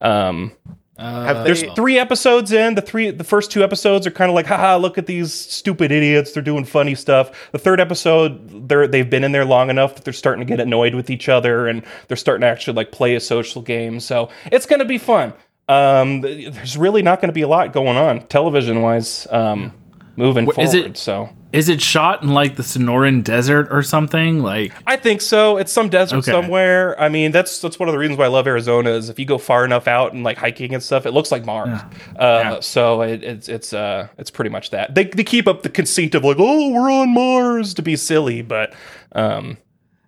Um, 0.00 0.52
Have 0.98 1.44
there's 1.44 1.60
they, 1.60 1.74
three 1.74 1.98
episodes 1.98 2.52
in. 2.52 2.74
The 2.74 2.80
three, 2.80 3.10
the 3.10 3.24
first 3.24 3.50
two 3.50 3.62
episodes 3.62 4.06
are 4.06 4.10
kind 4.10 4.30
of 4.30 4.34
like, 4.34 4.46
haha, 4.46 4.76
look 4.76 4.96
at 4.96 5.06
these 5.06 5.34
stupid 5.34 5.92
idiots. 5.92 6.32
They're 6.32 6.42
doing 6.42 6.64
funny 6.64 6.94
stuff. 6.94 7.50
The 7.52 7.58
third 7.58 7.80
episode, 7.80 8.68
they're 8.68 8.86
they've 8.86 9.08
been 9.08 9.24
in 9.24 9.32
there 9.32 9.44
long 9.44 9.68
enough 9.68 9.94
that 9.96 10.04
they're 10.04 10.14
starting 10.14 10.46
to 10.46 10.50
get 10.50 10.60
annoyed 10.60 10.94
with 10.94 11.10
each 11.10 11.28
other 11.28 11.68
and 11.68 11.82
they're 12.08 12.16
starting 12.16 12.42
to 12.42 12.46
actually 12.46 12.74
like 12.74 12.92
play 12.92 13.14
a 13.14 13.20
social 13.20 13.60
game. 13.60 14.00
So 14.00 14.30
it's 14.50 14.64
gonna 14.64 14.86
be 14.86 14.98
fun. 14.98 15.34
Um, 15.68 16.20
there's 16.20 16.78
really 16.78 17.02
not 17.02 17.20
going 17.20 17.28
to 17.28 17.34
be 17.34 17.42
a 17.42 17.48
lot 17.48 17.72
going 17.72 17.96
on 17.96 18.26
television 18.28 18.82
wise. 18.82 19.26
Um, 19.30 19.72
moving 20.16 20.46
Wh- 20.46 20.58
is 20.58 20.72
forward. 20.72 20.90
it- 20.92 20.96
so 20.96 21.28
Is 21.52 21.68
it 21.68 21.80
shot 21.80 22.22
in 22.22 22.30
like 22.34 22.56
the 22.56 22.62
Sonoran 22.62 23.22
Desert 23.24 23.68
or 23.70 23.82
something? 23.82 24.42
Like, 24.42 24.72
I 24.86 24.96
think 24.96 25.20
so. 25.22 25.56
It's 25.56 25.72
some 25.72 25.88
desert 25.88 26.18
Okay. 26.18 26.30
somewhere. 26.32 27.00
I 27.00 27.08
mean, 27.08 27.30
that's 27.32 27.60
that's 27.60 27.78
one 27.78 27.88
of 27.88 27.92
the 27.94 27.98
reasons 27.98 28.18
why 28.18 28.26
I 28.26 28.28
love 28.28 28.46
Arizona 28.46 28.90
is 28.90 29.08
if 29.08 29.18
you 29.18 29.24
go 29.24 29.38
far 29.38 29.64
enough 29.64 29.86
out 29.88 30.12
and 30.12 30.22
like 30.24 30.36
hiking 30.38 30.74
and 30.74 30.82
stuff, 30.82 31.06
it 31.06 31.12
looks 31.12 31.32
like 31.32 31.44
Mars. 31.46 31.80
Uh, 32.18 32.20
Yeah. 32.20 32.60
So 32.60 33.00
it, 33.02 33.22
it's 33.22 33.48
it's 33.48 33.72
uh 33.72 34.08
it's 34.18 34.30
pretty 34.30 34.50
much 34.50 34.70
that. 34.70 34.94
They 34.94 35.04
they 35.04 35.24
keep 35.24 35.46
up 35.48 35.62
the 35.62 35.70
conceit 35.70 36.14
of 36.14 36.24
like, 36.24 36.36
oh, 36.38 36.70
we're 36.72 36.90
on 36.90 37.14
Mars 37.14 37.72
to 37.74 37.82
be 37.82 37.96
silly, 37.96 38.42
but 38.42 38.74
um, 39.12 39.56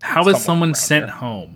how 0.03 0.29
is 0.29 0.42
someone 0.42 0.75
sent 0.75 1.09
home? 1.09 1.55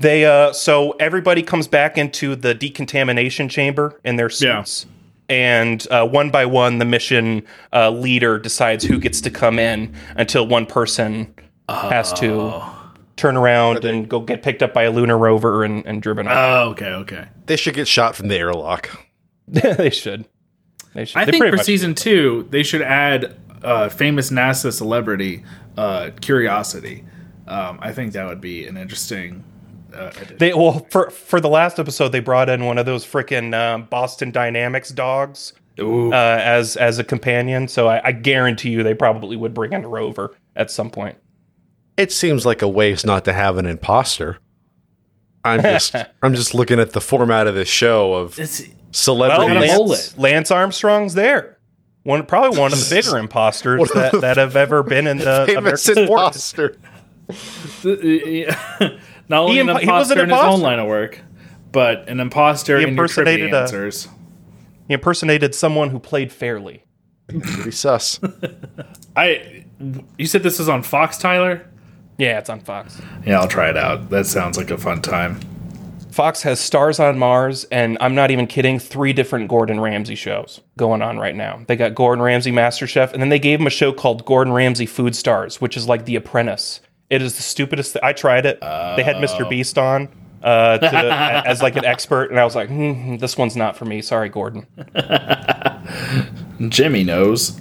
they 0.00 0.24
uh 0.24 0.52
so 0.52 0.92
everybody 1.00 1.42
comes 1.42 1.66
back 1.66 1.98
into 1.98 2.36
the 2.36 2.54
decontamination 2.54 3.48
chamber 3.48 3.98
in 4.04 4.14
their 4.14 4.30
Yeah. 4.38 4.62
Suits. 5.28 5.86
And 5.86 5.86
uh, 5.90 6.06
one 6.08 6.30
by 6.30 6.46
one, 6.46 6.78
the 6.78 6.84
mission 6.84 7.42
uh, 7.72 7.90
leader 7.90 8.38
decides 8.38 8.84
who 8.84 8.98
gets 8.98 9.20
to 9.22 9.30
come 9.30 9.58
in 9.58 9.94
until 10.16 10.46
one 10.46 10.66
person 10.66 11.34
has 11.68 12.12
to 12.14 12.62
turn 13.16 13.36
around 13.36 13.84
and 13.84 14.08
go 14.08 14.20
get 14.20 14.42
picked 14.42 14.62
up 14.62 14.72
by 14.72 14.84
a 14.84 14.90
lunar 14.90 15.18
rover 15.18 15.64
and, 15.64 15.84
and 15.86 16.00
driven 16.00 16.26
off. 16.28 16.34
Oh, 16.34 16.70
okay, 16.70 16.86
okay. 16.92 17.28
They 17.46 17.56
should 17.56 17.74
get 17.74 17.88
shot 17.88 18.16
from 18.16 18.28
the 18.28 18.36
airlock. 18.36 18.88
they 19.48 19.90
should. 19.90 20.24
They 20.94 21.04
should. 21.04 21.18
I 21.18 21.24
They 21.24 21.32
think 21.32 21.44
for 21.44 21.56
much- 21.56 21.66
season 21.66 21.94
two, 21.94 22.46
they 22.50 22.62
should 22.62 22.82
add 22.82 23.36
uh, 23.62 23.88
famous 23.88 24.30
NASA 24.30 24.72
celebrity 24.72 25.44
uh, 25.76 26.10
Curiosity. 26.20 27.04
Um, 27.46 27.78
I 27.82 27.92
think 27.92 28.12
that 28.12 28.26
would 28.26 28.40
be 28.40 28.66
an 28.66 28.76
interesting. 28.76 29.44
Uh. 29.98 30.12
They 30.38 30.52
well 30.54 30.86
for 30.90 31.10
for 31.10 31.40
the 31.40 31.48
last 31.48 31.78
episode 31.78 32.08
they 32.10 32.20
brought 32.20 32.48
in 32.48 32.64
one 32.64 32.78
of 32.78 32.86
those 32.86 33.04
freaking 33.04 33.54
um, 33.58 33.84
Boston 33.84 34.30
Dynamics 34.30 34.90
dogs 34.90 35.52
uh, 35.78 36.12
as 36.14 36.76
as 36.76 36.98
a 36.98 37.04
companion. 37.04 37.68
So 37.68 37.88
I, 37.88 38.08
I 38.08 38.12
guarantee 38.12 38.70
you 38.70 38.82
they 38.82 38.94
probably 38.94 39.36
would 39.36 39.54
bring 39.54 39.72
in 39.72 39.84
a 39.84 39.88
rover 39.88 40.34
at 40.56 40.70
some 40.70 40.90
point. 40.90 41.16
It 41.96 42.12
seems 42.12 42.46
like 42.46 42.62
a 42.62 42.68
waste 42.68 43.04
not 43.04 43.24
to 43.24 43.32
have 43.32 43.58
an 43.58 43.66
imposter. 43.66 44.38
I'm 45.44 45.62
just 45.62 45.94
I'm 46.22 46.34
just 46.34 46.54
looking 46.54 46.78
at 46.80 46.90
the 46.92 47.00
format 47.00 47.46
of 47.46 47.54
this 47.54 47.68
show 47.68 48.14
of 48.14 48.38
It's- 48.38 48.62
celebrities. 48.92 49.68
Gotta 49.68 49.82
Lance. 49.82 50.18
Lance 50.18 50.50
Armstrong's 50.50 51.14
there. 51.14 51.58
One 52.04 52.24
probably 52.24 52.58
one 52.58 52.72
of 52.72 52.78
the 52.78 52.94
bigger 52.94 53.18
imposters 53.18 53.90
that, 53.90 54.12
the 54.12 54.20
that 54.20 54.36
have 54.36 54.56
ever 54.56 54.82
been 54.82 55.06
in 55.06 55.18
the 55.18 55.44
famous 55.48 55.86
American 55.88 56.06
sports. 56.06 56.54
imposter. 56.54 56.76
Not 59.28 59.42
only 59.42 59.54
He 59.54 59.60
an 59.60 59.66
impo- 59.68 59.76
he 59.78 59.82
imposter 59.84 60.14
was 60.14 60.22
an 60.22 60.30
in 60.30 60.30
his 60.30 60.38
own 60.38 60.60
line 60.60 60.78
of 60.78 60.86
work, 60.88 61.20
but 61.72 62.08
an 62.08 62.20
imposter 62.20 62.78
He 62.78 62.84
in 62.86 62.94
your 62.96 63.06
trivia 63.08 63.46
impersonated 63.46 63.54
a- 63.54 63.60
answers. 63.62 64.08
He 64.86 64.94
impersonated 64.94 65.54
someone 65.54 65.90
who 65.90 65.98
played 65.98 66.32
fairly. 66.32 66.84
Pretty 67.28 67.70
sus. 67.72 68.20
I, 69.16 69.64
you 70.16 70.26
said 70.26 70.42
this 70.42 70.58
is 70.60 70.68
on 70.68 70.82
Fox, 70.82 71.18
Tyler. 71.18 71.66
Yeah, 72.16 72.38
it's 72.38 72.48
on 72.50 72.60
Fox. 72.60 73.00
Yeah, 73.26 73.38
I'll 73.40 73.48
try 73.48 73.68
it 73.70 73.76
out. 73.76 74.10
That 74.10 74.26
sounds 74.26 74.56
like 74.56 74.70
a 74.70 74.78
fun 74.78 75.02
time. 75.02 75.40
Fox 76.10 76.42
has 76.42 76.58
Stars 76.58 76.98
on 76.98 77.16
Mars, 77.18 77.64
and 77.64 77.96
I'm 78.00 78.14
not 78.14 78.30
even 78.32 78.46
kidding, 78.48 78.78
three 78.80 79.12
different 79.12 79.48
Gordon 79.48 79.78
Ramsay 79.78 80.16
shows 80.16 80.60
going 80.76 81.00
on 81.00 81.18
right 81.18 81.36
now. 81.36 81.62
They 81.68 81.76
got 81.76 81.94
Gordon 81.94 82.22
Ramsay 82.24 82.50
MasterChef, 82.50 83.12
and 83.12 83.22
then 83.22 83.28
they 83.28 83.38
gave 83.38 83.60
him 83.60 83.66
a 83.68 83.70
show 83.70 83.92
called 83.92 84.24
Gordon 84.24 84.52
Ramsay 84.52 84.86
Food 84.86 85.14
Stars, 85.14 85.60
which 85.60 85.76
is 85.76 85.86
like 85.86 86.06
The 86.06 86.16
Apprentice. 86.16 86.80
It 87.10 87.22
is 87.22 87.36
the 87.36 87.42
stupidest 87.42 87.94
thing. 87.94 88.02
I 88.04 88.12
tried 88.12 88.46
it. 88.46 88.60
They 88.60 89.02
had 89.02 89.16
Mr. 89.16 89.48
Beast 89.48 89.78
on 89.78 90.08
uh, 90.42 90.78
to, 90.78 90.86
as 91.46 91.62
like 91.62 91.76
an 91.76 91.84
expert, 91.84 92.30
and 92.30 92.38
I 92.38 92.44
was 92.44 92.54
like, 92.54 92.68
hmm, 92.68 93.16
this 93.16 93.36
one's 93.36 93.56
not 93.56 93.76
for 93.76 93.84
me. 93.84 94.02
Sorry, 94.02 94.28
Gordon. 94.28 94.66
Jimmy 96.68 97.04
knows. 97.04 97.60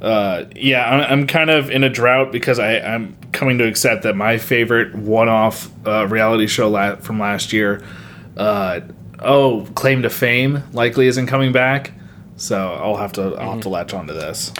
Uh, 0.00 0.44
yeah, 0.54 0.88
I'm, 0.88 1.20
I'm 1.20 1.26
kind 1.26 1.50
of 1.50 1.70
in 1.70 1.82
a 1.82 1.88
drought 1.88 2.30
because 2.30 2.58
I, 2.58 2.78
I'm 2.78 3.16
coming 3.32 3.58
to 3.58 3.66
accept 3.66 4.02
that 4.02 4.14
my 4.14 4.38
favorite 4.38 4.94
one-off 4.94 5.70
uh, 5.86 6.06
reality 6.06 6.46
show 6.46 6.68
la- 6.68 6.96
from 6.96 7.18
last 7.18 7.52
year, 7.52 7.82
uh, 8.36 8.80
oh, 9.20 9.66
claim 9.74 10.02
to 10.02 10.10
fame, 10.10 10.62
likely 10.72 11.06
isn't 11.06 11.26
coming 11.26 11.52
back. 11.52 11.92
So 12.36 12.74
I'll 12.74 12.98
have 12.98 13.12
to 13.14 13.34
I'll 13.36 13.52
have 13.52 13.62
to 13.62 13.70
latch 13.70 13.94
onto 13.94 14.12
this. 14.12 14.52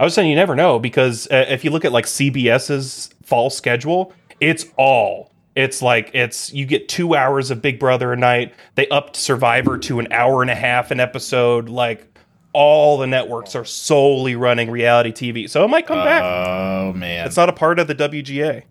I 0.00 0.04
was 0.04 0.12
saying 0.14 0.28
you 0.28 0.34
never 0.34 0.56
know 0.56 0.80
because 0.80 1.28
uh, 1.30 1.46
if 1.48 1.64
you 1.64 1.70
look 1.70 1.84
at 1.84 1.92
like 1.92 2.06
CBS's 2.06 3.14
fall 3.32 3.48
schedule, 3.48 4.12
it's 4.40 4.66
all. 4.76 5.32
It's 5.56 5.80
like 5.80 6.10
it's 6.12 6.52
you 6.52 6.66
get 6.66 6.86
two 6.86 7.14
hours 7.14 7.50
of 7.50 7.62
Big 7.62 7.80
Brother 7.80 8.12
a 8.12 8.16
night. 8.16 8.52
They 8.74 8.86
upped 8.88 9.16
Survivor 9.16 9.78
to 9.78 10.00
an 10.00 10.12
hour 10.12 10.42
and 10.42 10.50
a 10.50 10.54
half 10.54 10.90
an 10.90 11.00
episode. 11.00 11.70
Like 11.70 12.18
all 12.52 12.98
the 12.98 13.06
networks 13.06 13.54
are 13.54 13.64
solely 13.64 14.36
running 14.36 14.70
reality 14.70 15.12
TV, 15.12 15.48
so 15.48 15.64
it 15.64 15.68
might 15.68 15.86
come 15.86 16.00
oh, 16.00 16.04
back. 16.04 16.22
Oh 16.22 16.92
man, 16.92 17.26
It's 17.26 17.38
not 17.38 17.48
a 17.48 17.54
part 17.54 17.78
of 17.78 17.86
the 17.86 17.94
WGA. 17.94 18.64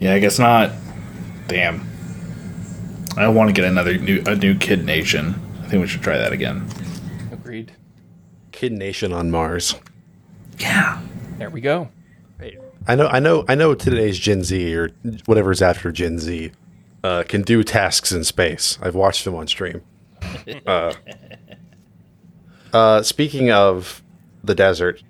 yeah, 0.00 0.14
I 0.14 0.18
guess 0.18 0.40
not. 0.40 0.72
Damn, 1.46 1.86
I 3.16 3.28
want 3.28 3.50
to 3.50 3.52
get 3.52 3.64
another 3.64 3.96
new 3.98 4.20
a 4.26 4.34
new 4.34 4.56
Kid 4.56 4.84
Nation. 4.84 5.40
I 5.62 5.68
think 5.68 5.80
we 5.80 5.86
should 5.86 6.02
try 6.02 6.18
that 6.18 6.32
again. 6.32 6.68
Agreed. 7.30 7.70
Kid 8.50 8.72
Nation 8.72 9.12
on 9.12 9.30
Mars. 9.30 9.76
Yeah, 10.58 11.00
There 11.38 11.50
we 11.50 11.60
go. 11.60 11.88
I 12.88 12.94
know, 12.94 13.06
I 13.08 13.18
know, 13.18 13.44
I 13.48 13.54
know. 13.54 13.74
Today's 13.74 14.18
Gen 14.18 14.42
Z 14.44 14.74
or 14.76 14.90
whatever's 15.26 15.60
after 15.62 15.90
Gen 15.90 16.18
Z 16.18 16.52
uh, 17.02 17.24
can 17.26 17.42
do 17.42 17.62
tasks 17.64 18.12
in 18.12 18.22
space. 18.24 18.78
I've 18.80 18.94
watched 18.94 19.24
them 19.24 19.34
on 19.34 19.46
stream. 19.46 19.82
Uh, 20.66 20.92
uh, 22.72 23.02
speaking 23.02 23.50
of 23.50 24.02
the 24.44 24.54
desert, 24.54 25.02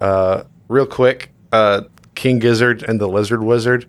uh, 0.00 0.44
real 0.68 0.86
quick, 0.86 1.30
uh, 1.52 1.82
King 2.14 2.38
Gizzard 2.38 2.82
and 2.82 3.00
the 3.00 3.08
Lizard 3.08 3.42
Wizard 3.42 3.86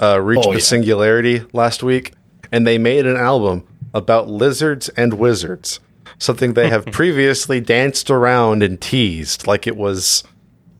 uh, 0.00 0.20
reached 0.20 0.46
Oh, 0.46 0.52
the 0.52 0.58
yeah. 0.58 0.64
singularity 0.64 1.42
last 1.52 1.82
week, 1.82 2.12
and 2.52 2.66
they 2.66 2.78
made 2.78 3.06
an 3.06 3.16
album 3.16 3.66
about 3.94 4.28
lizards 4.28 4.88
and 4.90 5.14
wizards. 5.14 5.80
Something 6.18 6.52
they 6.54 6.68
have 6.68 6.86
previously 6.92 7.60
danced 7.60 8.10
around 8.10 8.62
and 8.62 8.80
teased, 8.80 9.46
like 9.46 9.66
it 9.66 9.76
was 9.76 10.22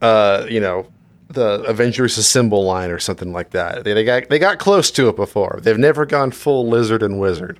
uh, 0.02 0.46
you 0.48 0.60
know, 0.60 0.86
the 1.30 1.62
Avengers 1.62 2.18
Assemble 2.18 2.64
line 2.64 2.90
or 2.90 2.98
something 2.98 3.32
like 3.32 3.50
that. 3.50 3.84
They, 3.84 3.94
they 3.94 4.04
got 4.04 4.28
they 4.28 4.38
got 4.38 4.58
close 4.58 4.90
to 4.92 5.08
it 5.08 5.16
before. 5.16 5.60
They've 5.62 5.78
never 5.78 6.04
gone 6.04 6.30
full 6.30 6.68
lizard 6.68 7.02
and 7.02 7.20
wizard. 7.20 7.58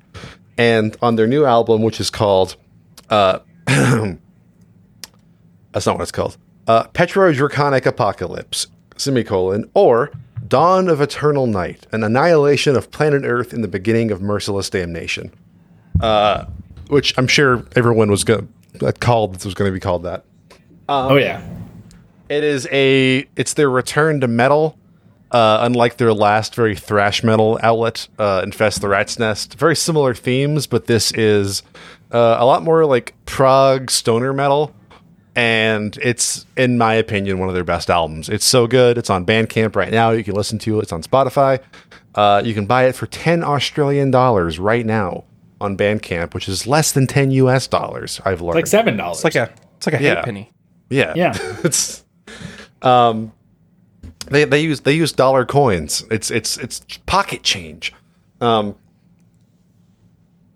And 0.58 0.96
on 1.00 1.16
their 1.16 1.26
new 1.26 1.44
album, 1.46 1.82
which 1.82 2.00
is 2.00 2.10
called, 2.10 2.56
uh, 3.08 3.38
that's 3.66 4.16
not 5.86 5.96
what 5.96 6.02
it's 6.02 6.12
called, 6.12 6.36
uh, 6.66 6.84
PetroDragonic 6.88 7.86
Apocalypse, 7.86 8.66
semicolon, 8.96 9.70
or 9.72 10.10
Dawn 10.46 10.88
of 10.88 11.00
Eternal 11.00 11.46
Night, 11.46 11.86
an 11.92 12.04
annihilation 12.04 12.76
of 12.76 12.90
planet 12.90 13.22
Earth 13.24 13.54
in 13.54 13.62
the 13.62 13.68
beginning 13.68 14.10
of 14.10 14.20
merciless 14.20 14.68
damnation. 14.68 15.32
Uh, 16.00 16.44
which 16.88 17.16
I'm 17.16 17.26
sure 17.28 17.64
everyone 17.76 18.10
was 18.10 18.24
going 18.24 18.52
called 19.00 19.42
was 19.44 19.54
going 19.54 19.68
to 19.68 19.72
be 19.72 19.80
called 19.80 20.02
that. 20.02 20.24
oh 20.88 21.16
yeah. 21.16 21.42
It 22.30 22.44
is 22.44 22.66
a 22.72 23.26
it's 23.36 23.54
their 23.54 23.68
return 23.68 24.20
to 24.20 24.28
metal. 24.28 24.78
Uh, 25.32 25.58
unlike 25.62 25.96
their 25.96 26.12
last 26.12 26.56
very 26.56 26.74
thrash 26.74 27.22
metal 27.22 27.56
outlet, 27.62 28.08
uh, 28.18 28.40
Infest 28.42 28.80
the 28.80 28.88
Rat's 28.88 29.16
Nest. 29.18 29.54
Very 29.56 29.76
similar 29.76 30.12
themes, 30.12 30.66
but 30.66 30.86
this 30.86 31.12
is 31.12 31.62
uh, 32.10 32.36
a 32.40 32.44
lot 32.44 32.64
more 32.64 32.84
like 32.84 33.14
prog 33.26 33.92
stoner 33.92 34.32
metal. 34.32 34.74
And 35.36 35.96
it's, 36.02 36.46
in 36.56 36.76
my 36.78 36.94
opinion, 36.94 37.38
one 37.38 37.48
of 37.48 37.54
their 37.54 37.62
best 37.62 37.88
albums. 37.90 38.28
It's 38.28 38.44
so 38.44 38.66
good. 38.66 38.98
It's 38.98 39.08
on 39.08 39.24
Bandcamp 39.24 39.76
right 39.76 39.92
now. 39.92 40.10
You 40.10 40.24
can 40.24 40.34
listen 40.34 40.58
to 40.60 40.80
it. 40.80 40.82
It's 40.82 40.92
on 40.92 41.02
Spotify. 41.04 41.60
Uh, 42.16 42.42
you 42.44 42.52
can 42.52 42.66
buy 42.66 42.86
it 42.86 42.96
for 42.96 43.06
10 43.06 43.44
Australian 43.44 44.10
dollars 44.10 44.58
right 44.58 44.84
now 44.84 45.22
on 45.60 45.76
Bandcamp, 45.76 46.34
which 46.34 46.48
is 46.48 46.66
less 46.66 46.90
than 46.90 47.06
10 47.06 47.30
US 47.30 47.68
dollars, 47.68 48.20
I've 48.24 48.40
learned. 48.40 48.58
It's 48.58 48.72
Like 48.72 48.80
seven 48.80 48.96
dollars. 48.96 49.18
It's 49.18 49.24
like 49.24 49.36
a 49.36 49.52
it's 49.76 49.86
like 49.86 50.00
a 50.00 50.02
Yeah. 50.02 50.14
halfpenny. 50.16 50.50
yeah. 50.88 51.12
Yeah. 51.14 51.32
it's 51.64 52.04
um 52.82 53.32
they 54.26 54.44
they 54.44 54.60
use 54.60 54.80
they 54.80 54.94
use 54.94 55.12
dollar 55.12 55.44
coins. 55.44 56.04
It's 56.10 56.30
it's 56.30 56.56
it's 56.58 56.80
pocket 57.06 57.42
change. 57.42 57.92
Um 58.40 58.76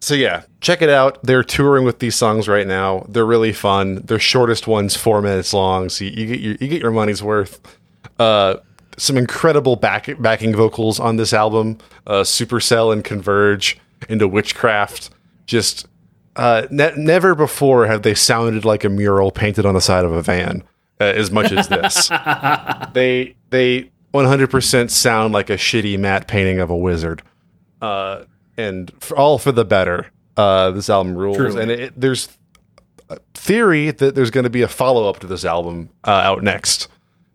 so 0.00 0.14
yeah, 0.14 0.42
check 0.60 0.82
it 0.82 0.90
out. 0.90 1.18
They're 1.22 1.42
touring 1.42 1.84
with 1.84 1.98
these 1.98 2.14
songs 2.14 2.46
right 2.46 2.66
now. 2.66 3.06
They're 3.08 3.24
really 3.24 3.54
fun. 3.54 4.02
Their 4.04 4.18
shortest 4.18 4.66
one's 4.66 4.94
four 4.94 5.22
minutes 5.22 5.54
long, 5.54 5.88
so 5.88 6.04
you, 6.04 6.10
you 6.10 6.26
get 6.26 6.40
your 6.40 6.56
you 6.60 6.68
get 6.68 6.82
your 6.82 6.90
money's 6.90 7.22
worth. 7.22 7.60
Uh, 8.18 8.56
some 8.96 9.16
incredible 9.16 9.76
back, 9.76 10.08
backing 10.20 10.54
vocals 10.54 11.00
on 11.00 11.16
this 11.16 11.32
album. 11.32 11.78
Uh, 12.06 12.20
Supercell 12.20 12.92
and 12.92 13.02
Converge 13.02 13.78
into 14.08 14.28
Witchcraft. 14.28 15.10
Just 15.46 15.86
uh, 16.36 16.66
ne- 16.70 16.94
never 16.96 17.34
before 17.34 17.86
have 17.86 18.02
they 18.02 18.14
sounded 18.14 18.64
like 18.64 18.84
a 18.84 18.88
mural 18.90 19.30
painted 19.30 19.64
on 19.64 19.74
the 19.74 19.80
side 19.80 20.04
of 20.04 20.12
a 20.12 20.22
van 20.22 20.62
uh, 21.00 21.04
as 21.04 21.30
much 21.30 21.52
as 21.52 21.68
this. 21.68 22.08
they 22.92 23.36
they 23.50 23.90
100% 24.12 24.90
sound 24.90 25.34
like 25.34 25.50
a 25.50 25.56
shitty 25.56 25.98
matte 25.98 26.28
painting 26.28 26.60
of 26.60 26.70
a 26.70 26.76
wizard, 26.76 27.22
uh, 27.82 28.24
and 28.56 28.92
for, 29.00 29.16
all 29.16 29.38
for 29.38 29.52
the 29.52 29.64
better. 29.64 30.06
Uh, 30.36 30.70
this 30.72 30.90
album 30.90 31.16
rules, 31.16 31.36
Truly. 31.36 31.62
and 31.62 31.70
it, 31.70 32.00
there's 32.00 32.28
a 33.08 33.18
theory 33.34 33.90
that 33.92 34.14
there's 34.14 34.30
going 34.30 34.44
to 34.44 34.50
be 34.50 34.62
a 34.62 34.68
follow 34.68 35.08
up 35.08 35.20
to 35.20 35.26
this 35.26 35.44
album 35.44 35.90
uh, 36.04 36.10
out 36.10 36.42
next, 36.42 36.88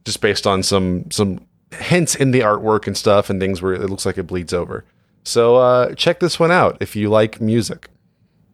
just 0.06 0.20
based 0.20 0.46
on 0.46 0.64
some 0.64 1.10
some 1.12 1.40
hints 1.72 2.16
in 2.16 2.32
the 2.32 2.42
artwork 2.42 2.88
and 2.88 2.98
stuff 2.98 3.30
and 3.30 3.40
things 3.40 3.62
where 3.62 3.74
it 3.74 3.90
looks 3.90 4.06
like 4.06 4.18
it 4.18 4.24
bleeds 4.24 4.54
over. 4.54 4.84
So 5.24 5.58
uh, 5.58 5.94
check 5.96 6.20
this 6.20 6.40
one 6.40 6.52
out 6.52 6.78
if 6.80 6.96
you 6.96 7.10
like 7.10 7.40
music. 7.40 7.90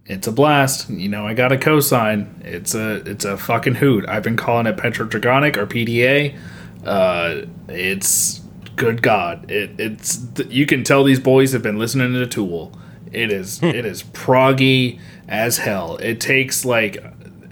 It's 0.05 0.27
a 0.27 0.31
blast. 0.31 0.89
You 0.89 1.09
know, 1.09 1.25
I 1.25 1.33
got 1.33 1.51
a 1.51 1.57
cosign. 1.57 2.43
It's 2.43 2.75
a 2.75 2.97
it's 3.09 3.25
a 3.25 3.37
fucking 3.37 3.75
hoot. 3.75 4.07
I've 4.07 4.23
been 4.23 4.37
calling 4.37 4.67
it 4.67 4.77
Petrodragonic 4.77 5.57
or 5.57 5.65
PDA. 5.65 6.37
Uh, 6.85 7.47
it's 7.67 8.41
good 8.75 9.01
God. 9.01 9.49
It 9.49 9.71
it's 9.79 10.19
you 10.49 10.65
can 10.65 10.83
tell 10.83 11.03
these 11.03 11.19
boys 11.19 11.53
have 11.53 11.63
been 11.63 11.79
listening 11.79 12.13
to 12.13 12.27
Tool. 12.27 12.71
It 13.11 13.31
is 13.31 13.63
it 13.63 13.85
is 13.85 14.03
proggy 14.03 14.99
as 15.27 15.57
hell. 15.57 15.97
It 15.97 16.21
takes 16.21 16.65
like 16.65 17.03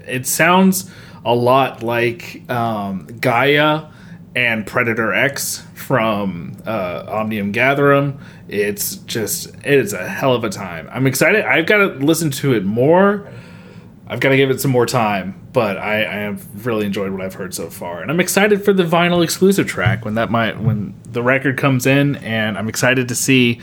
it 0.05 0.27
sounds 0.27 0.91
a 1.25 1.33
lot 1.33 1.81
like 1.81 2.47
um, 2.51 3.07
Gaia 3.19 3.85
and 4.35 4.67
Predator 4.67 5.13
X 5.13 5.65
from 5.83 6.57
uh, 6.65 7.05
Omnium 7.07 7.51
Gatherum. 7.51 8.19
It's 8.47 8.95
just 8.95 9.53
it 9.57 9.65
is 9.65 9.93
a 9.93 10.07
hell 10.07 10.33
of 10.33 10.43
a 10.43 10.49
time. 10.49 10.89
I'm 10.91 11.05
excited. 11.05 11.45
I've 11.45 11.65
got 11.65 11.77
to 11.77 11.85
listen 12.05 12.31
to 12.31 12.53
it 12.53 12.63
more. 12.63 13.29
I've 14.07 14.19
got 14.19 14.29
to 14.29 14.37
give 14.37 14.49
it 14.49 14.59
some 14.59 14.71
more 14.71 14.85
time, 14.85 15.39
but 15.53 15.77
I, 15.77 16.05
I 16.05 16.15
have 16.19 16.65
really 16.65 16.85
enjoyed 16.85 17.11
what 17.11 17.21
I've 17.21 17.33
heard 17.33 17.53
so 17.53 17.69
far, 17.69 18.01
and 18.01 18.11
I'm 18.11 18.19
excited 18.19 18.63
for 18.63 18.73
the 18.73 18.83
vinyl 18.83 19.23
exclusive 19.23 19.65
track 19.65 20.03
when 20.05 20.15
that 20.15 20.29
might 20.29 20.59
when 20.59 20.93
the 21.03 21.23
record 21.23 21.57
comes 21.57 21.85
in, 21.85 22.17
and 22.17 22.57
I'm 22.57 22.67
excited 22.69 23.07
to 23.07 23.15
see 23.15 23.61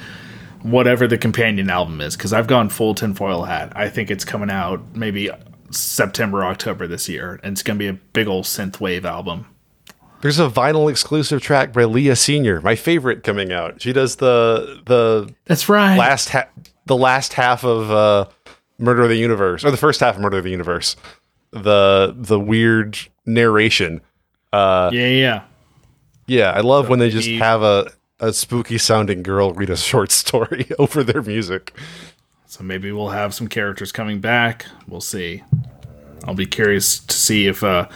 whatever 0.63 1.07
the 1.07 1.19
companion 1.19 1.71
album 1.71 2.01
is 2.01 2.17
because 2.17 2.33
I've 2.33 2.47
gone 2.47 2.69
full 2.69 2.95
tinfoil 2.95 3.45
hat. 3.45 3.73
I 3.75 3.89
think 3.89 4.11
it's 4.11 4.25
coming 4.25 4.51
out 4.51 4.95
maybe 4.95 5.31
September 5.71 6.45
October 6.45 6.87
this 6.87 7.09
year, 7.09 7.41
and 7.43 7.53
it's 7.53 7.63
gonna 7.63 7.79
be 7.79 7.89
a 7.89 7.95
big 7.95 8.27
old 8.27 8.45
synthwave 8.45 9.05
album. 9.05 9.47
There's 10.23 10.39
a 10.39 10.49
vinyl 10.49 10.91
exclusive 10.91 11.41
track 11.41 11.73
by 11.73 11.85
Leah 11.85 12.17
Senior, 12.17 12.61
my 12.61 12.77
favorite, 12.77 13.23
coming 13.23 13.53
out. 13.53 13.81
She 13.81 13.93
does 13.93 14.17
the 14.17 14.83
the 14.85 15.33
That's 15.47 15.69
right. 15.69 15.97
last 15.97 16.29
ha- 16.31 16.49
the 16.87 16.97
last 16.97 17.33
half 17.33 17.65
of 17.65 17.91
uh, 17.91 18.27
Murder 18.79 19.03
of 19.03 19.09
the 19.09 19.17
Universe, 19.17 19.65
or 19.65 19.71
the 19.71 19.77
first 19.77 20.01
half 20.01 20.17
of 20.17 20.21
Murder 20.21 20.39
of 20.39 20.45
the 20.45 20.51
Universe. 20.51 20.97
The 21.53 22.15
the 22.17 22.39
weird 22.39 22.99
narration. 23.25 24.03
Uh, 24.53 24.91
yeah, 24.93 25.07
yeah. 25.07 25.43
yeah, 26.27 26.51
I 26.51 26.61
love 26.61 26.89
when 26.89 26.99
they 26.99 27.09
just 27.11 27.29
have 27.29 27.63
a 27.63 27.91
a 28.19 28.33
spooky 28.33 28.77
sounding 28.79 29.23
girl 29.23 29.53
read 29.55 29.71
a 29.71 29.77
short 29.77 30.11
story 30.13 30.67
over 30.79 31.03
their 31.03 31.23
music. 31.23 31.75
So 32.47 32.63
maybe 32.65 32.93
we'll 32.93 33.11
have 33.11 33.33
some 33.33 33.49
characters 33.49 33.93
coming 33.93 34.21
back. 34.21 34.67
We'll 34.87 35.01
see. 35.01 35.43
I'll 36.25 36.35
be 36.35 36.47
curious 36.47 36.99
to 36.99 37.15
see 37.17 37.47
if 37.47 37.63
uh, 37.65 37.89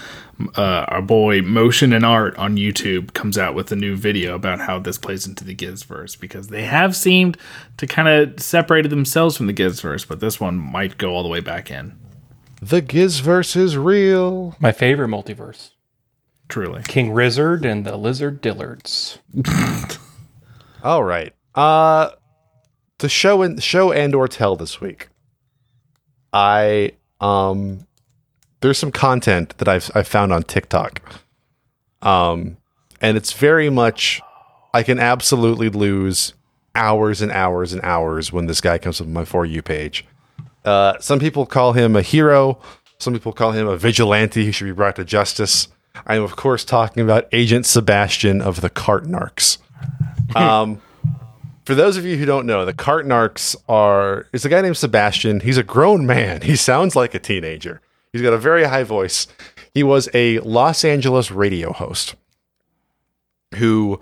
uh, 0.56 0.84
our 0.88 1.02
boy 1.02 1.42
Motion 1.42 1.92
and 1.92 2.04
Art 2.04 2.36
on 2.36 2.56
YouTube 2.56 3.12
comes 3.14 3.38
out 3.38 3.54
with 3.54 3.70
a 3.72 3.76
new 3.76 3.96
video 3.96 4.34
about 4.34 4.60
how 4.60 4.78
this 4.78 4.98
plays 4.98 5.26
into 5.26 5.44
the 5.44 5.54
Gizverse 5.54 6.18
because 6.18 6.48
they 6.48 6.64
have 6.64 6.96
seemed 6.96 7.36
to 7.76 7.86
kind 7.86 8.08
of 8.08 8.40
separated 8.40 8.90
themselves 8.90 9.36
from 9.36 9.46
the 9.46 9.54
Gizverse, 9.54 10.06
but 10.06 10.20
this 10.20 10.40
one 10.40 10.56
might 10.56 10.98
go 10.98 11.12
all 11.12 11.22
the 11.22 11.28
way 11.28 11.40
back 11.40 11.70
in. 11.70 11.98
The 12.60 12.82
Gizverse 12.82 13.56
is 13.56 13.76
real. 13.76 14.56
My 14.58 14.72
favorite 14.72 15.08
multiverse 15.08 15.70
Truly. 16.48 16.82
King 16.82 17.12
Rizzard 17.12 17.64
and 17.64 17.84
the 17.84 17.96
Lizard 17.96 18.42
Dillards. 18.42 19.18
All 20.82 21.02
right. 21.02 21.32
Uh 21.54 22.10
the 22.98 23.08
show 23.08 23.42
and 23.42 23.62
show 23.62 23.92
and 23.92 24.14
or 24.14 24.28
tell 24.28 24.56
this 24.56 24.80
week. 24.80 25.08
I 26.32 26.92
um 27.20 27.86
there's 28.64 28.78
some 28.78 28.90
content 28.90 29.56
that 29.58 29.68
I've 29.68 29.90
I've 29.94 30.08
found 30.08 30.32
on 30.32 30.42
TikTok. 30.42 31.02
Um 32.00 32.56
and 33.00 33.16
it's 33.18 33.34
very 33.34 33.68
much 33.68 34.22
I 34.72 34.82
can 34.82 34.98
absolutely 34.98 35.68
lose 35.68 36.32
hours 36.74 37.20
and 37.20 37.30
hours 37.30 37.74
and 37.74 37.82
hours 37.82 38.32
when 38.32 38.46
this 38.46 38.62
guy 38.62 38.78
comes 38.78 39.02
up 39.02 39.06
on 39.06 39.12
my 39.12 39.26
for 39.26 39.44
you 39.44 39.60
page. 39.60 40.06
Uh 40.64 40.98
some 40.98 41.18
people 41.18 41.44
call 41.44 41.74
him 41.74 41.94
a 41.94 42.00
hero, 42.00 42.58
some 42.98 43.12
people 43.12 43.34
call 43.34 43.52
him 43.52 43.68
a 43.68 43.76
vigilante 43.76 44.46
who 44.46 44.50
should 44.52 44.64
be 44.64 44.72
brought 44.72 44.96
to 44.96 45.04
justice. 45.04 45.68
I 46.06 46.16
am 46.16 46.22
of 46.22 46.34
course 46.34 46.64
talking 46.64 47.02
about 47.02 47.28
Agent 47.32 47.66
Sebastian 47.66 48.40
of 48.40 48.62
the 48.62 48.70
Cart 48.70 49.04
Narcs. 49.04 49.58
Um, 50.34 50.80
for 51.64 51.76
those 51.76 51.96
of 51.96 52.04
you 52.04 52.16
who 52.16 52.24
don't 52.24 52.44
know, 52.44 52.64
the 52.64 52.72
Cart 52.72 53.06
Narcs 53.06 53.54
are 53.68 54.26
is 54.32 54.44
a 54.44 54.48
guy 54.48 54.62
named 54.62 54.78
Sebastian. 54.78 55.40
He's 55.40 55.58
a 55.58 55.62
grown 55.62 56.06
man. 56.06 56.40
He 56.40 56.56
sounds 56.56 56.96
like 56.96 57.14
a 57.14 57.18
teenager. 57.20 57.80
He's 58.14 58.22
got 58.22 58.32
a 58.32 58.38
very 58.38 58.62
high 58.62 58.84
voice. 58.84 59.26
He 59.74 59.82
was 59.82 60.08
a 60.14 60.38
Los 60.38 60.84
Angeles 60.84 61.32
radio 61.32 61.72
host 61.72 62.14
who 63.56 63.98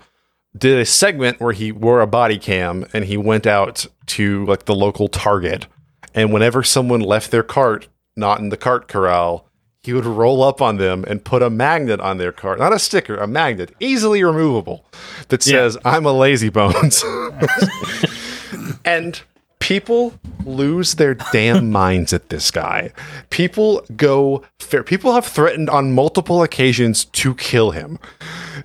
did 0.55 0.77
a 0.77 0.85
segment 0.85 1.41
where 1.41 1.51
he 1.51 1.71
wore 1.71 1.99
a 1.99 2.05
body 2.05 2.37
cam 2.37 2.85
and 2.93 3.05
he 3.05 3.17
went 3.17 3.47
out 3.47 3.87
to 4.05 4.45
like 4.45 4.65
the 4.65 4.75
local 4.75 5.07
Target. 5.07 5.65
And 6.13 6.31
whenever 6.31 6.61
someone 6.61 7.01
left 7.01 7.31
their 7.31 7.41
cart 7.41 7.87
not 8.15 8.39
in 8.39 8.49
the 8.49 8.55
cart 8.55 8.87
corral, 8.87 9.49
he 9.81 9.93
would 9.93 10.05
roll 10.05 10.43
up 10.43 10.61
on 10.61 10.77
them 10.77 11.03
and 11.07 11.25
put 11.25 11.41
a 11.41 11.49
magnet 11.49 11.99
on 11.99 12.19
their 12.19 12.31
cart. 12.31 12.59
Not 12.59 12.71
a 12.71 12.77
sticker, 12.77 13.17
a 13.17 13.25
magnet, 13.25 13.73
easily 13.79 14.23
removable, 14.23 14.85
that 15.29 15.41
says, 15.41 15.75
I'm 15.83 16.05
a 16.05 16.13
lazy 16.13 16.49
bones. 16.49 17.03
and 18.85 19.19
people 19.63 20.13
lose 20.45 20.95
their 20.95 21.13
damn 21.13 21.71
minds 21.81 22.11
at 22.11 22.27
this 22.27 22.51
guy. 22.51 22.91
People 23.29 23.81
go 23.95 24.43
fair. 24.59 24.83
People 24.83 25.13
have 25.13 25.25
threatened 25.25 25.69
on 25.69 25.93
multiple 25.93 26.43
occasions 26.43 27.05
to 27.05 27.33
kill 27.35 27.71
him. 27.71 27.97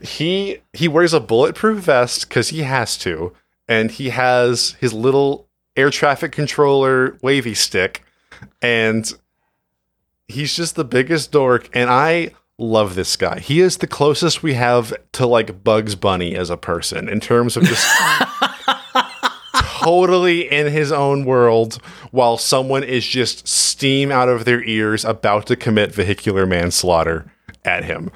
He 0.03 0.59
he 0.73 0.89
wears 0.89 1.15
a 1.15 1.21
bulletproof 1.21 1.85
vest 1.85 2.29
because 2.29 2.49
he 2.49 2.63
has 2.63 2.99
to, 2.99 3.33
and 3.69 3.93
he 3.93 4.11
has 4.11 4.77
his 4.81 4.93
little 4.93 5.47
air 5.77 5.91
traffic 5.91 6.33
controller 6.33 7.17
wavy 7.23 7.55
stick, 7.55 8.03
and 8.61 9.13
he's 10.27 10.57
just 10.57 10.75
the 10.75 10.85
biggest 10.85 11.31
dork. 11.31 11.71
And 11.73 11.89
I 11.89 12.33
love 12.59 12.97
this 12.97 13.17
guy. 13.17 13.39
He 13.39 13.61
is 13.61 13.77
the 13.77 13.87
closest 13.87 14.43
we 14.43 14.55
have 14.55 14.93
to 15.13 15.27
like 15.27 15.63
Bugs 15.63 15.95
Bunny 15.95 16.35
as 16.35 16.51
a 16.51 16.57
person 16.57 17.09
in 17.09 17.21
terms 17.21 17.57
of 17.57 17.63
just 17.63 17.87
totally 19.85 20.51
in 20.51 20.73
his 20.73 20.93
own 20.93 21.25
world 21.25 21.81
while 22.11 22.37
someone 22.37 22.83
is 22.83 23.07
just 23.07 23.47
steam 23.47 24.11
out 24.11 24.29
of 24.29 24.45
their 24.45 24.63
ears 24.65 25.05
about 25.05 25.47
to 25.47 25.57
commit 25.57 25.95
vehicular 25.95 26.47
manslaughter 26.47 27.31
at 27.65 27.85
him. 27.85 28.11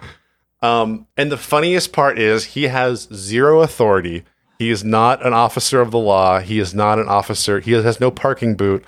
Um, 0.62 1.06
and 1.16 1.30
the 1.30 1.36
funniest 1.36 1.92
part 1.92 2.18
is 2.18 2.44
he 2.44 2.64
has 2.64 3.08
zero 3.12 3.62
authority. 3.62 4.24
He 4.58 4.70
is 4.70 4.84
not 4.84 5.24
an 5.26 5.32
officer 5.32 5.80
of 5.80 5.90
the 5.90 5.98
law. 5.98 6.38
He 6.38 6.60
is 6.60 6.72
not 6.72 6.98
an 6.98 7.08
officer. 7.08 7.58
He 7.60 7.72
has 7.72 8.00
no 8.00 8.10
parking 8.10 8.54
boot. 8.54 8.84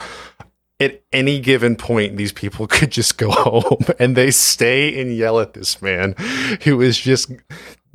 At 0.81 1.03
any 1.12 1.41
given 1.41 1.77
point, 1.77 2.16
these 2.16 2.33
people 2.33 2.66
could 2.68 2.91
just 2.91 3.18
go 3.18 3.31
home 3.31 3.85
and 3.99 4.16
they 4.16 4.31
stay 4.31 5.01
and 5.01 5.16
yell 5.16 5.41
at 5.41 5.55
this 5.55 5.83
man 5.83 6.14
who 6.62 6.81
is 6.81 6.99
just 6.99 7.31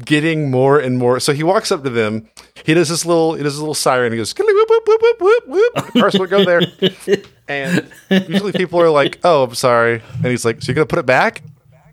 getting 0.04 0.50
more 0.50 0.80
and 0.80 0.98
more. 0.98 1.20
So 1.20 1.34
he 1.34 1.44
walks 1.44 1.72
up 1.72 1.84
to 1.84 1.90
them. 1.90 2.30
He 2.66 2.74
does 2.74 2.90
this 2.90 3.06
little, 3.06 3.34
he 3.34 3.44
does 3.44 3.54
this 3.54 3.60
little 3.60 3.74
siren. 3.74 4.12
He 4.12 4.18
goes, 4.18 4.34
"Skiddly 4.34 4.54
whoop, 4.54 4.70
whoop, 4.70 4.88
whoop, 4.88 5.02
whoop, 5.02 5.22
whoop, 5.22 5.48
whoop. 5.48 5.94
First, 5.94 6.20
we'll 6.20 6.28
go 6.28 6.46
there. 6.46 6.62
And 7.50 7.90
usually 8.12 8.52
people 8.52 8.80
are 8.80 8.92
like, 8.92 9.18
oh, 9.24 9.44
I'm 9.46 9.56
sorry. 9.56 10.04
And 10.18 10.28
he's 10.28 10.46
like, 10.46 10.62
so 10.62 10.68
you're 10.68 10.76
going 10.76 10.88
to 10.88 10.90
put 10.90 11.00
it 11.00 11.08
back? 11.08 11.42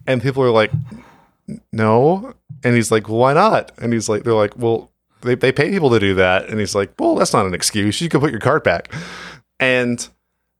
And 0.07 0.21
people 0.21 0.43
are 0.43 0.51
like, 0.51 0.71
no. 1.73 2.35
And 2.63 2.77
he's 2.77 2.91
like, 2.91 3.09
why 3.09 3.33
not? 3.33 3.73
And 3.79 3.93
he's 3.95 4.07
like, 4.07 4.23
they're 4.23 4.35
like, 4.35 4.55
well, 4.59 4.91
they, 5.23 5.35
they 5.35 5.53
pay 5.53 5.71
people 5.71 5.89
to 5.91 5.99
do 5.99 6.15
that. 6.17 6.51
And 6.51 6.61
he's 6.61 6.75
like, 6.75 6.93
well, 6.99 7.15
that's 7.15 7.33
not 7.33 7.47
an 7.47 7.55
excuse. 7.55 8.03
You 8.03 8.11
can 8.11 8.21
put 8.21 8.33
your 8.33 8.41
cart 8.41 8.65
back. 8.65 8.93
And 9.59 10.07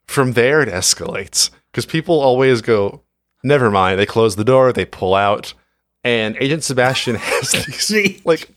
from 0.07 0.33
there, 0.33 0.63
it 0.63 0.71
escalates 0.71 1.51
because 1.71 1.85
people 1.85 2.19
always 2.19 2.63
go, 2.63 3.03
never 3.45 3.71
mind. 3.71 3.99
They 3.99 4.07
close 4.07 4.37
the 4.37 4.45
door, 4.45 4.73
they 4.73 4.87
pull 4.87 5.15
out. 5.15 5.53
And 6.07 6.37
Agent 6.39 6.63
Sebastian 6.63 7.17
has 7.21 7.51
these 7.89 8.25
like 8.25 8.49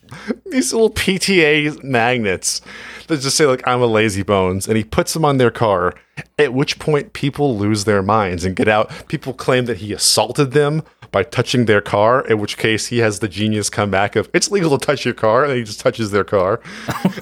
these 0.45 0.71
little 0.71 0.91
PTA 0.91 1.83
magnets 1.83 2.61
that 3.07 3.21
just 3.21 3.35
say 3.35 3.47
like 3.47 3.67
I'm 3.67 3.81
a 3.81 3.87
lazy 3.87 4.21
bones, 4.21 4.67
and 4.67 4.77
he 4.77 4.83
puts 4.83 5.13
them 5.13 5.25
on 5.25 5.37
their 5.37 5.49
car. 5.49 5.95
At 6.37 6.53
which 6.53 6.77
point, 6.77 7.13
people 7.13 7.57
lose 7.57 7.85
their 7.85 8.03
minds 8.03 8.45
and 8.45 8.55
get 8.55 8.67
out. 8.67 8.91
People 9.07 9.33
claim 9.33 9.65
that 9.65 9.77
he 9.77 9.93
assaulted 9.93 10.51
them 10.51 10.83
by 11.11 11.23
touching 11.23 11.65
their 11.65 11.81
car. 11.81 12.21
In 12.27 12.39
which 12.39 12.57
case, 12.57 12.87
he 12.87 12.99
has 12.99 13.17
the 13.17 13.27
genius 13.27 13.69
come 13.69 13.89
back 13.89 14.15
of 14.15 14.29
it's 14.31 14.51
legal 14.51 14.77
to 14.77 14.85
touch 14.85 15.03
your 15.03 15.15
car, 15.15 15.43
and 15.43 15.55
he 15.55 15.63
just 15.63 15.79
touches 15.79 16.11
their 16.11 16.23
car. 16.23 16.61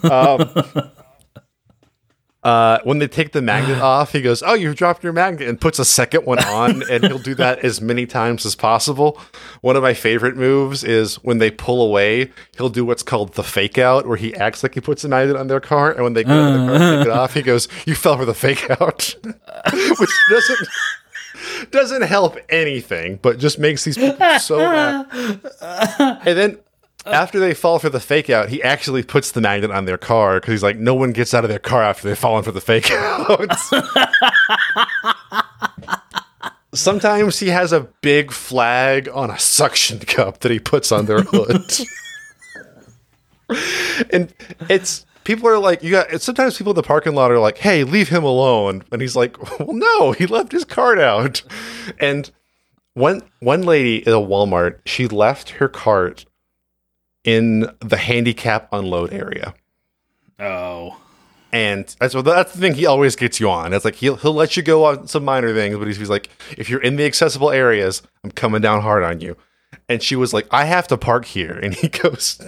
Um, 0.04 0.50
uh, 2.44 2.80
when 2.84 3.00
they 3.00 3.08
take 3.08 3.32
the 3.32 3.42
magnet 3.42 3.80
off, 3.82 4.12
he 4.14 4.22
goes, 4.22 4.42
"Oh, 4.44 4.54
you've 4.54 4.76
dropped 4.76 5.04
your 5.04 5.14
magnet," 5.14 5.48
and 5.50 5.60
puts 5.60 5.80
a 5.80 5.86
second 5.86 6.26
one 6.26 6.40
on, 6.44 6.84
and 6.90 7.06
he'll 7.06 7.18
do 7.20 7.36
that 7.36 7.60
as 7.60 7.82
many 7.82 8.06
times 8.06 8.46
as 8.46 8.56
possible. 8.56 9.20
One 9.62 9.76
of 9.76 9.84
my 9.84 9.94
favorite 9.94 10.38
moves 10.38 10.84
is 10.84 11.16
when 11.24 11.40
they 11.40 11.52
pull 11.52 11.82
away, 11.82 12.32
he'll 12.58 12.70
do 12.70 12.86
what's 12.86 13.04
called 13.04 13.34
the 13.34 13.44
fake 13.44 13.78
out, 13.78 14.08
where 14.08 14.18
he 14.18 14.36
acts 14.36 14.64
like 14.64 14.76
he 14.76 14.82
puts 14.82 15.04
a 15.04 15.10
magnet 15.10 15.36
on 15.36 15.48
their 15.48 15.60
car, 15.60 15.92
and 15.92 16.04
when 16.04 16.14
they 16.14 16.24
go 16.24 16.54
to 16.54 16.58
the 16.58 16.68
car 16.68 16.78
take 16.98 17.08
it 17.08 17.12
off, 17.12 17.34
he 17.34 17.42
goes, 17.42 17.68
"You 17.86 17.96
fell 17.96 18.18
for 18.18 18.26
the 18.26 18.34
fake 18.34 18.70
out," 18.70 19.16
which 19.24 20.12
doesn't 20.30 20.70
doesn't 21.72 22.02
help 22.04 22.38
anything, 22.50 23.20
but 23.22 23.40
just 23.40 23.60
makes 23.60 23.84
these 23.84 23.98
people 23.98 24.40
so 24.40 24.58
mad. 24.60 25.08
And 26.26 26.38
then 26.38 26.60
Uh, 27.08 27.12
after 27.12 27.40
they 27.40 27.54
fall 27.54 27.80
for 27.80 27.90
the 27.90 28.00
fake 28.00 28.30
out, 28.30 28.50
he 28.50 28.62
actually 28.62 29.02
puts 29.02 29.32
the 29.32 29.40
magnet 29.40 29.72
on 29.72 29.86
their 29.86 29.98
car 29.98 30.40
because 30.40 30.52
he's 30.52 30.64
like, 30.64 30.78
no 30.78 30.94
one 30.94 31.14
gets 31.14 31.34
out 31.34 31.46
of 31.46 31.50
their 31.50 31.60
car 31.60 31.82
after 31.82 32.08
they've 32.08 32.18
fallen 32.18 32.44
for 32.44 32.52
the 32.52 32.60
fake 32.60 32.92
out. 32.92 33.50
Sometimes 36.74 37.40
he 37.40 37.48
has 37.48 37.72
a 37.72 37.88
big 38.02 38.32
flag 38.32 39.08
on 39.14 39.32
a 39.32 39.40
suction 39.40 40.00
cup 40.00 40.40
that 40.40 40.52
he 40.52 40.60
puts 40.60 40.92
on 40.92 41.06
their 41.06 41.22
hood. 41.22 41.62
and 44.12 44.34
it's 44.70 45.06
people 45.24 45.48
are 45.48 45.60
like, 45.60 45.84
you 45.84 45.92
got. 45.92 46.12
It. 46.12 46.22
Sometimes 46.22 46.58
people 46.58 46.72
in 46.72 46.76
the 46.76 46.84
parking 46.84 47.16
lot 47.16 47.32
are 47.32 47.40
like, 47.40 47.58
"Hey, 47.58 47.84
leave 47.84 48.10
him 48.10 48.24
alone," 48.24 48.84
and 48.92 49.02
he's 49.02 49.16
like, 49.16 49.38
"Well, 49.60 49.74
no, 49.74 50.12
he 50.12 50.26
left 50.26 50.52
his 50.52 50.66
cart 50.66 51.00
out." 51.00 51.42
And 52.00 52.30
one 52.94 53.22
one 53.40 53.64
lady 53.64 54.06
at 54.06 54.14
a 54.14 54.18
Walmart, 54.18 54.80
she 54.86 55.08
left 55.08 55.52
her 55.52 55.70
cart 55.70 56.26
in 57.28 57.70
the 57.82 57.98
handicap 57.98 58.70
unload 58.72 59.12
area. 59.12 59.54
Oh. 60.40 60.98
And 61.52 61.94
that's 62.00 62.16
what 62.16 62.24
that's 62.24 62.54
the 62.54 62.60
thing 62.60 62.74
he 62.74 62.86
always 62.86 63.18
gets 63.18 63.40
you 63.40 63.50
on. 63.50 63.74
It's 63.74 63.84
like 63.86 63.96
he'll 63.96 64.16
he'll 64.16 64.34
let 64.34 64.56
you 64.56 64.64
go 64.64 64.86
on 64.86 65.08
some 65.08 65.26
minor 65.26 65.54
things, 65.54 65.78
but 65.78 65.88
he's, 65.88 65.98
he's 65.98 66.10
like, 66.10 66.30
if 66.58 66.70
you're 66.70 66.82
in 66.82 66.96
the 66.96 67.06
accessible 67.06 67.52
areas, 67.52 68.02
I'm 68.24 68.32
coming 68.32 68.62
down 68.62 68.82
hard 68.82 69.04
on 69.04 69.20
you. 69.20 69.36
And 69.90 70.02
she 70.02 70.16
was 70.16 70.34
like, 70.34 70.48
I 70.52 70.66
have 70.66 70.88
to 70.88 70.98
park 70.98 71.26
here. 71.26 71.52
And 71.52 71.74
he 71.74 71.90
goes, 72.04 72.40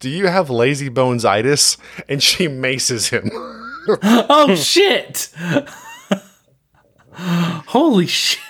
Do 0.00 0.10
you 0.10 0.26
have 0.26 0.50
lazy 0.50 0.88
bones 0.88 1.24
itis? 1.24 1.76
And 2.08 2.22
she 2.22 2.48
maces 2.48 3.08
him. 3.08 3.30
Oh 3.88 4.56
shit! 4.56 5.32
Holy 7.12 8.08
shit! 8.08 8.40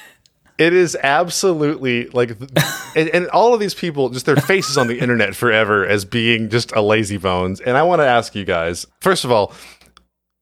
It 0.59 0.73
is 0.73 0.97
absolutely 1.03 2.09
like, 2.09 2.31
and, 2.97 3.09
and 3.11 3.29
all 3.29 3.53
of 3.53 3.61
these 3.61 3.75
people, 3.75 4.09
just 4.09 4.27
their 4.27 4.37
faces 4.37 4.79
on 4.79 4.87
the 4.87 4.99
internet 4.99 5.37
forever 5.37 5.87
as 5.87 6.05
being 6.05 6.49
just 6.49 6.73
a 6.73 6.81
lazy 6.81 7.19
bones. 7.19 7.61
And 7.61 7.77
I 7.77 7.83
want 7.83 8.01
to 8.01 8.07
ask 8.07 8.35
you 8.35 8.45
guys, 8.45 8.87
first 9.01 9.25
of 9.25 9.31
all, 9.31 9.53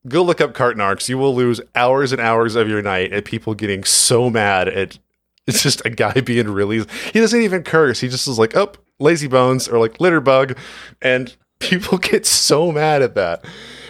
go 0.06 0.22
look 0.22 0.40
up 0.40 0.54
cart 0.54 0.76
narcs. 0.76 1.08
You 1.08 1.18
will 1.18 1.34
lose 1.34 1.60
hours 1.74 2.12
and 2.12 2.20
hours 2.20 2.54
of 2.54 2.68
your 2.68 2.82
night 2.82 3.12
at 3.12 3.24
people 3.24 3.54
getting 3.54 3.84
so 3.84 4.30
mad 4.30 4.68
at 4.68 4.98
it's 5.46 5.62
just 5.62 5.84
a 5.84 5.90
guy 5.90 6.20
being 6.20 6.48
really. 6.48 6.78
He 7.12 7.20
doesn't 7.20 7.40
even 7.40 7.62
curse. 7.62 8.00
He 8.00 8.08
just 8.08 8.26
is 8.26 8.38
like, 8.38 8.56
oh, 8.56 8.72
lazy 8.98 9.26
bones 9.26 9.68
or 9.68 9.78
like 9.78 10.00
litter 10.00 10.20
bug, 10.20 10.56
and 11.02 11.34
people 11.58 11.98
get 11.98 12.26
so 12.26 12.72
mad 12.72 13.02
at 13.02 13.14
that. 13.14 13.44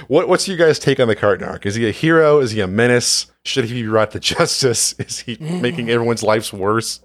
What 0.09 0.28
what's 0.28 0.46
your 0.48 0.57
guys' 0.57 0.78
take 0.78 1.00
on 1.00 1.09
the 1.09 1.16
cart 1.16 1.40
narc? 1.40 1.66
Is 1.66 1.74
he 1.74 1.88
a 1.88 1.92
hero? 1.92 2.40
Is 2.40 2.52
he 2.52 2.61
a 2.61 2.66
menace? 2.66 3.26
Should 3.44 3.66
he 3.66 3.82
be 3.82 3.88
brought 3.88 4.11
to 4.12 4.20
justice? 4.34 4.94
Is 4.98 5.20
he 5.20 5.36
making 5.38 5.90
everyone's 5.90 6.22
lives 6.22 6.52
worse? 6.52 7.00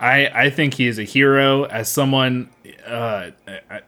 I 0.00 0.26
I 0.26 0.50
think 0.50 0.74
he 0.74 0.86
is 0.86 0.98
a 0.98 1.04
hero. 1.04 1.64
As 1.64 1.88
someone, 1.88 2.50
uh, 2.86 3.30
I, 3.70 3.80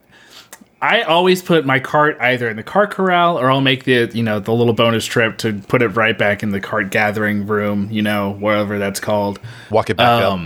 I 0.80 1.02
always 1.02 1.42
put 1.42 1.64
my 1.64 1.80
cart 1.80 2.16
either 2.20 2.48
in 2.48 2.56
the 2.56 2.62
cart 2.62 2.90
corral 2.90 3.38
or 3.38 3.50
I'll 3.50 3.60
make 3.60 3.84
the 3.84 4.10
you 4.12 4.22
know 4.22 4.38
the 4.38 4.52
little 4.52 4.74
bonus 4.74 5.06
trip 5.06 5.38
to 5.38 5.54
put 5.54 5.82
it 5.82 5.88
right 5.88 6.16
back 6.16 6.42
in 6.42 6.50
the 6.50 6.60
cart 6.60 6.90
gathering 6.90 7.46
room. 7.46 7.88
You 7.90 8.02
know 8.02 8.32
wherever 8.32 8.78
that's 8.78 9.00
called. 9.00 9.40
Walk 9.70 9.90
it 9.90 9.96
back 9.96 10.22
up. 10.22 10.38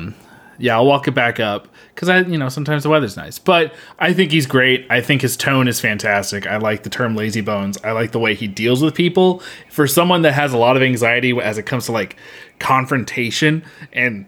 Yeah, 0.58 0.74
I'll 0.74 0.86
walk 0.86 1.06
it 1.06 1.12
back 1.12 1.38
up 1.38 1.68
because 1.94 2.08
I, 2.08 2.20
you 2.20 2.36
know, 2.36 2.48
sometimes 2.48 2.82
the 2.82 2.88
weather's 2.88 3.16
nice. 3.16 3.38
But 3.38 3.72
I 3.98 4.12
think 4.12 4.32
he's 4.32 4.46
great. 4.46 4.86
I 4.90 5.00
think 5.00 5.22
his 5.22 5.36
tone 5.36 5.68
is 5.68 5.80
fantastic. 5.80 6.46
I 6.46 6.56
like 6.56 6.82
the 6.82 6.90
term 6.90 7.14
lazy 7.14 7.40
bones. 7.40 7.78
I 7.84 7.92
like 7.92 8.10
the 8.10 8.18
way 8.18 8.34
he 8.34 8.48
deals 8.48 8.82
with 8.82 8.94
people. 8.94 9.40
For 9.70 9.86
someone 9.86 10.22
that 10.22 10.32
has 10.32 10.52
a 10.52 10.58
lot 10.58 10.76
of 10.76 10.82
anxiety 10.82 11.38
as 11.40 11.58
it 11.58 11.62
comes 11.62 11.86
to 11.86 11.92
like 11.92 12.16
confrontation 12.58 13.64
and 13.92 14.26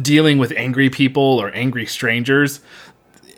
dealing 0.00 0.38
with 0.38 0.52
angry 0.56 0.90
people 0.90 1.22
or 1.22 1.54
angry 1.54 1.86
strangers, 1.86 2.60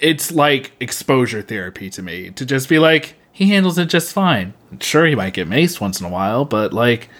it's 0.00 0.32
like 0.32 0.72
exposure 0.80 1.42
therapy 1.42 1.90
to 1.90 2.02
me. 2.02 2.30
To 2.30 2.46
just 2.46 2.68
be 2.68 2.78
like, 2.78 3.16
he 3.30 3.50
handles 3.50 3.76
it 3.76 3.86
just 3.86 4.12
fine. 4.12 4.54
Sure, 4.80 5.04
he 5.04 5.14
might 5.14 5.34
get 5.34 5.48
maced 5.48 5.80
once 5.82 6.00
in 6.00 6.06
a 6.06 6.10
while, 6.10 6.46
but 6.46 6.72
like, 6.72 7.10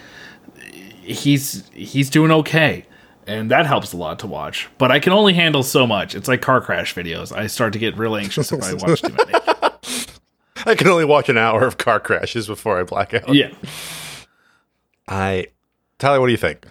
he's 1.03 1.69
he's 1.75 2.09
doing 2.09 2.31
okay 2.31 2.87
and 3.27 3.51
that 3.51 3.67
helps 3.67 3.93
a 3.93 3.97
lot 3.97 4.19
to 4.21 4.27
watch. 4.27 4.69
But 4.79 4.91
I 4.91 4.99
can 5.01 5.13
only 5.13 5.33
handle 5.35 5.63
so 5.63 5.87
much. 5.87 6.15
It's 6.15 6.29
like 6.29 6.41
car 6.43 6.61
crash 6.61 6.95
videos. 6.95 7.35
I 7.37 7.47
start 7.47 7.73
to 7.75 7.79
get 7.79 7.97
real 7.97 8.17
anxious 8.17 8.53
if 8.53 8.63
I 8.63 8.75
watch 8.87 9.03
too 9.03 9.09
many. 9.15 9.45
I 10.67 10.75
can 10.75 10.89
only 10.89 11.05
watch 11.05 11.29
an 11.29 11.37
hour 11.39 11.65
of 11.67 11.77
car 11.79 12.01
crashes 12.01 12.47
before 12.47 12.79
I 12.81 12.85
black 12.85 13.13
out. 13.15 13.35
Yeah. 13.35 13.51
I, 15.09 15.49
Tyler, 15.99 16.21
what 16.21 16.27
do 16.27 16.33
you 16.33 16.39
think? 16.39 16.67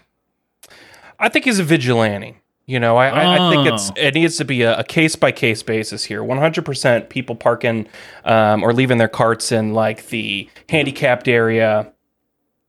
I 1.20 1.30
think 1.30 1.46
he's 1.46 1.60
a 1.60 1.64
vigilante. 1.64 2.38
You 2.66 2.80
know, 2.80 2.96
I, 2.96 3.10
I, 3.10 3.48
I 3.48 3.52
think 3.52 3.68
it's 3.68 3.90
Oh. 3.90 3.94
it 3.98 4.14
needs 4.14 4.38
to 4.38 4.46
be 4.46 4.62
a 4.62 4.84
case 4.86 5.18
by 5.18 5.34
case 5.34 5.62
basis 5.62 6.06
here. 6.06 6.24
One 6.24 6.38
hundred 6.38 6.64
percent 6.64 7.10
people 7.10 7.36
parking 7.36 7.88
um, 8.24 8.64
or 8.64 8.74
leaving 8.74 8.98
their 9.00 9.10
carts 9.10 9.52
in 9.52 9.74
like 9.74 10.08
the 10.08 10.50
handicapped 10.70 11.28
area, 11.28 11.92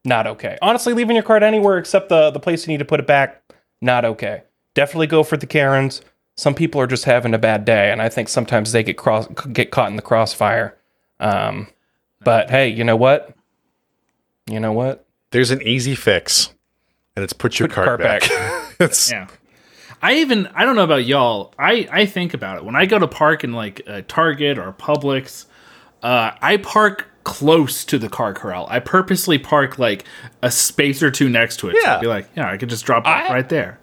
not 0.04 0.26
okay. 0.26 0.58
Honestly, 0.60 0.94
leaving 0.94 1.14
your 1.14 1.22
cart 1.22 1.44
anywhere 1.44 1.78
except 1.78 2.08
the 2.08 2.32
the 2.32 2.40
place 2.40 2.66
you 2.66 2.72
need 2.72 2.78
to 2.78 2.84
put 2.84 2.98
it 2.98 3.06
back, 3.06 3.40
not 3.84 4.04
okay. 4.04 4.42
Definitely 4.74 5.06
go 5.06 5.22
for 5.22 5.36
the 5.36 5.46
Karens. 5.46 6.00
Some 6.36 6.54
people 6.54 6.80
are 6.80 6.86
just 6.86 7.04
having 7.04 7.34
a 7.34 7.38
bad 7.38 7.64
day, 7.64 7.92
and 7.92 8.02
I 8.02 8.08
think 8.08 8.28
sometimes 8.28 8.72
they 8.72 8.82
get 8.82 8.96
cross 8.96 9.28
get 9.52 9.70
caught 9.70 9.88
in 9.88 9.96
the 9.96 10.02
crossfire. 10.02 10.76
Um, 11.20 11.68
but 12.24 12.50
hey, 12.50 12.68
you 12.68 12.82
know 12.82 12.96
what? 12.96 13.36
You 14.46 14.58
know 14.58 14.72
what? 14.72 15.06
There's 15.30 15.52
an 15.52 15.62
easy 15.62 15.94
fix, 15.94 16.52
and 17.14 17.22
it's 17.22 17.32
put 17.32 17.60
your 17.60 17.68
Put 17.68 17.76
your 17.76 17.84
cart, 17.84 18.00
cart 18.00 18.20
back. 18.22 18.74
it's, 18.80 19.10
Yeah. 19.10 19.28
I 20.02 20.16
even 20.16 20.48
I 20.54 20.64
don't 20.64 20.76
know 20.76 20.84
about 20.84 21.06
y'all. 21.06 21.54
I 21.58 21.88
I 21.90 22.06
think 22.06 22.34
about 22.34 22.58
it 22.58 22.64
when 22.64 22.76
I 22.76 22.84
go 22.84 22.98
to 22.98 23.06
park 23.06 23.42
in 23.44 23.52
like 23.52 23.80
a 23.86 24.02
Target 24.02 24.58
or 24.58 24.72
Publix. 24.72 25.46
Uh, 26.02 26.32
I 26.42 26.58
park 26.58 27.06
close 27.24 27.84
to 27.86 27.98
the 27.98 28.08
car 28.08 28.32
corral. 28.34 28.66
I 28.70 28.78
purposely 28.80 29.38
park 29.38 29.78
like 29.78 30.04
a 30.42 30.50
space 30.50 31.02
or 31.02 31.10
two 31.10 31.28
next 31.28 31.56
to 31.58 31.68
it. 31.70 31.76
So 31.76 31.80
Yeah. 31.82 31.96
I'd 31.96 32.00
be 32.00 32.06
like, 32.06 32.28
yeah, 32.36 32.50
I 32.50 32.56
could 32.56 32.68
just 32.68 32.84
drop 32.84 33.04
it 33.04 33.08
I- 33.10 33.32
right 33.32 33.48
there. 33.48 33.80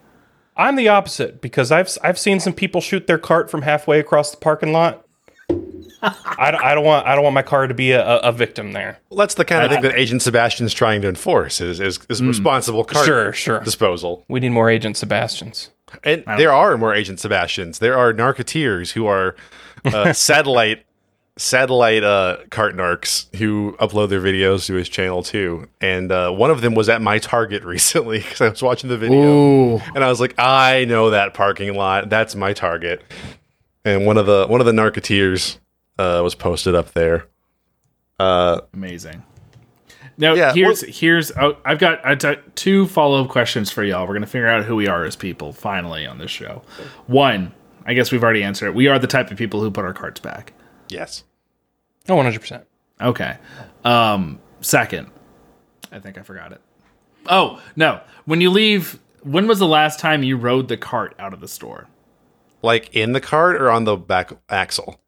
I'm 0.57 0.75
the 0.75 0.89
opposite 0.89 1.41
because 1.41 1.71
I've 1.71 1.89
I've 2.03 2.19
seen 2.19 2.39
some 2.39 2.53
people 2.53 2.81
shoot 2.81 3.07
their 3.07 3.17
cart 3.17 3.49
from 3.49 3.61
halfway 3.63 3.99
across 3.99 4.31
the 4.31 4.37
parking 4.37 4.73
lot. 4.73 5.05
I, 6.03 6.49
don't, 6.51 6.63
I 6.63 6.73
don't 6.75 6.83
want 6.83 7.05
I 7.07 7.13
don't 7.15 7.23
want 7.23 7.33
my 7.35 7.41
car 7.41 7.67
to 7.67 7.73
be 7.73 7.91
a, 7.91 8.05
a, 8.05 8.17
a 8.17 8.31
victim 8.31 8.73
there. 8.73 8.99
Well, 9.09 9.17
that's 9.17 9.35
the 9.35 9.45
kind 9.45 9.63
of 9.63 9.71
thing 9.71 9.81
that 9.83 9.95
Agent 9.97 10.21
Sebastian's 10.21 10.73
trying 10.73 11.01
to 11.03 11.07
enforce 11.09 11.61
is 11.61 11.79
is, 11.79 11.99
is 12.09 12.21
responsible 12.23 12.83
cart 12.83 13.05
Sure, 13.05 13.31
sure. 13.33 13.59
disposal. 13.61 14.25
We 14.27 14.39
need 14.39 14.49
more 14.49 14.69
Agent 14.69 14.97
Sebastians. 14.97 15.69
And 16.03 16.23
there 16.37 16.51
are 16.53 16.77
more 16.77 16.93
Agent 16.93 17.19
Sebastians. 17.19 17.79
There 17.79 17.97
are 17.97 18.13
narcoteers 18.13 18.91
who 18.93 19.05
are 19.07 19.35
uh, 19.85 20.11
satellite 20.29 20.85
satellite 21.37 22.03
uh, 22.03 22.37
cart 22.49 22.75
narcs 22.75 23.33
who 23.35 23.75
upload 23.79 24.09
their 24.09 24.21
videos 24.21 24.65
to 24.67 24.73
his 24.73 24.89
channel 24.89 25.23
too. 25.23 25.67
And 25.79 26.11
uh, 26.11 26.31
one 26.31 26.51
of 26.51 26.61
them 26.61 26.75
was 26.75 26.89
at 26.89 27.01
my 27.01 27.19
Target 27.19 27.63
recently 27.65 28.19
because 28.19 28.41
I 28.41 28.49
was 28.49 28.61
watching 28.61 28.89
the 28.89 28.97
video 28.97 29.19
Ooh. 29.19 29.81
and 29.95 30.03
I 30.03 30.09
was 30.09 30.19
like, 30.19 30.35
I 30.37 30.85
know 30.85 31.09
that 31.11 31.33
parking 31.33 31.75
lot. 31.75 32.09
That's 32.09 32.35
my 32.35 32.53
Target. 32.53 33.03
And 33.83 34.05
one 34.05 34.17
of 34.17 34.25
the 34.25 34.45
one 34.47 34.59
of 34.59 34.67
the 34.67 34.73
narcoteers 34.73 35.57
uh, 35.97 36.21
was 36.23 36.35
posted 36.35 36.75
up 36.75 36.91
there. 36.93 37.27
Uh, 38.19 38.61
Amazing. 38.73 39.23
Now 40.17 40.33
Yeah, 40.35 40.53
here's 40.53 40.81
here's 40.81 41.31
oh, 41.31 41.57
I've 41.65 41.79
got 41.79 42.05
I've 42.05 42.19
got 42.19 42.55
two 42.55 42.85
follow 42.85 43.23
up 43.23 43.29
questions 43.29 43.71
for 43.71 43.83
y'all. 43.83 44.07
We're 44.07 44.13
gonna 44.13 44.27
figure 44.27 44.47
out 44.47 44.65
who 44.65 44.75
we 44.75 44.87
are 44.87 45.03
as 45.03 45.15
people 45.15 45.51
finally 45.51 46.05
on 46.05 46.19
this 46.19 46.29
show. 46.29 46.61
One, 47.07 47.53
I 47.85 47.95
guess 47.95 48.11
we've 48.11 48.23
already 48.23 48.43
answered 48.43 48.67
it. 48.67 48.75
We 48.75 48.87
are 48.87 48.99
the 48.99 49.07
type 49.07 49.31
of 49.31 49.37
people 49.37 49.61
who 49.61 49.71
put 49.71 49.83
our 49.83 49.93
carts 49.93 50.19
back. 50.19 50.53
Yes. 50.91 51.23
Oh, 52.09 52.15
100%. 52.15 52.63
Okay. 53.01 53.37
Um, 53.83 54.39
second, 54.61 55.09
I 55.91 55.99
think 55.99 56.17
I 56.17 56.21
forgot 56.21 56.51
it. 56.51 56.61
Oh 57.27 57.61
no! 57.75 58.01
When 58.25 58.41
you 58.41 58.49
leave, 58.49 58.99
when 59.21 59.47
was 59.47 59.59
the 59.59 59.67
last 59.67 59.99
time 59.99 60.23
you 60.23 60.37
rode 60.37 60.67
the 60.67 60.77
cart 60.77 61.13
out 61.19 61.33
of 61.33 61.39
the 61.39 61.47
store? 61.47 61.87
Like 62.63 62.95
in 62.95 63.13
the 63.13 63.21
cart 63.21 63.61
or 63.61 63.69
on 63.69 63.83
the 63.85 63.95
back 63.95 64.31
axle? 64.49 64.99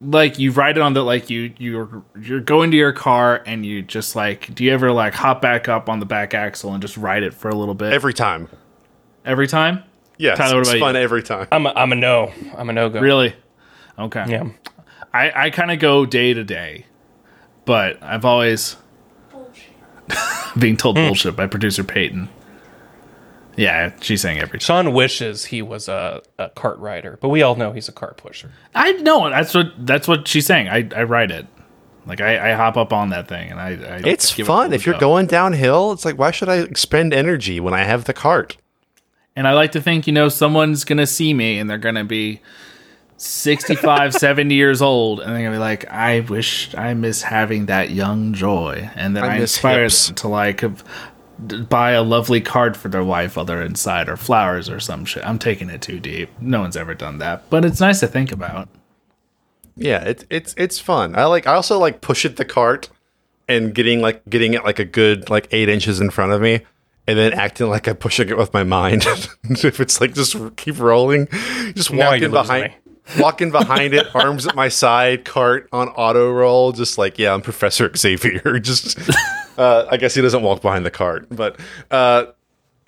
Like 0.00 0.38
you 0.38 0.50
ride 0.52 0.76
it 0.76 0.80
on 0.82 0.92
the 0.94 1.02
like 1.02 1.30
you 1.30 1.52
you're 1.58 2.02
you're 2.20 2.40
going 2.40 2.70
to 2.72 2.76
your 2.76 2.92
car 2.92 3.42
and 3.46 3.64
you 3.64 3.80
just 3.82 4.14
like 4.16 4.54
do 4.54 4.64
you 4.64 4.72
ever 4.72 4.90
like 4.92 5.14
hop 5.14 5.40
back 5.40 5.68
up 5.68 5.88
on 5.88 6.00
the 6.00 6.06
back 6.06 6.34
axle 6.34 6.72
and 6.72 6.82
just 6.82 6.96
ride 6.96 7.22
it 7.22 7.32
for 7.32 7.48
a 7.48 7.54
little 7.54 7.74
bit 7.74 7.92
Every 7.92 8.12
time. 8.12 8.48
every 9.24 9.46
time? 9.46 9.82
Yes. 10.18 10.36
Tyler, 10.38 10.56
what 10.56 10.60
it's 10.62 10.70
about 10.70 10.80
fun 10.80 10.94
you? 10.96 11.00
every 11.00 11.22
time. 11.22 11.46
I'm 11.52 11.66
a, 11.66 11.72
I'm 11.76 11.92
a 11.92 11.96
no. 11.96 12.32
I'm 12.56 12.68
a 12.70 12.72
no 12.72 12.88
go. 12.90 13.00
Really? 13.00 13.34
Okay. 13.98 14.24
Yeah. 14.28 14.48
I, 15.16 15.46
I 15.46 15.50
kind 15.50 15.70
of 15.70 15.78
go 15.78 16.06
day 16.06 16.34
to 16.34 16.44
day, 16.44 16.86
but 17.64 18.02
I've 18.02 18.24
always 18.24 18.76
being 20.58 20.76
told 20.76 20.98
hmm. 20.98 21.06
bullshit 21.06 21.36
by 21.36 21.46
producer 21.46 21.84
Peyton. 21.84 22.28
Yeah, 23.56 23.92
she's 24.00 24.20
saying 24.20 24.38
every. 24.38 24.60
Sean 24.60 24.92
wishes 24.92 25.46
he 25.46 25.62
was 25.62 25.88
a, 25.88 26.22
a 26.38 26.50
cart 26.50 26.78
rider, 26.78 27.18
but 27.22 27.30
we 27.30 27.42
all 27.42 27.56
know 27.56 27.72
he's 27.72 27.88
a 27.88 27.92
cart 27.92 28.18
pusher. 28.18 28.50
I 28.74 28.92
know 28.92 29.30
that's 29.30 29.54
what 29.54 29.72
that's 29.78 30.06
what 30.06 30.28
she's 30.28 30.44
saying. 30.44 30.68
I 30.68 30.88
I 30.94 31.04
ride 31.04 31.30
it. 31.30 31.46
Like 32.06 32.20
I, 32.20 32.52
I 32.52 32.54
hop 32.54 32.76
up 32.76 32.92
on 32.92 33.08
that 33.10 33.28
thing 33.28 33.50
and 33.50 33.58
I. 33.58 33.70
I 33.70 34.02
It's 34.04 34.34
give 34.34 34.46
it 34.46 34.48
fun. 34.48 34.72
If 34.72 34.84
you're 34.84 34.94
go. 34.94 35.00
going 35.00 35.26
downhill, 35.26 35.92
it's 35.92 36.04
like, 36.04 36.18
why 36.18 36.30
should 36.30 36.48
I 36.48 36.58
expend 36.58 37.14
energy 37.14 37.58
when 37.58 37.74
I 37.74 37.82
have 37.84 38.04
the 38.04 38.12
cart? 38.12 38.58
And 39.34 39.48
I 39.48 39.54
like 39.54 39.72
to 39.72 39.82
think, 39.82 40.06
you 40.06 40.12
know, 40.12 40.28
someone's 40.28 40.84
going 40.84 40.98
to 40.98 41.06
see 41.06 41.34
me 41.34 41.58
and 41.58 41.68
they're 41.68 41.78
going 41.78 41.96
to 41.96 42.04
be 42.04 42.40
65, 43.16 44.14
70 44.18 44.54
years 44.54 44.82
old. 44.82 45.20
And 45.20 45.30
they're 45.30 45.38
going 45.38 45.52
to 45.52 45.56
be 45.56 45.60
like, 45.60 45.90
I 45.90 46.20
wish 46.20 46.74
I 46.74 46.94
miss 46.94 47.22
having 47.22 47.66
that 47.66 47.90
young 47.90 48.32
joy. 48.32 48.90
And 48.94 49.16
then 49.16 49.24
I 49.24 49.28
I, 49.28 49.38
miss 49.38 49.54
inspire 49.54 49.82
hips. 49.82 50.06
them 50.06 50.14
to 50.16 50.28
like 50.28 50.64
buy 51.38 51.92
a 51.92 52.02
lovely 52.02 52.40
card 52.40 52.76
for 52.76 52.88
their 52.88 53.04
wife 53.04 53.36
while 53.36 53.44
they're 53.44 53.62
inside 53.62 54.08
or 54.08 54.16
flowers 54.16 54.68
or 54.68 54.80
some 54.80 55.04
shit. 55.04 55.26
I'm 55.26 55.38
taking 55.38 55.70
it 55.70 55.82
too 55.82 56.00
deep. 56.00 56.30
No 56.40 56.60
one's 56.60 56.76
ever 56.76 56.94
done 56.94 57.18
that. 57.18 57.48
But 57.50 57.64
it's 57.64 57.80
nice 57.80 58.00
to 58.00 58.06
think 58.06 58.32
about. 58.32 58.68
Yeah, 59.76 60.02
it's 60.04 60.24
it's 60.30 60.54
it's 60.56 60.78
fun. 60.78 61.14
I 61.16 61.26
like. 61.26 61.46
I 61.46 61.52
also 61.52 61.78
like 61.78 62.00
pushing 62.00 62.34
the 62.34 62.46
cart 62.46 62.88
and 63.46 63.74
getting 63.74 64.00
like 64.00 64.24
getting 64.28 64.54
it 64.54 64.64
like 64.64 64.78
a 64.78 64.86
good 64.86 65.28
like 65.28 65.48
eight 65.50 65.68
inches 65.68 66.00
in 66.00 66.08
front 66.08 66.32
of 66.32 66.40
me, 66.40 66.60
and 67.06 67.18
then 67.18 67.34
acting 67.34 67.68
like 67.68 67.86
I'm 67.86 67.96
pushing 67.96 68.30
it 68.30 68.38
with 68.38 68.54
my 68.54 68.62
mind. 68.62 69.04
if 69.44 69.78
it's 69.78 70.00
like 70.00 70.14
just 70.14 70.34
keep 70.56 70.78
rolling, 70.78 71.28
just 71.74 71.92
Now 71.92 72.06
walking 72.06 72.22
you're 72.22 72.30
losing 72.30 72.46
behind. 72.46 72.72
Walking 73.18 73.50
behind 73.50 73.94
it, 73.94 74.14
arms 74.14 74.46
at 74.46 74.54
my 74.54 74.68
side, 74.68 75.24
cart 75.24 75.68
on 75.72 75.88
auto 75.90 76.32
roll, 76.32 76.72
just 76.72 76.98
like 76.98 77.18
yeah, 77.18 77.32
I'm 77.34 77.40
Professor 77.40 77.90
Xavier. 77.94 78.58
Just, 78.60 78.98
uh, 79.58 79.86
I 79.90 79.96
guess 79.96 80.14
he 80.14 80.22
doesn't 80.22 80.42
walk 80.42 80.60
behind 80.60 80.84
the 80.84 80.90
cart, 80.90 81.28
but 81.30 81.58
uh, 81.90 82.26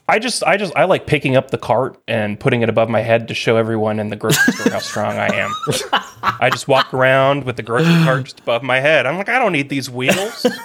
I 0.08 0.18
just, 0.18 0.42
I 0.42 0.56
just, 0.56 0.74
I 0.74 0.84
like 0.84 1.06
picking 1.06 1.36
up 1.36 1.50
the 1.50 1.58
cart 1.58 2.00
and 2.08 2.40
putting 2.40 2.62
it 2.62 2.68
above 2.70 2.88
my 2.88 3.00
head 3.00 3.28
to 3.28 3.34
show 3.34 3.56
everyone 3.56 4.00
in 4.00 4.08
the 4.08 4.16
grocery 4.16 4.54
store 4.54 4.72
how 4.72 4.78
strong 4.78 5.18
I 5.18 5.28
am. 5.34 5.52
I 6.22 6.48
just 6.50 6.66
walk 6.66 6.94
around 6.94 7.44
with 7.44 7.56
the 7.56 7.62
grocery 7.62 7.92
cart 8.04 8.24
just 8.24 8.40
above 8.40 8.62
my 8.62 8.80
head. 8.80 9.06
I'm 9.06 9.18
like, 9.18 9.28
I 9.28 9.38
don't 9.38 9.52
need 9.52 9.68
these 9.68 9.90
wheels. 9.90 10.46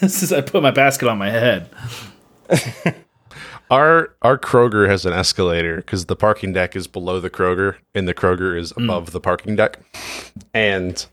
This 0.00 0.22
is 0.22 0.32
I 0.32 0.40
put 0.40 0.62
my 0.62 0.72
basket 0.72 1.08
on 1.08 1.18
my 1.18 1.30
head. 1.30 1.70
Our 3.72 4.14
our 4.20 4.36
Kroger 4.36 4.86
has 4.86 5.06
an 5.06 5.14
escalator 5.14 5.76
because 5.76 6.04
the 6.04 6.14
parking 6.14 6.52
deck 6.52 6.76
is 6.76 6.86
below 6.86 7.20
the 7.20 7.30
Kroger 7.30 7.76
and 7.94 8.06
the 8.06 8.12
Kroger 8.12 8.54
is 8.54 8.70
above 8.76 9.12
the 9.12 9.20
parking 9.20 9.56
deck. 9.56 9.78
And 10.52 11.06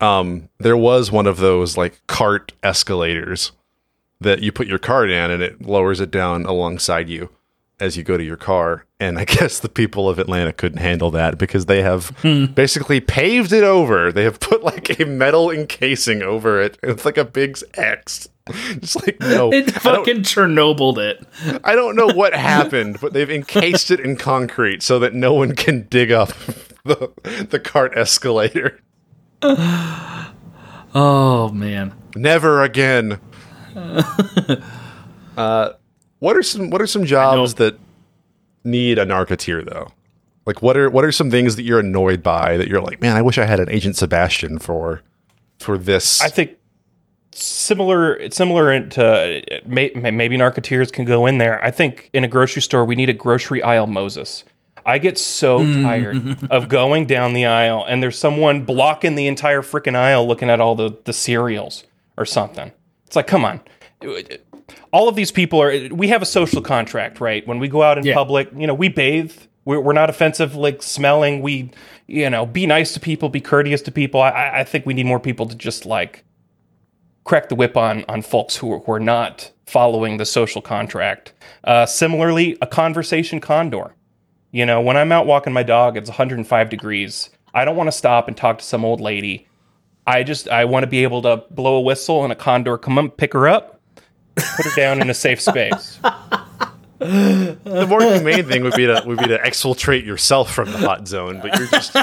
um 0.00 0.48
there 0.58 0.76
was 0.76 1.10
one 1.10 1.26
of 1.26 1.38
those 1.38 1.76
like 1.76 2.06
cart 2.06 2.52
escalators 2.62 3.50
that 4.20 4.44
you 4.44 4.52
put 4.52 4.68
your 4.68 4.78
cart 4.78 5.10
in 5.10 5.28
and 5.32 5.42
it 5.42 5.62
lowers 5.62 5.98
it 5.98 6.12
down 6.12 6.46
alongside 6.46 7.08
you 7.08 7.30
as 7.80 7.96
you 7.96 8.02
go 8.02 8.16
to 8.16 8.24
your 8.24 8.36
car. 8.36 8.86
And 9.00 9.18
I 9.18 9.24
guess 9.26 9.58
the 9.58 9.68
people 9.68 10.08
of 10.08 10.18
Atlanta 10.18 10.52
couldn't 10.52 10.78
handle 10.78 11.10
that 11.12 11.38
because 11.38 11.66
they 11.66 11.82
have 11.82 12.12
basically 12.54 13.00
paved 13.00 13.52
it 13.52 13.64
over. 13.64 14.12
They 14.12 14.24
have 14.24 14.40
put 14.40 14.62
like 14.62 14.98
a 15.00 15.04
metal 15.04 15.50
encasing 15.50 16.22
over 16.22 16.60
it. 16.60 16.78
It's 16.82 17.04
like 17.04 17.18
a 17.18 17.24
big 17.24 17.58
X. 17.74 18.28
It's 18.46 18.94
like 18.94 19.18
no, 19.20 19.50
It 19.54 19.70
fucking 19.70 20.18
Chernobyled 20.22 20.98
it. 20.98 21.26
I 21.64 21.74
don't 21.74 21.96
know 21.96 22.08
what 22.08 22.34
happened, 22.34 22.98
but 23.00 23.14
they've 23.14 23.30
encased 23.30 23.90
it 23.90 24.00
in 24.00 24.16
concrete 24.16 24.82
so 24.82 24.98
that 24.98 25.14
no 25.14 25.32
one 25.32 25.54
can 25.56 25.86
dig 25.88 26.12
up 26.12 26.28
the, 26.84 27.10
the 27.48 27.58
cart 27.58 27.96
escalator. 27.96 28.80
Oh 30.96 31.48
man. 31.48 31.92
Never 32.14 32.62
again. 32.62 33.18
uh, 35.36 35.70
what 36.24 36.38
are 36.38 36.42
some 36.42 36.70
What 36.70 36.80
are 36.80 36.86
some 36.86 37.04
jobs 37.04 37.54
that 37.54 37.78
need 38.64 38.98
a 38.98 39.04
narcoteer 39.04 39.62
though? 39.62 39.88
Like 40.46 40.62
what 40.62 40.74
are 40.74 40.88
what 40.88 41.04
are 41.04 41.12
some 41.12 41.30
things 41.30 41.56
that 41.56 41.64
you're 41.64 41.80
annoyed 41.80 42.22
by 42.22 42.56
that 42.56 42.66
you're 42.66 42.80
like, 42.80 43.02
man, 43.02 43.14
I 43.14 43.20
wish 43.20 43.36
I 43.36 43.44
had 43.44 43.60
an 43.60 43.68
Agent 43.68 43.96
Sebastian 43.96 44.58
for 44.58 45.02
for 45.58 45.76
this. 45.76 46.22
I 46.22 46.28
think 46.28 46.56
similar 47.32 48.30
similar 48.30 48.80
to 48.88 49.42
may, 49.66 49.90
maybe 49.94 50.38
narcoteers 50.38 50.90
can 50.90 51.04
go 51.04 51.26
in 51.26 51.36
there. 51.36 51.62
I 51.62 51.70
think 51.70 52.08
in 52.14 52.24
a 52.24 52.28
grocery 52.28 52.62
store 52.62 52.86
we 52.86 52.96
need 52.96 53.10
a 53.10 53.14
grocery 53.14 53.62
aisle 53.62 53.86
Moses. 53.86 54.44
I 54.86 54.96
get 54.98 55.18
so 55.18 55.58
mm. 55.60 55.82
tired 55.82 56.38
of 56.50 56.70
going 56.70 57.04
down 57.04 57.34
the 57.34 57.44
aisle 57.44 57.84
and 57.86 58.02
there's 58.02 58.18
someone 58.18 58.64
blocking 58.64 59.14
the 59.14 59.26
entire 59.26 59.60
freaking 59.60 59.94
aisle 59.94 60.26
looking 60.26 60.48
at 60.48 60.58
all 60.58 60.74
the 60.74 60.96
the 61.04 61.12
cereals 61.12 61.84
or 62.16 62.24
something. 62.24 62.72
It's 63.06 63.14
like, 63.14 63.26
come 63.26 63.44
on. 63.44 63.60
All 64.94 65.08
of 65.08 65.16
these 65.16 65.32
people 65.32 65.60
are 65.60 65.88
we 65.88 66.06
have 66.06 66.22
a 66.22 66.26
social 66.26 66.62
contract, 66.62 67.20
right? 67.20 67.44
When 67.48 67.58
we 67.58 67.66
go 67.66 67.82
out 67.82 67.98
in 67.98 68.04
Yeah. 68.04 68.14
public, 68.14 68.48
you 68.56 68.64
know, 68.68 68.74
we 68.74 68.88
bathe. 68.88 69.32
We're, 69.64 69.80
we're 69.80 69.92
not 69.92 70.08
offensive, 70.08 70.54
like 70.54 70.84
smelling. 70.84 71.42
We, 71.42 71.70
you 72.06 72.30
know, 72.30 72.46
be 72.46 72.64
nice 72.64 72.94
to 72.94 73.00
people, 73.00 73.28
be 73.28 73.40
courteous 73.40 73.82
to 73.82 73.90
people. 73.90 74.20
I- 74.22 74.52
I, 74.60 74.62
think 74.64 74.86
we 74.86 74.94
need 74.94 75.06
more 75.06 75.18
people 75.18 75.46
to 75.46 75.56
just 75.56 75.84
like 75.84 76.22
crack 77.24 77.48
the 77.48 77.56
whip 77.56 77.76
on 77.76 78.04
on 78.08 78.22
folks 78.22 78.54
who 78.56 78.72
are, 78.72 78.78
who 78.78 78.92
are 78.92 79.00
not 79.00 79.50
following 79.66 80.18
the 80.18 80.24
social 80.24 80.62
contract. 80.62 81.32
Uh, 81.64 81.86
similarly, 81.86 82.56
a 82.62 82.66
conversation 82.66 83.40
condor. 83.40 83.96
You 84.52 84.64
know, 84.64 84.80
when 84.80 84.96
I'm 84.96 85.10
out 85.10 85.26
walking 85.26 85.52
my 85.52 85.64
dog, 85.64 85.96
it's 85.96 86.08
105 86.08 86.68
degrees. 86.70 87.30
I 87.52 87.64
don't 87.64 87.74
want 87.74 87.88
to 87.88 87.92
stop 87.92 88.28
and 88.28 88.36
talk 88.36 88.58
to 88.58 88.64
some 88.64 88.84
old 88.84 89.00
lady. 89.00 89.48
I 90.06 90.22
just 90.22 90.48
I 90.48 90.66
want 90.66 90.84
to 90.84 90.88
be 90.88 91.02
able 91.02 91.22
to 91.22 91.42
blow 91.50 91.76
a 91.78 91.80
whistle 91.80 92.22
and 92.22 92.32
a 92.32 92.36
condor 92.36 92.78
come 92.78 92.96
up, 92.98 93.16
pick 93.16 93.32
her 93.32 93.48
up, 93.48 93.73
put 94.36 94.66
her 94.66 94.74
down 94.76 95.00
in 95.00 95.10
a 95.10 95.14
safe 95.14 95.40
space. 95.40 95.98
the 96.98 97.86
more 97.88 98.02
humane 98.02 98.44
thing 98.46 98.62
would 98.62 98.74
be 98.74 98.86
to 98.86 99.02
would 99.06 99.18
be 99.18 99.26
to 99.26 99.38
exfiltrate 99.38 100.04
yourself 100.06 100.52
from 100.52 100.70
the 100.72 100.78
hot 100.78 101.06
zone, 101.08 101.40
but 101.42 101.58
you're 101.58 101.68
just 101.68 101.94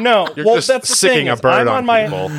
No, 0.00 0.28
you're 0.36 0.46
well, 0.46 0.56
just 0.56 0.68
that's 0.68 0.88
the 0.88 0.96
sicking 0.96 1.18
thing 1.20 1.28
a 1.28 1.36
bird 1.36 1.52
I'm 1.52 1.68
on, 1.68 1.76
on 1.78 1.86
my 1.86 2.04
people. 2.04 2.30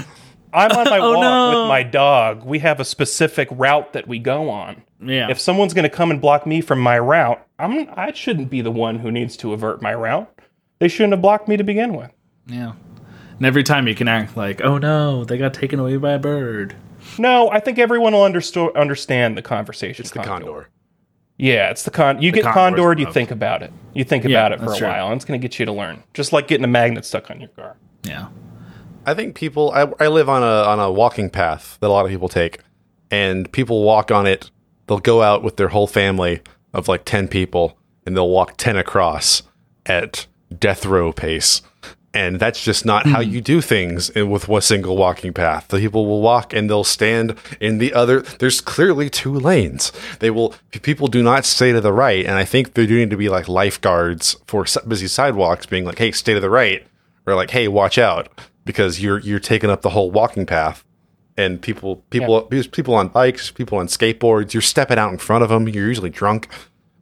I'm 0.54 0.72
on 0.72 0.86
my 0.86 0.98
oh, 1.00 1.10
walk 1.14 1.18
Oh, 1.18 1.22
no. 1.22 1.62
with 1.62 1.70
my 1.70 1.84
dog. 1.84 2.46
We 2.46 2.60
have 2.60 2.80
a 2.80 2.86
specific 2.86 3.48
route 3.52 3.94
that 3.94 4.08
we 4.08 4.20
go 4.20 4.50
on. 4.50 4.84
Yeah. 5.02 5.30
If 5.30 5.40
someone's 5.40 5.74
going 5.74 5.84
to 5.84 5.90
come 5.96 6.12
and 6.12 6.22
block 6.22 6.46
me 6.46 6.62
from 6.62 6.80
my 6.80 7.00
route, 7.00 7.46
I'm 7.58 7.90
I 7.96 8.14
shouldn't 8.14 8.50
be 8.50 8.62
the 8.62 8.72
one 8.72 9.00
who 9.00 9.12
needs 9.12 9.36
to 9.38 9.54
avert 9.54 9.82
my 9.82 9.94
route. 9.94 10.30
They 10.80 10.88
shouldn't 10.88 11.14
have 11.14 11.22
blocked 11.22 11.48
me 11.48 11.58
to 11.58 11.64
begin 11.64 11.94
with. 11.94 12.12
Yeah. 12.48 12.74
And 13.38 13.46
every 13.46 13.64
time 13.64 13.88
you 13.88 13.96
can 13.96 14.08
act 14.08 14.36
like, 14.38 14.62
oh 14.62 14.78
no, 14.78 15.24
they 15.26 15.38
got 15.38 15.54
taken 15.54 15.80
away 15.80 15.98
by 15.98 16.12
a 16.12 16.20
bird. 16.20 16.76
No, 17.18 17.50
I 17.50 17.60
think 17.60 17.80
everyone 17.80 18.14
will 18.14 18.22
understo- 18.24 18.74
understand 18.76 19.38
the 19.38 19.42
conversation. 19.42 20.04
It's 20.04 20.12
the 20.12 20.20
condor. 20.22 20.70
Yeah, 21.38 21.70
it's 21.70 21.84
the 21.84 21.92
con. 21.92 22.22
You 22.22 22.32
get 22.32 22.44
condor's 22.44 22.54
condored, 22.76 23.00
you 23.00 23.06
above. 23.06 23.14
think 23.14 23.32
about 23.32 23.64
it. 23.64 23.72
You 23.94 24.04
think 24.04 24.26
Yeah, 24.26 24.32
about 24.46 24.52
it 24.52 24.60
for 24.60 24.74
a 24.74 24.78
true. 24.78 24.88
while, 24.88 25.08
and 25.08 25.16
it's 25.16 25.24
going 25.26 25.40
to 25.40 25.48
get 25.48 25.58
you 25.58 25.66
to 25.66 25.72
learn. 25.72 26.04
Just 26.14 26.34
like 26.34 26.48
getting 26.48 26.66
a 26.66 26.68
magnet 26.68 27.06
stuck 27.06 27.32
on 27.32 27.40
your 27.40 27.50
car. 27.50 27.78
Yeah. 28.04 28.28
I 29.06 29.14
think 29.14 29.36
people. 29.36 29.72
I, 29.72 29.88
I 30.02 30.08
live 30.08 30.28
on 30.30 30.44
a 30.44 30.46
on 30.70 30.80
a 30.80 30.92
walking 30.92 31.30
path 31.30 31.78
that 31.80 31.88
a 31.88 31.90
lot 31.94 32.06
of 32.06 32.12
people 32.12 32.28
take, 32.30 32.60
and 33.10 33.50
people 33.54 33.84
walk 33.84 34.12
on 34.12 34.28
it. 34.28 34.52
They'll 34.88 35.00
go 35.00 35.22
out 35.22 35.42
with 35.44 35.56
their 35.56 35.70
whole 35.70 35.88
family 35.88 36.42
of 36.74 36.88
like 36.90 37.06
ten 37.06 37.28
people, 37.30 37.78
and 38.06 38.16
they'll 38.18 38.30
walk 38.30 38.58
ten 38.58 38.76
across 38.76 39.42
at 39.86 40.28
death 40.58 40.86
row 40.86 41.14
pace. 41.14 41.62
And 42.12 42.40
that's 42.40 42.64
just 42.64 42.86
not 42.86 43.06
how 43.06 43.20
you 43.20 43.40
do 43.40 43.62
things 43.62 44.14
with 44.16 44.48
one 44.48 44.64
single 44.64 44.98
walking 44.98 45.32
path. 45.32 45.68
The 45.68 45.78
people 45.78 46.08
will 46.08 46.22
walk 46.22 46.54
and 46.54 46.68
they'll 46.68 46.84
stand 46.84 47.36
in 47.60 47.78
the 47.78 47.94
other. 47.94 48.22
There's 48.22 48.62
clearly 48.62 49.12
two 49.12 49.34
lanes. 49.34 49.92
They 50.20 50.32
will. 50.32 50.56
People 50.72 51.08
do 51.08 51.22
not 51.22 51.46
stay 51.46 51.72
to 51.72 51.80
the 51.80 51.94
right, 51.94 52.26
and 52.26 52.36
I 52.36 52.46
think 52.46 52.74
they 52.74 52.88
do 52.88 52.98
need 52.98 53.12
to 53.12 53.18
be 53.18 53.30
like 53.30 53.48
lifeguards 53.48 54.38
for 54.48 54.66
busy 54.88 55.08
sidewalks, 55.08 55.68
being 55.68 55.86
like, 55.86 56.00
"Hey, 56.00 56.12
stay 56.12 56.34
to 56.34 56.40
the 56.40 56.50
right," 56.50 56.86
or 57.28 57.36
like, 57.36 57.52
"Hey, 57.52 57.68
watch 57.68 58.00
out," 58.00 58.28
because 58.66 59.00
you're 59.00 59.20
you're 59.20 59.40
taking 59.40 59.70
up 59.70 59.84
the 59.84 59.92
whole 59.92 60.10
walking 60.10 60.48
path. 60.48 60.84
And 61.38 61.62
people, 61.62 61.98
people, 62.10 62.48
there's 62.50 62.68
people 62.68 62.96
on 62.96 63.08
bikes, 63.08 63.50
people 63.50 63.78
on 63.78 63.88
skateboards. 63.88 64.54
You're 64.54 64.62
stepping 64.62 64.98
out 64.98 65.12
in 65.12 65.20
front 65.20 65.44
of 65.44 65.50
them. 65.50 65.70
You're 65.70 65.88
usually 65.88 66.10
drunk. 66.10 66.50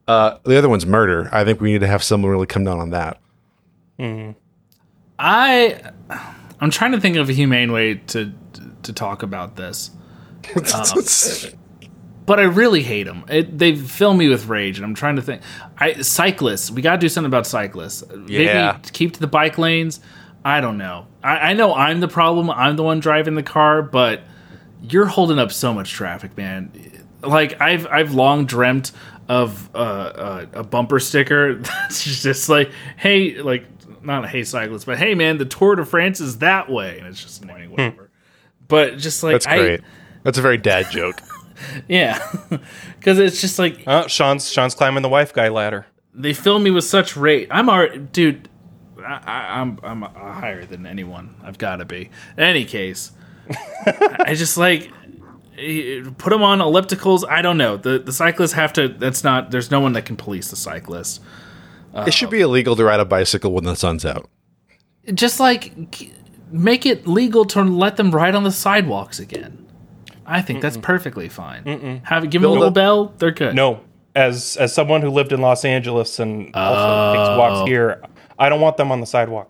Uh, 0.08 0.38
the 0.43 0.58
other 0.58 0.70
one's 0.70 0.86
murder. 0.86 1.30
I 1.32 1.43
think 1.43 1.60
we 1.60 1.72
need 1.72 1.82
to 1.82 1.88
have 1.88 2.03
someone 2.03 2.30
really 2.30 2.45
come 2.45 2.64
down 2.64 2.80
on 2.80 2.91
that. 2.91 3.20
I 5.20 5.91
I'm 6.59 6.72
trying 6.72 6.91
to 6.93 7.01
think 7.01 7.18
of 7.18 7.30
a 7.30 7.34
humane 7.34 7.72
way 7.72 7.95
to 7.95 8.34
to 8.84 8.93
talk 8.93 9.24
about 9.24 9.55
this. 9.55 9.91
But 12.26 12.41
I 12.41 12.43
really 12.43 12.84
hate 12.84 13.03
them. 13.03 13.24
It, 13.30 13.57
they 13.57 13.74
fill 13.76 14.13
me 14.13 14.28
with 14.28 14.47
rage, 14.47 14.78
and 14.78 14.86
I'm 14.86 14.95
trying 14.95 15.15
to 15.15 15.22
think. 15.22 15.41
I 15.78 16.01
cyclists. 16.01 16.70
We 16.70 16.82
got 16.82 16.93
to 16.93 16.97
do 16.97 17.07
something 17.07 17.28
about 17.28 17.47
cyclists. 17.47 18.03
Yeah. 18.28 18.74
Maybe 18.74 18.89
keep 18.91 19.13
to 19.13 19.20
the 19.20 19.28
bike 19.28 19.57
lanes. 19.57 20.01
I 20.43 20.59
don't 20.59 20.78
know. 20.78 21.07
I, 21.24 21.38
I 21.38 21.53
know 21.53 21.74
I'm 21.74 22.01
the 22.01 22.07
problem. 22.07 22.49
I'm 22.49 22.76
the 22.76 22.84
one 22.84 22.99
driving 22.99 23.36
the 23.36 23.43
car, 23.43 23.82
but 23.82 24.22
you're 24.82 25.05
holding 25.05 25.39
up 25.39 25.51
so 25.51 25.74
much 25.74 25.91
traffic, 25.91 26.36
man. 26.36 26.72
Like 27.22 27.61
I've 27.61 27.88
I've 27.88 28.13
long 28.13 28.45
dreamt 28.45 28.91
of 29.30 29.70
uh, 29.76 29.78
uh, 29.78 30.45
a 30.53 30.63
bumper 30.63 30.99
sticker 30.99 31.55
that's 31.55 32.03
just 32.03 32.49
like, 32.49 32.72
hey, 32.97 33.41
like 33.41 33.65
not 34.08 34.26
a 34.26 34.28
hey 34.28 34.43
cyclist, 34.43 34.86
but 34.88 34.97
hey 34.97 35.14
man, 35.14 35.38
the 35.38 35.45
Tour 35.45 35.76
de 35.76 35.86
France 35.86 36.20
is 36.20 36.39
that 36.39 36.70
way, 36.70 36.97
and 36.97 37.08
it's 37.08 37.22
just 37.22 37.43
annoying, 37.43 37.70
whatever. 37.72 38.10
But 38.68 38.97
just 38.97 39.22
like 39.24 39.34
That's 39.34 39.47
I- 39.47 39.58
great. 39.60 39.82
That's 40.24 40.38
a 40.38 40.41
very 40.41 40.58
dad 40.58 40.89
joke. 40.89 41.22
yeah, 41.88 42.20
because 42.99 43.20
it's 43.20 43.39
just 43.39 43.60
like 43.60 43.84
Oh, 43.88 44.08
Sean's 44.08 44.49
Sean's 44.51 44.74
climbing 44.76 45.03
the 45.03 45.10
wife 45.10 45.32
guy 45.34 45.47
ladder. 45.49 45.86
they 46.14 46.34
fill 46.34 46.60
me 46.60 46.72
with 46.72 46.84
such 46.84 47.16
rage. 47.16 47.47
I'm 47.51 47.70
already, 47.70 47.99
dude. 47.99 48.49
I, 48.99 49.22
I, 49.26 49.62
I'm 49.62 49.80
I'm 49.84 50.03
uh, 50.03 50.10
higher 50.10 50.66
than 50.66 50.86
anyone. 50.86 51.36
I've 51.43 51.58
got 51.58 51.78
to 51.78 51.86
be. 51.86 52.10
In 52.38 52.43
any 52.43 52.66
case, 52.66 53.12
I 53.86 54.34
just 54.36 54.58
like 54.58 54.91
eh, 55.58 56.03
put 56.18 56.32
them 56.32 56.43
on 56.43 56.60
ellipticals. 56.60 57.24
I 57.28 57.41
don't 57.41 57.58
know. 57.58 57.78
The 57.78 57.99
the 57.99 58.12
cyclists 58.12 58.53
have 58.53 58.74
to. 58.74 58.89
That's 58.89 59.24
not. 59.24 59.51
There's 59.51 59.72
no 59.72 59.80
one 59.80 59.93
that 59.93 60.05
can 60.05 60.18
police 60.18 60.49
the 60.49 60.55
cyclists. 60.58 61.20
It 62.05 62.13
should 62.13 62.29
be 62.29 62.41
illegal 62.41 62.75
to 62.75 62.83
ride 62.83 62.99
a 62.99 63.05
bicycle 63.05 63.51
when 63.53 63.63
the 63.63 63.75
sun's 63.75 64.05
out. 64.05 64.29
Just 65.13 65.39
like 65.39 65.73
make 66.51 66.85
it 66.85 67.07
legal 67.07 67.45
to 67.45 67.63
let 67.63 67.97
them 67.97 68.11
ride 68.11 68.35
on 68.35 68.43
the 68.43 68.51
sidewalks 68.51 69.19
again. 69.19 69.65
I 70.25 70.41
think 70.41 70.61
that's 70.61 70.77
perfectly 70.77 71.29
fine. 71.29 72.01
Have 72.03 72.29
give 72.29 72.41
them 72.41 72.51
a 72.51 72.53
little 72.53 72.67
up- 72.67 72.73
bell. 72.73 73.13
They're 73.17 73.31
good. 73.31 73.55
No, 73.55 73.81
as 74.15 74.57
as 74.57 74.73
someone 74.73 75.01
who 75.01 75.09
lived 75.09 75.31
in 75.31 75.39
Los 75.41 75.63
Angeles 75.63 76.19
and 76.19 76.53
also 76.55 76.81
oh. 76.81 77.13
takes 77.13 77.29
Oh. 77.29 77.37
walks 77.39 77.69
here, 77.69 78.01
I 78.37 78.49
don't 78.49 78.59
want 78.59 78.75
them 78.77 78.91
on 78.91 78.99
the 78.99 79.05
sidewalk. 79.07 79.49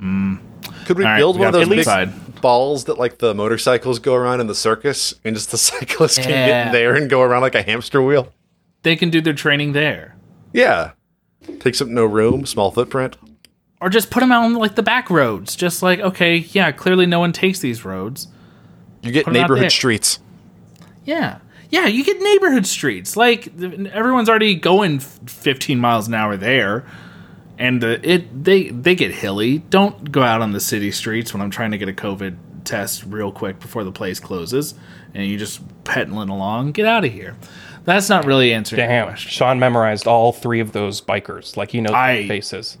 Mm. 0.00 0.40
Could 0.86 0.98
we 0.98 1.04
All 1.04 1.10
right, 1.10 1.18
build 1.18 1.36
we 1.36 1.40
one 1.40 1.48
of 1.48 1.52
got 1.54 1.58
those 1.58 1.66
the 1.68 1.70
big 1.72 1.78
inside. 1.80 2.40
balls 2.40 2.84
that 2.84 2.98
like 2.98 3.18
the 3.18 3.34
motorcycles 3.34 3.98
go 4.00 4.14
around 4.14 4.40
in 4.40 4.46
the 4.48 4.54
circus, 4.54 5.14
and 5.24 5.36
just 5.36 5.50
the 5.52 5.58
cyclists 5.70 6.16
can 6.16 6.28
get 6.28 6.48
Yeah. 6.48 6.66
in 6.66 6.72
there 6.72 6.94
and 6.96 7.08
go 7.08 7.22
around 7.22 7.42
like 7.42 7.54
a 7.54 7.62
hamster 7.62 8.02
wheel? 8.02 8.32
They 8.82 8.96
can 8.96 9.10
do 9.10 9.20
their 9.20 9.34
training 9.34 9.72
there. 9.72 10.16
Yeah, 10.52 10.92
takes 11.60 11.80
up 11.80 11.88
no 11.88 12.04
room, 12.04 12.46
small 12.46 12.70
footprint. 12.70 13.16
or 13.80 13.88
just 13.88 14.10
put 14.10 14.20
them 14.20 14.32
out 14.32 14.44
on 14.44 14.54
like 14.54 14.74
the 14.74 14.82
back 14.82 15.08
roads. 15.10 15.54
Just 15.56 15.82
like, 15.82 16.00
okay, 16.00 16.36
yeah, 16.36 16.72
clearly 16.72 17.06
no 17.06 17.20
one 17.20 17.32
takes 17.32 17.60
these 17.60 17.84
roads. 17.84 18.28
You 19.02 19.12
get 19.12 19.24
Put 19.24 19.36
'em 19.36 19.42
out 19.42 19.48
there. 19.48 19.56
neighborhood 19.56 19.72
streets. 19.72 20.18
Yeah, 21.04 21.38
yeah, 21.70 21.86
you 21.86 22.04
get 22.04 22.20
neighborhood 22.20 22.66
streets. 22.66 23.16
Like 23.16 23.56
th- 23.58 23.86
everyone's 23.88 24.28
already 24.28 24.54
going 24.54 24.96
f- 24.96 25.18
15 25.26 25.78
miles 25.78 26.08
an 26.08 26.14
hour 26.14 26.36
there, 26.36 26.84
and 27.58 27.82
uh, 27.84 27.98
it 28.02 28.44
they 28.44 28.70
they 28.70 28.94
get 28.94 29.12
hilly. 29.12 29.58
Don't 29.58 30.10
go 30.10 30.22
out 30.22 30.42
on 30.42 30.52
the 30.52 30.60
city 30.60 30.90
streets 30.90 31.32
when 31.32 31.40
I'm 31.40 31.50
trying 31.50 31.70
to 31.70 31.78
get 31.78 31.88
a 31.88 31.92
COVID 31.92 32.36
test 32.64 33.04
real 33.04 33.32
quick 33.32 33.60
before 33.60 33.84
the 33.84 33.92
place 33.92 34.18
closes, 34.20 34.74
and 35.14 35.26
you 35.26 35.38
just 35.38 35.60
pedaling 35.84 36.28
along. 36.28 36.72
Get 36.72 36.84
out 36.86 37.04
of 37.04 37.12
here. 37.12 37.36
That's 37.88 38.10
not 38.10 38.26
really 38.26 38.52
answering 38.52 38.80
your 38.80 38.88
Damn, 38.88 39.06
question. 39.08 39.30
Sean 39.30 39.58
memorized 39.58 40.06
all 40.06 40.30
three 40.32 40.60
of 40.60 40.72
those 40.72 41.00
bikers. 41.00 41.56
Like 41.56 41.70
he 41.70 41.80
knows 41.80 41.92
I- 41.94 42.16
their 42.18 42.28
faces. 42.28 42.76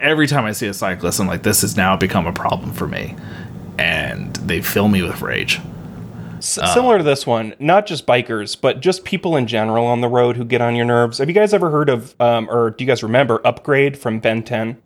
Every 0.00 0.26
time 0.26 0.44
I 0.46 0.52
see 0.52 0.66
a 0.66 0.72
cyclist, 0.74 1.20
I'm 1.20 1.26
like, 1.26 1.42
this 1.42 1.60
has 1.60 1.76
now 1.76 1.94
become 1.96 2.26
a 2.26 2.32
problem 2.32 2.72
for 2.72 2.86
me, 2.86 3.16
and 3.78 4.34
they 4.36 4.60
fill 4.62 4.88
me 4.88 5.02
with 5.02 5.20
rage. 5.20 5.60
S- 6.38 6.58
Similar 6.72 6.98
to 6.98 7.04
this 7.04 7.26
one, 7.26 7.54
not 7.58 7.86
just 7.86 8.06
bikers, 8.06 8.58
but 8.58 8.80
just 8.80 9.04
people 9.04 9.36
in 9.36 9.46
general 9.46 9.84
on 9.86 10.00
the 10.00 10.08
road 10.08 10.36
who 10.36 10.44
get 10.44 10.60
on 10.60 10.74
your 10.76 10.84
nerves. 10.86 11.18
Have 11.18 11.28
you 11.28 11.34
guys 11.34 11.52
ever 11.52 11.70
heard 11.70 11.88
of, 11.90 12.14
um, 12.20 12.48
or 12.48 12.70
do 12.70 12.84
you 12.84 12.88
guys 12.88 13.02
remember 13.02 13.40
Upgrade 13.44 13.98
from 13.98 14.20
Ben 14.20 14.42
10? 14.42 14.78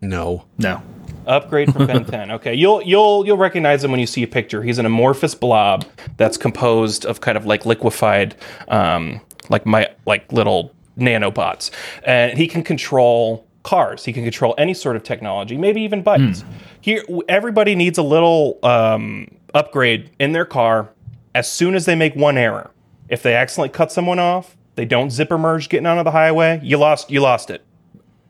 No, 0.00 0.44
No, 0.58 0.82
Upgrade 1.28 1.72
from 1.72 1.86
Ben 1.86 2.04
10. 2.06 2.30
Okay, 2.32 2.54
you'll 2.54 2.82
you'll 2.82 3.26
you'll 3.26 3.36
recognize 3.36 3.84
him 3.84 3.90
when 3.90 4.00
you 4.00 4.06
see 4.06 4.22
a 4.22 4.26
picture. 4.26 4.62
He's 4.62 4.78
an 4.78 4.86
amorphous 4.86 5.34
blob 5.34 5.84
that's 6.16 6.36
composed 6.36 7.04
of 7.04 7.20
kind 7.20 7.36
of 7.36 7.44
like 7.44 7.66
liquefied, 7.66 8.34
um, 8.68 9.20
like 9.50 9.66
my 9.66 9.88
like 10.06 10.32
little 10.32 10.74
nanobots, 10.98 11.70
and 12.04 12.36
he 12.36 12.48
can 12.48 12.62
control 12.62 13.46
cars. 13.62 14.04
He 14.04 14.12
can 14.12 14.24
control 14.24 14.54
any 14.56 14.72
sort 14.72 14.96
of 14.96 15.02
technology, 15.02 15.56
maybe 15.56 15.82
even 15.82 16.02
bikes. 16.02 16.44
Here, 16.80 17.04
everybody 17.28 17.74
needs 17.74 17.98
a 17.98 18.02
little 18.02 18.58
um, 18.62 19.28
upgrade 19.52 20.10
in 20.18 20.32
their 20.32 20.46
car 20.46 20.88
as 21.34 21.50
soon 21.50 21.74
as 21.74 21.84
they 21.84 21.94
make 21.94 22.16
one 22.16 22.38
error. 22.38 22.70
If 23.10 23.22
they 23.22 23.34
accidentally 23.34 23.68
cut 23.70 23.92
someone 23.92 24.18
off, 24.18 24.56
they 24.76 24.84
don't 24.86 25.10
zipper 25.10 25.36
merge 25.36 25.68
getting 25.68 25.86
onto 25.86 26.04
the 26.04 26.12
highway. 26.12 26.60
You 26.62 26.78
lost. 26.78 27.10
You 27.10 27.20
lost 27.20 27.50
it 27.50 27.64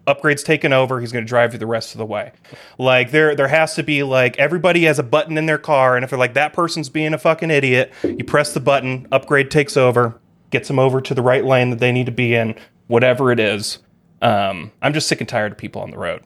upgrades 0.08 0.42
taken 0.44 0.72
over 0.72 1.00
he's 1.00 1.12
going 1.12 1.24
to 1.24 1.28
drive 1.28 1.52
you 1.52 1.58
the 1.58 1.66
rest 1.66 1.92
of 1.94 1.98
the 1.98 2.06
way 2.06 2.32
like 2.78 3.10
there 3.10 3.34
there 3.36 3.48
has 3.48 3.74
to 3.74 3.82
be 3.82 4.02
like 4.02 4.36
everybody 4.38 4.84
has 4.84 4.98
a 4.98 5.02
button 5.02 5.36
in 5.36 5.46
their 5.46 5.58
car 5.58 5.94
and 5.96 6.02
if 6.04 6.10
they're 6.10 6.18
like 6.18 6.34
that 6.34 6.52
person's 6.52 6.88
being 6.88 7.12
a 7.12 7.18
fucking 7.18 7.50
idiot 7.50 7.92
you 8.02 8.24
press 8.24 8.54
the 8.54 8.60
button 8.60 9.06
upgrade 9.12 9.50
takes 9.50 9.76
over 9.76 10.18
gets 10.50 10.66
them 10.68 10.78
over 10.78 11.00
to 11.00 11.12
the 11.14 11.22
right 11.22 11.44
lane 11.44 11.70
that 11.70 11.78
they 11.78 11.92
need 11.92 12.06
to 12.06 12.12
be 12.12 12.34
in 12.34 12.54
whatever 12.86 13.30
it 13.30 13.38
is 13.38 13.78
um, 14.22 14.72
i'm 14.82 14.92
just 14.94 15.06
sick 15.08 15.20
and 15.20 15.28
tired 15.28 15.52
of 15.52 15.58
people 15.58 15.82
on 15.82 15.90
the 15.90 15.98
road 15.98 16.22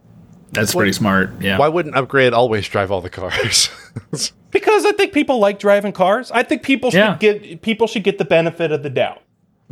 that's 0.52 0.74
pretty 0.74 0.92
smart. 0.92 1.30
Yeah. 1.40 1.56
why 1.56 1.68
wouldn't 1.68 1.96
upgrade 1.96 2.34
always 2.34 2.68
drive 2.68 2.90
all 2.90 3.00
the 3.00 3.08
cars? 3.08 3.70
because 4.50 4.84
i 4.84 4.92
think 4.92 5.14
people 5.14 5.38
like 5.38 5.58
driving 5.58 5.92
cars 5.92 6.30
i 6.30 6.42
think 6.42 6.62
people 6.62 6.90
should 6.90 6.98
Yeah. 6.98 7.16
get 7.18 7.62
people 7.62 7.86
should 7.86 8.04
get 8.04 8.18
the 8.18 8.24
benefit 8.26 8.70
of 8.70 8.82
the 8.82 8.90
doubt 8.90 9.21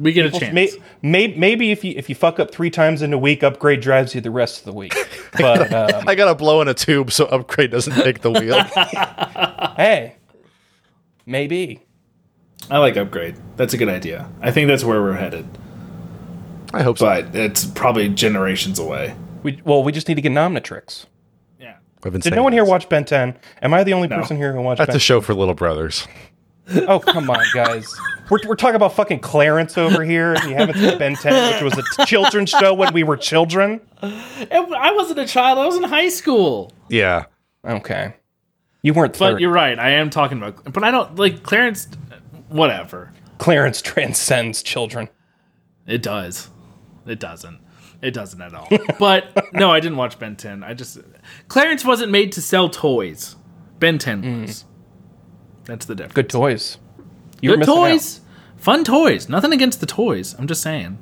we 0.00 0.12
get 0.12 0.26
a 0.26 0.30
chance. 0.30 0.54
May, 0.54 0.70
may, 1.02 1.26
maybe 1.36 1.70
if 1.70 1.84
you 1.84 1.92
if 1.96 2.08
you 2.08 2.14
fuck 2.14 2.40
up 2.40 2.50
three 2.50 2.70
times 2.70 3.02
in 3.02 3.12
a 3.12 3.18
week 3.18 3.42
upgrade 3.42 3.80
drives 3.80 4.14
you 4.14 4.20
the 4.20 4.30
rest 4.30 4.58
of 4.60 4.64
the 4.64 4.72
week 4.72 4.94
but 5.38 5.72
um, 5.72 6.08
I 6.08 6.14
gotta 6.14 6.34
blow 6.34 6.60
in 6.62 6.68
a 6.68 6.74
tube 6.74 7.12
so 7.12 7.26
upgrade 7.26 7.70
doesn't 7.70 7.94
take 7.94 8.20
the 8.22 8.30
wheel. 8.30 8.60
hey 9.76 10.16
maybe 11.26 11.82
I 12.70 12.78
like 12.78 12.96
upgrade. 12.96 13.36
That's 13.56 13.74
a 13.74 13.76
good 13.78 13.88
idea. 13.88 14.28
I 14.40 14.50
think 14.50 14.68
that's 14.68 14.84
where 14.84 15.00
we're 15.02 15.14
headed, 15.14 15.46
I 16.72 16.82
hope 16.82 16.98
so. 16.98 17.06
but 17.06 17.34
it's 17.34 17.64
probably 17.64 18.08
generations 18.08 18.78
away. 18.78 19.14
We 19.42 19.60
well, 19.64 19.82
we 19.82 19.92
just 19.92 20.08
need 20.08 20.14
to 20.16 20.22
get 20.22 20.32
Omnitrix. 20.32 21.06
Yeah. 21.58 21.76
I've 22.04 22.12
been 22.12 22.20
Did 22.20 22.34
no 22.34 22.42
one 22.42 22.52
here 22.52 22.64
watch 22.64 22.88
Ben 22.88 23.04
10? 23.04 23.36
Am 23.62 23.74
I 23.74 23.84
the 23.84 23.92
only 23.94 24.08
No. 24.08 24.16
person 24.18 24.36
here 24.36 24.52
who 24.52 24.60
watched 24.62 24.78
That's 24.78 24.88
Ben 24.88 24.96
a 24.96 25.00
show 25.00 25.20
for 25.20 25.34
little 25.34 25.54
brothers. 25.54 26.06
Oh, 26.86 27.00
come 27.00 27.30
on, 27.30 27.44
guys. 27.54 27.92
We're, 28.30 28.38
we're 28.46 28.56
talking 28.56 28.76
about 28.76 28.94
fucking 28.94 29.20
Clarence 29.20 29.76
over 29.76 30.04
here, 30.04 30.34
and 30.34 30.50
you 30.50 30.56
haven't 30.56 30.76
seen 30.76 30.98
Ben 30.98 31.16
10, 31.16 31.52
which 31.52 31.62
was 31.62 31.78
a 31.78 31.82
t- 31.96 32.04
children's 32.06 32.50
show 32.50 32.72
when 32.74 32.92
we 32.94 33.02
were 33.02 33.16
children. 33.16 33.80
I 34.02 34.92
wasn't 34.94 35.18
a 35.18 35.26
child. 35.26 35.58
I 35.58 35.66
was 35.66 35.76
in 35.76 35.82
high 35.82 36.08
school. 36.08 36.72
Yeah. 36.88 37.24
Okay. 37.64 38.14
You 38.82 38.94
weren't 38.94 39.18
But 39.18 39.40
you're 39.40 39.52
right. 39.52 39.78
I 39.78 39.90
am 39.90 40.10
talking 40.10 40.38
about. 40.38 40.72
But 40.72 40.84
I 40.84 40.90
don't 40.90 41.16
like 41.16 41.42
Clarence. 41.42 41.88
Whatever. 42.48 43.12
Clarence 43.38 43.82
transcends 43.82 44.62
children. 44.62 45.08
It 45.86 46.02
does. 46.02 46.50
It 47.06 47.20
doesn't. 47.20 47.60
It 48.02 48.12
doesn't 48.12 48.40
at 48.40 48.54
all. 48.54 48.68
but 48.98 49.52
no, 49.52 49.70
I 49.70 49.80
didn't 49.80 49.98
watch 49.98 50.18
Ben 50.18 50.36
10. 50.36 50.62
I 50.62 50.74
just 50.74 50.98
Clarence 51.48 51.84
wasn't 51.84 52.12
made 52.12 52.32
to 52.32 52.42
sell 52.42 52.70
toys. 52.70 53.36
Ben 53.78 53.98
10 53.98 54.22
mm. 54.22 54.42
was. 54.42 54.64
That's 55.70 55.86
the 55.86 55.94
difference. 55.94 56.14
Good 56.14 56.28
toys. 56.30 56.78
You 57.40 57.50
were 57.50 57.56
Good 57.56 57.60
missing 57.60 57.74
out. 57.74 57.88
toys. 57.90 58.20
Fun 58.56 58.84
toys. 58.84 59.28
Nothing 59.28 59.52
against 59.52 59.80
the 59.80 59.86
toys. 59.86 60.34
I'm 60.38 60.46
just 60.46 60.62
saying. 60.62 60.98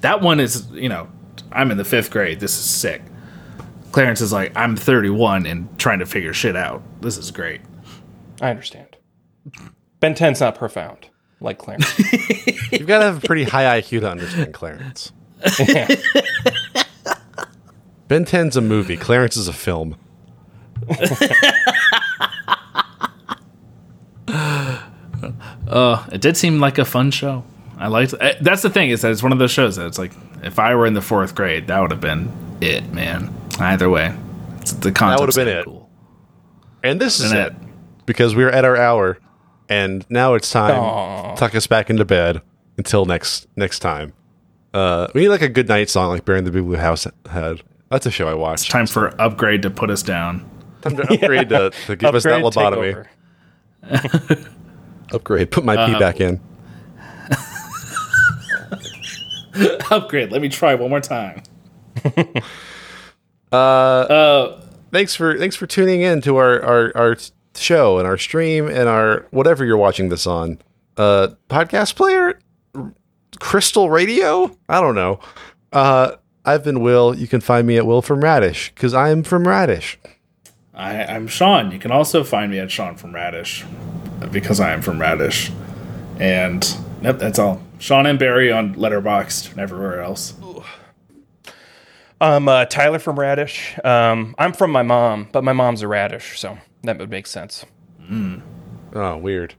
That 0.00 0.20
one 0.22 0.38
is, 0.40 0.68
you 0.70 0.88
know, 0.88 1.08
I'm 1.52 1.70
in 1.70 1.76
the 1.76 1.84
fifth 1.84 2.10
grade. 2.10 2.38
This 2.40 2.56
is 2.56 2.64
sick. 2.64 3.02
Clarence 3.92 4.20
is 4.20 4.32
like, 4.32 4.52
I'm 4.56 4.76
31 4.76 5.44
and 5.46 5.76
trying 5.78 5.98
to 5.98 6.06
figure 6.06 6.32
shit 6.32 6.54
out. 6.56 6.82
This 7.02 7.18
is 7.18 7.30
great. 7.32 7.60
I 8.40 8.50
understand. 8.50 8.96
Ben 9.98 10.14
10's 10.14 10.40
not 10.40 10.54
profound 10.54 11.08
like 11.40 11.58
Clarence. 11.58 11.98
You've 12.72 12.86
got 12.86 13.00
to 13.00 13.04
have 13.06 13.22
a 13.24 13.26
pretty 13.26 13.44
high 13.44 13.80
IQ 13.80 14.00
to 14.00 14.10
understand 14.10 14.54
Clarence. 14.54 15.12
Yeah. 15.58 15.88
Ben 18.08 18.24
10's 18.24 18.56
a 18.56 18.60
movie. 18.60 18.96
Clarence 18.96 19.36
is 19.36 19.48
a 19.48 19.52
film. 19.52 19.96
It 26.12 26.20
did 26.20 26.36
seem 26.36 26.60
like 26.60 26.78
a 26.78 26.84
fun 26.84 27.10
show. 27.10 27.44
I 27.78 27.88
liked 27.88 28.14
eh, 28.20 28.34
That's 28.40 28.62
the 28.62 28.70
thing 28.70 28.90
is 28.90 29.02
that 29.02 29.10
it's 29.12 29.22
one 29.22 29.32
of 29.32 29.38
those 29.38 29.50
shows 29.50 29.76
that 29.76 29.86
it's 29.86 29.98
like, 29.98 30.12
if 30.42 30.58
I 30.58 30.74
were 30.74 30.86
in 30.86 30.94
the 30.94 31.00
fourth 31.02 31.34
grade, 31.34 31.66
that 31.68 31.80
would 31.80 31.90
have 31.90 32.00
been 32.00 32.30
it, 32.60 32.92
man. 32.92 33.32
Either 33.58 33.88
way, 33.88 34.14
it's, 34.58 34.72
the 34.72 34.92
concept 34.92 35.20
would've 35.20 35.34
been 35.34 35.48
it. 35.48 35.64
Cool. 35.64 35.88
And 36.82 37.00
this 37.00 37.18
is 37.20 37.26
Isn't 37.26 37.38
it. 37.38 37.52
it? 37.52 38.06
Because 38.06 38.34
we're 38.34 38.50
at 38.50 38.64
our 38.64 38.76
hour. 38.76 39.18
And 39.68 40.04
now 40.10 40.34
it's 40.34 40.50
time 40.50 40.74
Aw. 40.78 41.34
to 41.34 41.38
tuck 41.38 41.54
us 41.54 41.66
back 41.66 41.90
into 41.90 42.04
bed 42.04 42.42
until 42.76 43.04
next 43.04 43.46
next 43.56 43.78
time. 43.78 44.12
Uh, 44.74 45.06
we 45.14 45.22
need 45.22 45.28
like 45.28 45.42
a 45.42 45.48
good 45.48 45.68
night 45.68 45.88
song 45.88 46.08
like 46.10 46.24
"Bear 46.24 46.36
in 46.36 46.44
the 46.44 46.50
Big 46.50 46.64
Blue 46.64 46.76
House 46.76 47.06
had. 47.30 47.62
That's 47.88 48.06
a 48.06 48.10
show 48.10 48.28
I 48.28 48.34
watched. 48.34 48.70
Time 48.70 48.86
for 48.86 49.20
upgrade 49.20 49.62
to 49.62 49.70
put 49.70 49.90
us 49.90 50.02
down. 50.02 50.48
Time 50.82 50.96
to 50.96 51.02
upgrade 51.12 51.48
to, 51.50 51.70
to 51.86 51.96
give 51.96 52.14
us 52.14 52.24
that 52.24 52.42
lobotomy. 52.42 53.06
Upgrade. 55.12 55.50
Put 55.50 55.64
my 55.64 55.86
pee 55.86 55.98
back 55.98 56.20
in. 56.20 56.40
Upgrade. 59.90 60.30
Let 60.30 60.40
me 60.40 60.48
try 60.48 60.74
one 60.74 60.90
more 60.90 61.00
time. 61.00 61.42
thanks 64.92 65.14
for 65.14 65.36
thanks 65.38 65.56
for 65.56 65.66
tuning 65.66 66.02
in 66.02 66.20
to 66.22 66.36
our 66.36 66.62
our, 66.62 66.92
our 66.96 67.16
show 67.56 67.98
and 67.98 68.06
our 68.06 68.16
stream 68.16 68.68
and 68.68 68.88
our 68.88 69.26
whatever 69.30 69.64
you're 69.64 69.76
watching 69.76 70.08
this 70.08 70.26
on. 70.26 70.58
Uh, 70.96 71.28
podcast 71.48 71.96
player, 71.96 72.38
Crystal 73.38 73.90
Radio. 73.90 74.56
I 74.68 74.80
don't 74.80 74.94
know. 74.94 75.20
Uh, 75.72 76.12
I've 76.44 76.64
been 76.64 76.80
Will. 76.80 77.14
You 77.16 77.26
can 77.26 77.40
find 77.40 77.66
me 77.66 77.76
at 77.76 77.86
Will 77.86 78.02
from 78.02 78.22
Radish 78.22 78.72
because 78.74 78.94
I 78.94 79.10
am 79.10 79.22
from 79.22 79.46
Radish. 79.46 79.98
I, 80.74 81.04
I'm 81.04 81.26
Sean. 81.26 81.70
You 81.72 81.78
can 81.78 81.90
also 81.90 82.24
find 82.24 82.50
me 82.50 82.58
at 82.58 82.70
Sean 82.70 82.96
from 82.96 83.14
Radish 83.14 83.64
because 84.30 84.60
I 84.60 84.72
am 84.72 84.82
from 84.82 85.00
Radish. 85.00 85.50
And 86.18 86.76
yep, 87.02 87.18
that's 87.18 87.38
all. 87.38 87.62
Sean 87.78 88.06
and 88.06 88.18
Barry 88.18 88.52
on 88.52 88.74
Letterboxd 88.74 89.52
and 89.52 89.60
everywhere 89.60 90.02
else. 90.02 90.34
I'm 92.20 92.48
uh, 92.48 92.66
Tyler 92.66 92.98
from 92.98 93.18
Radish. 93.18 93.78
Um, 93.82 94.34
I'm 94.38 94.52
from 94.52 94.70
my 94.70 94.82
mom, 94.82 95.28
but 95.32 95.42
my 95.42 95.54
mom's 95.54 95.80
a 95.80 95.88
Radish, 95.88 96.38
so 96.38 96.58
that 96.82 96.98
would 96.98 97.10
make 97.10 97.26
sense. 97.26 97.64
Oh, 98.92 99.16
weird. 99.16 99.54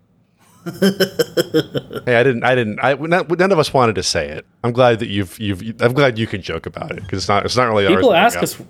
hey, 0.66 2.16
I 2.16 2.24
didn't. 2.24 2.44
I 2.44 2.54
didn't. 2.54 2.80
I 2.84 2.94
not, 2.94 3.28
none 3.40 3.52
of 3.52 3.58
us 3.58 3.74
wanted 3.74 3.96
to 3.96 4.04
say 4.04 4.30
it. 4.30 4.46
I'm 4.64 4.74
glad 4.74 5.00
that 5.00 5.08
you've. 5.08 5.40
You've. 5.40 5.82
I'm 5.82 5.94
glad 5.94 6.20
you 6.20 6.28
can 6.28 6.44
joke 6.44 6.68
about 6.68 6.92
it 6.92 7.02
because 7.02 7.18
it's 7.20 7.28
not. 7.28 7.46
It's 7.46 7.58
not 7.58 7.64
really. 7.64 7.88
People 7.88 8.12
ours 8.12 8.36
ask 8.36 8.44
us. 8.44 8.62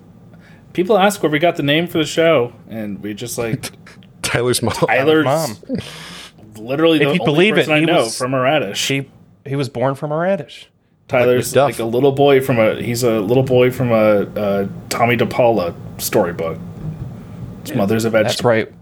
People 0.72 0.96
ask 0.96 1.22
where 1.22 1.30
we 1.30 1.38
got 1.38 1.56
the 1.56 1.62
name 1.62 1.86
for 1.86 1.98
the 1.98 2.06
show, 2.06 2.54
and 2.70 3.02
we 3.02 3.12
just 3.12 3.36
like 3.36 3.72
bring 3.72 3.74
up. 3.88 4.01
Tyler's 4.22 4.62
mom. 4.62 4.72
Tyler's 4.74 5.24
Mom, 5.24 5.56
literally 6.56 6.98
the 6.98 7.08
If 7.10 7.14
you 7.16 7.20
only 7.22 7.24
believe 7.24 7.54
it, 7.54 7.56
person 7.66 7.72
I 7.74 7.80
he 7.80 7.86
know 7.86 8.04
was- 8.04 8.16
from 8.18 8.34
a 8.34 8.40
radish. 8.40 8.78
she 8.78 9.10
he 9.44 9.56
was 9.56 9.68
born 9.68 9.94
from 9.96 10.12
a 10.12 10.16
Radish. 10.16 10.68
Tyler's 11.08 11.52
Duff. 11.52 11.70
like 11.72 11.78
a 11.80 11.84
little 11.84 12.12
boy 12.12 12.40
from 12.40 12.58
a. 12.58 12.80
He's 12.80 13.02
a 13.02 13.20
little 13.20 13.42
boy 13.42 13.70
from 13.70 13.90
a, 13.90 14.22
a 14.22 14.66
Tomie 14.88 15.18
dePaola 15.18 15.74
storybook. 16.00 16.58
His 17.66 17.74
mother's 17.74 18.04
a 18.04 18.10
vegetable. 18.10 18.28
That's 18.30 18.44
right. 18.44 18.72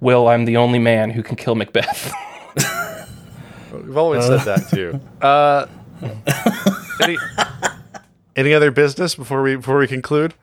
Will, 0.00 0.26
I'm 0.28 0.44
the 0.44 0.56
only 0.56 0.78
man 0.78 1.10
who 1.10 1.22
can 1.22 1.36
kill 1.36 1.54
Macbeth. 1.54 2.12
We've 3.72 3.96
always 3.96 4.24
said 4.26 4.40
that 4.40 4.68
too. 4.70 4.98
Uh, 5.20 5.66
any, 7.02 7.16
any 8.34 8.54
other 8.54 8.70
business 8.70 9.14
before 9.14 9.42
we 9.42 9.56
before 9.56 9.78
we 9.78 9.86
conclude? 9.86 10.34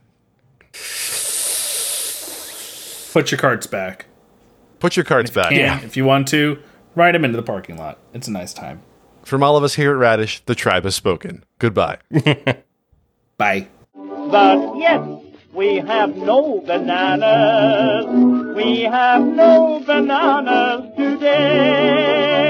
Put 3.13 3.31
your 3.31 3.39
carts 3.39 3.65
back. 3.67 4.05
Put 4.79 4.95
your 4.95 5.05
cards 5.05 5.31
back. 5.31 5.51
And 5.51 5.83
if 5.83 5.97
you 5.97 6.05
want 6.05 6.27
to, 6.29 6.59
ride 6.95 7.15
them 7.15 7.25
into 7.25 7.37
the 7.37 7.43
parking 7.43 7.77
lot. 7.77 7.99
It's 8.13 8.27
a 8.27 8.31
nice 8.31 8.53
time. 8.53 8.81
From 9.23 9.41
all 9.41 9.57
of 9.57 9.63
us 9.63 9.73
here 9.75 9.91
at 9.91 9.97
Radish, 9.97 10.41
the 10.45 10.55
tribe 10.55 10.83
has 10.83 10.95
spoken. 10.95 11.43
Goodbye. 11.59 11.97
Bye. 13.37 13.67
But 13.93 14.77
yes, 14.77 15.07
we 15.53 15.77
have 15.77 16.15
no 16.15 16.61
bananas. 16.61 18.05
We 18.55 18.81
have 18.81 19.23
no 19.23 19.83
bananas 19.85 20.93
today. 20.95 22.44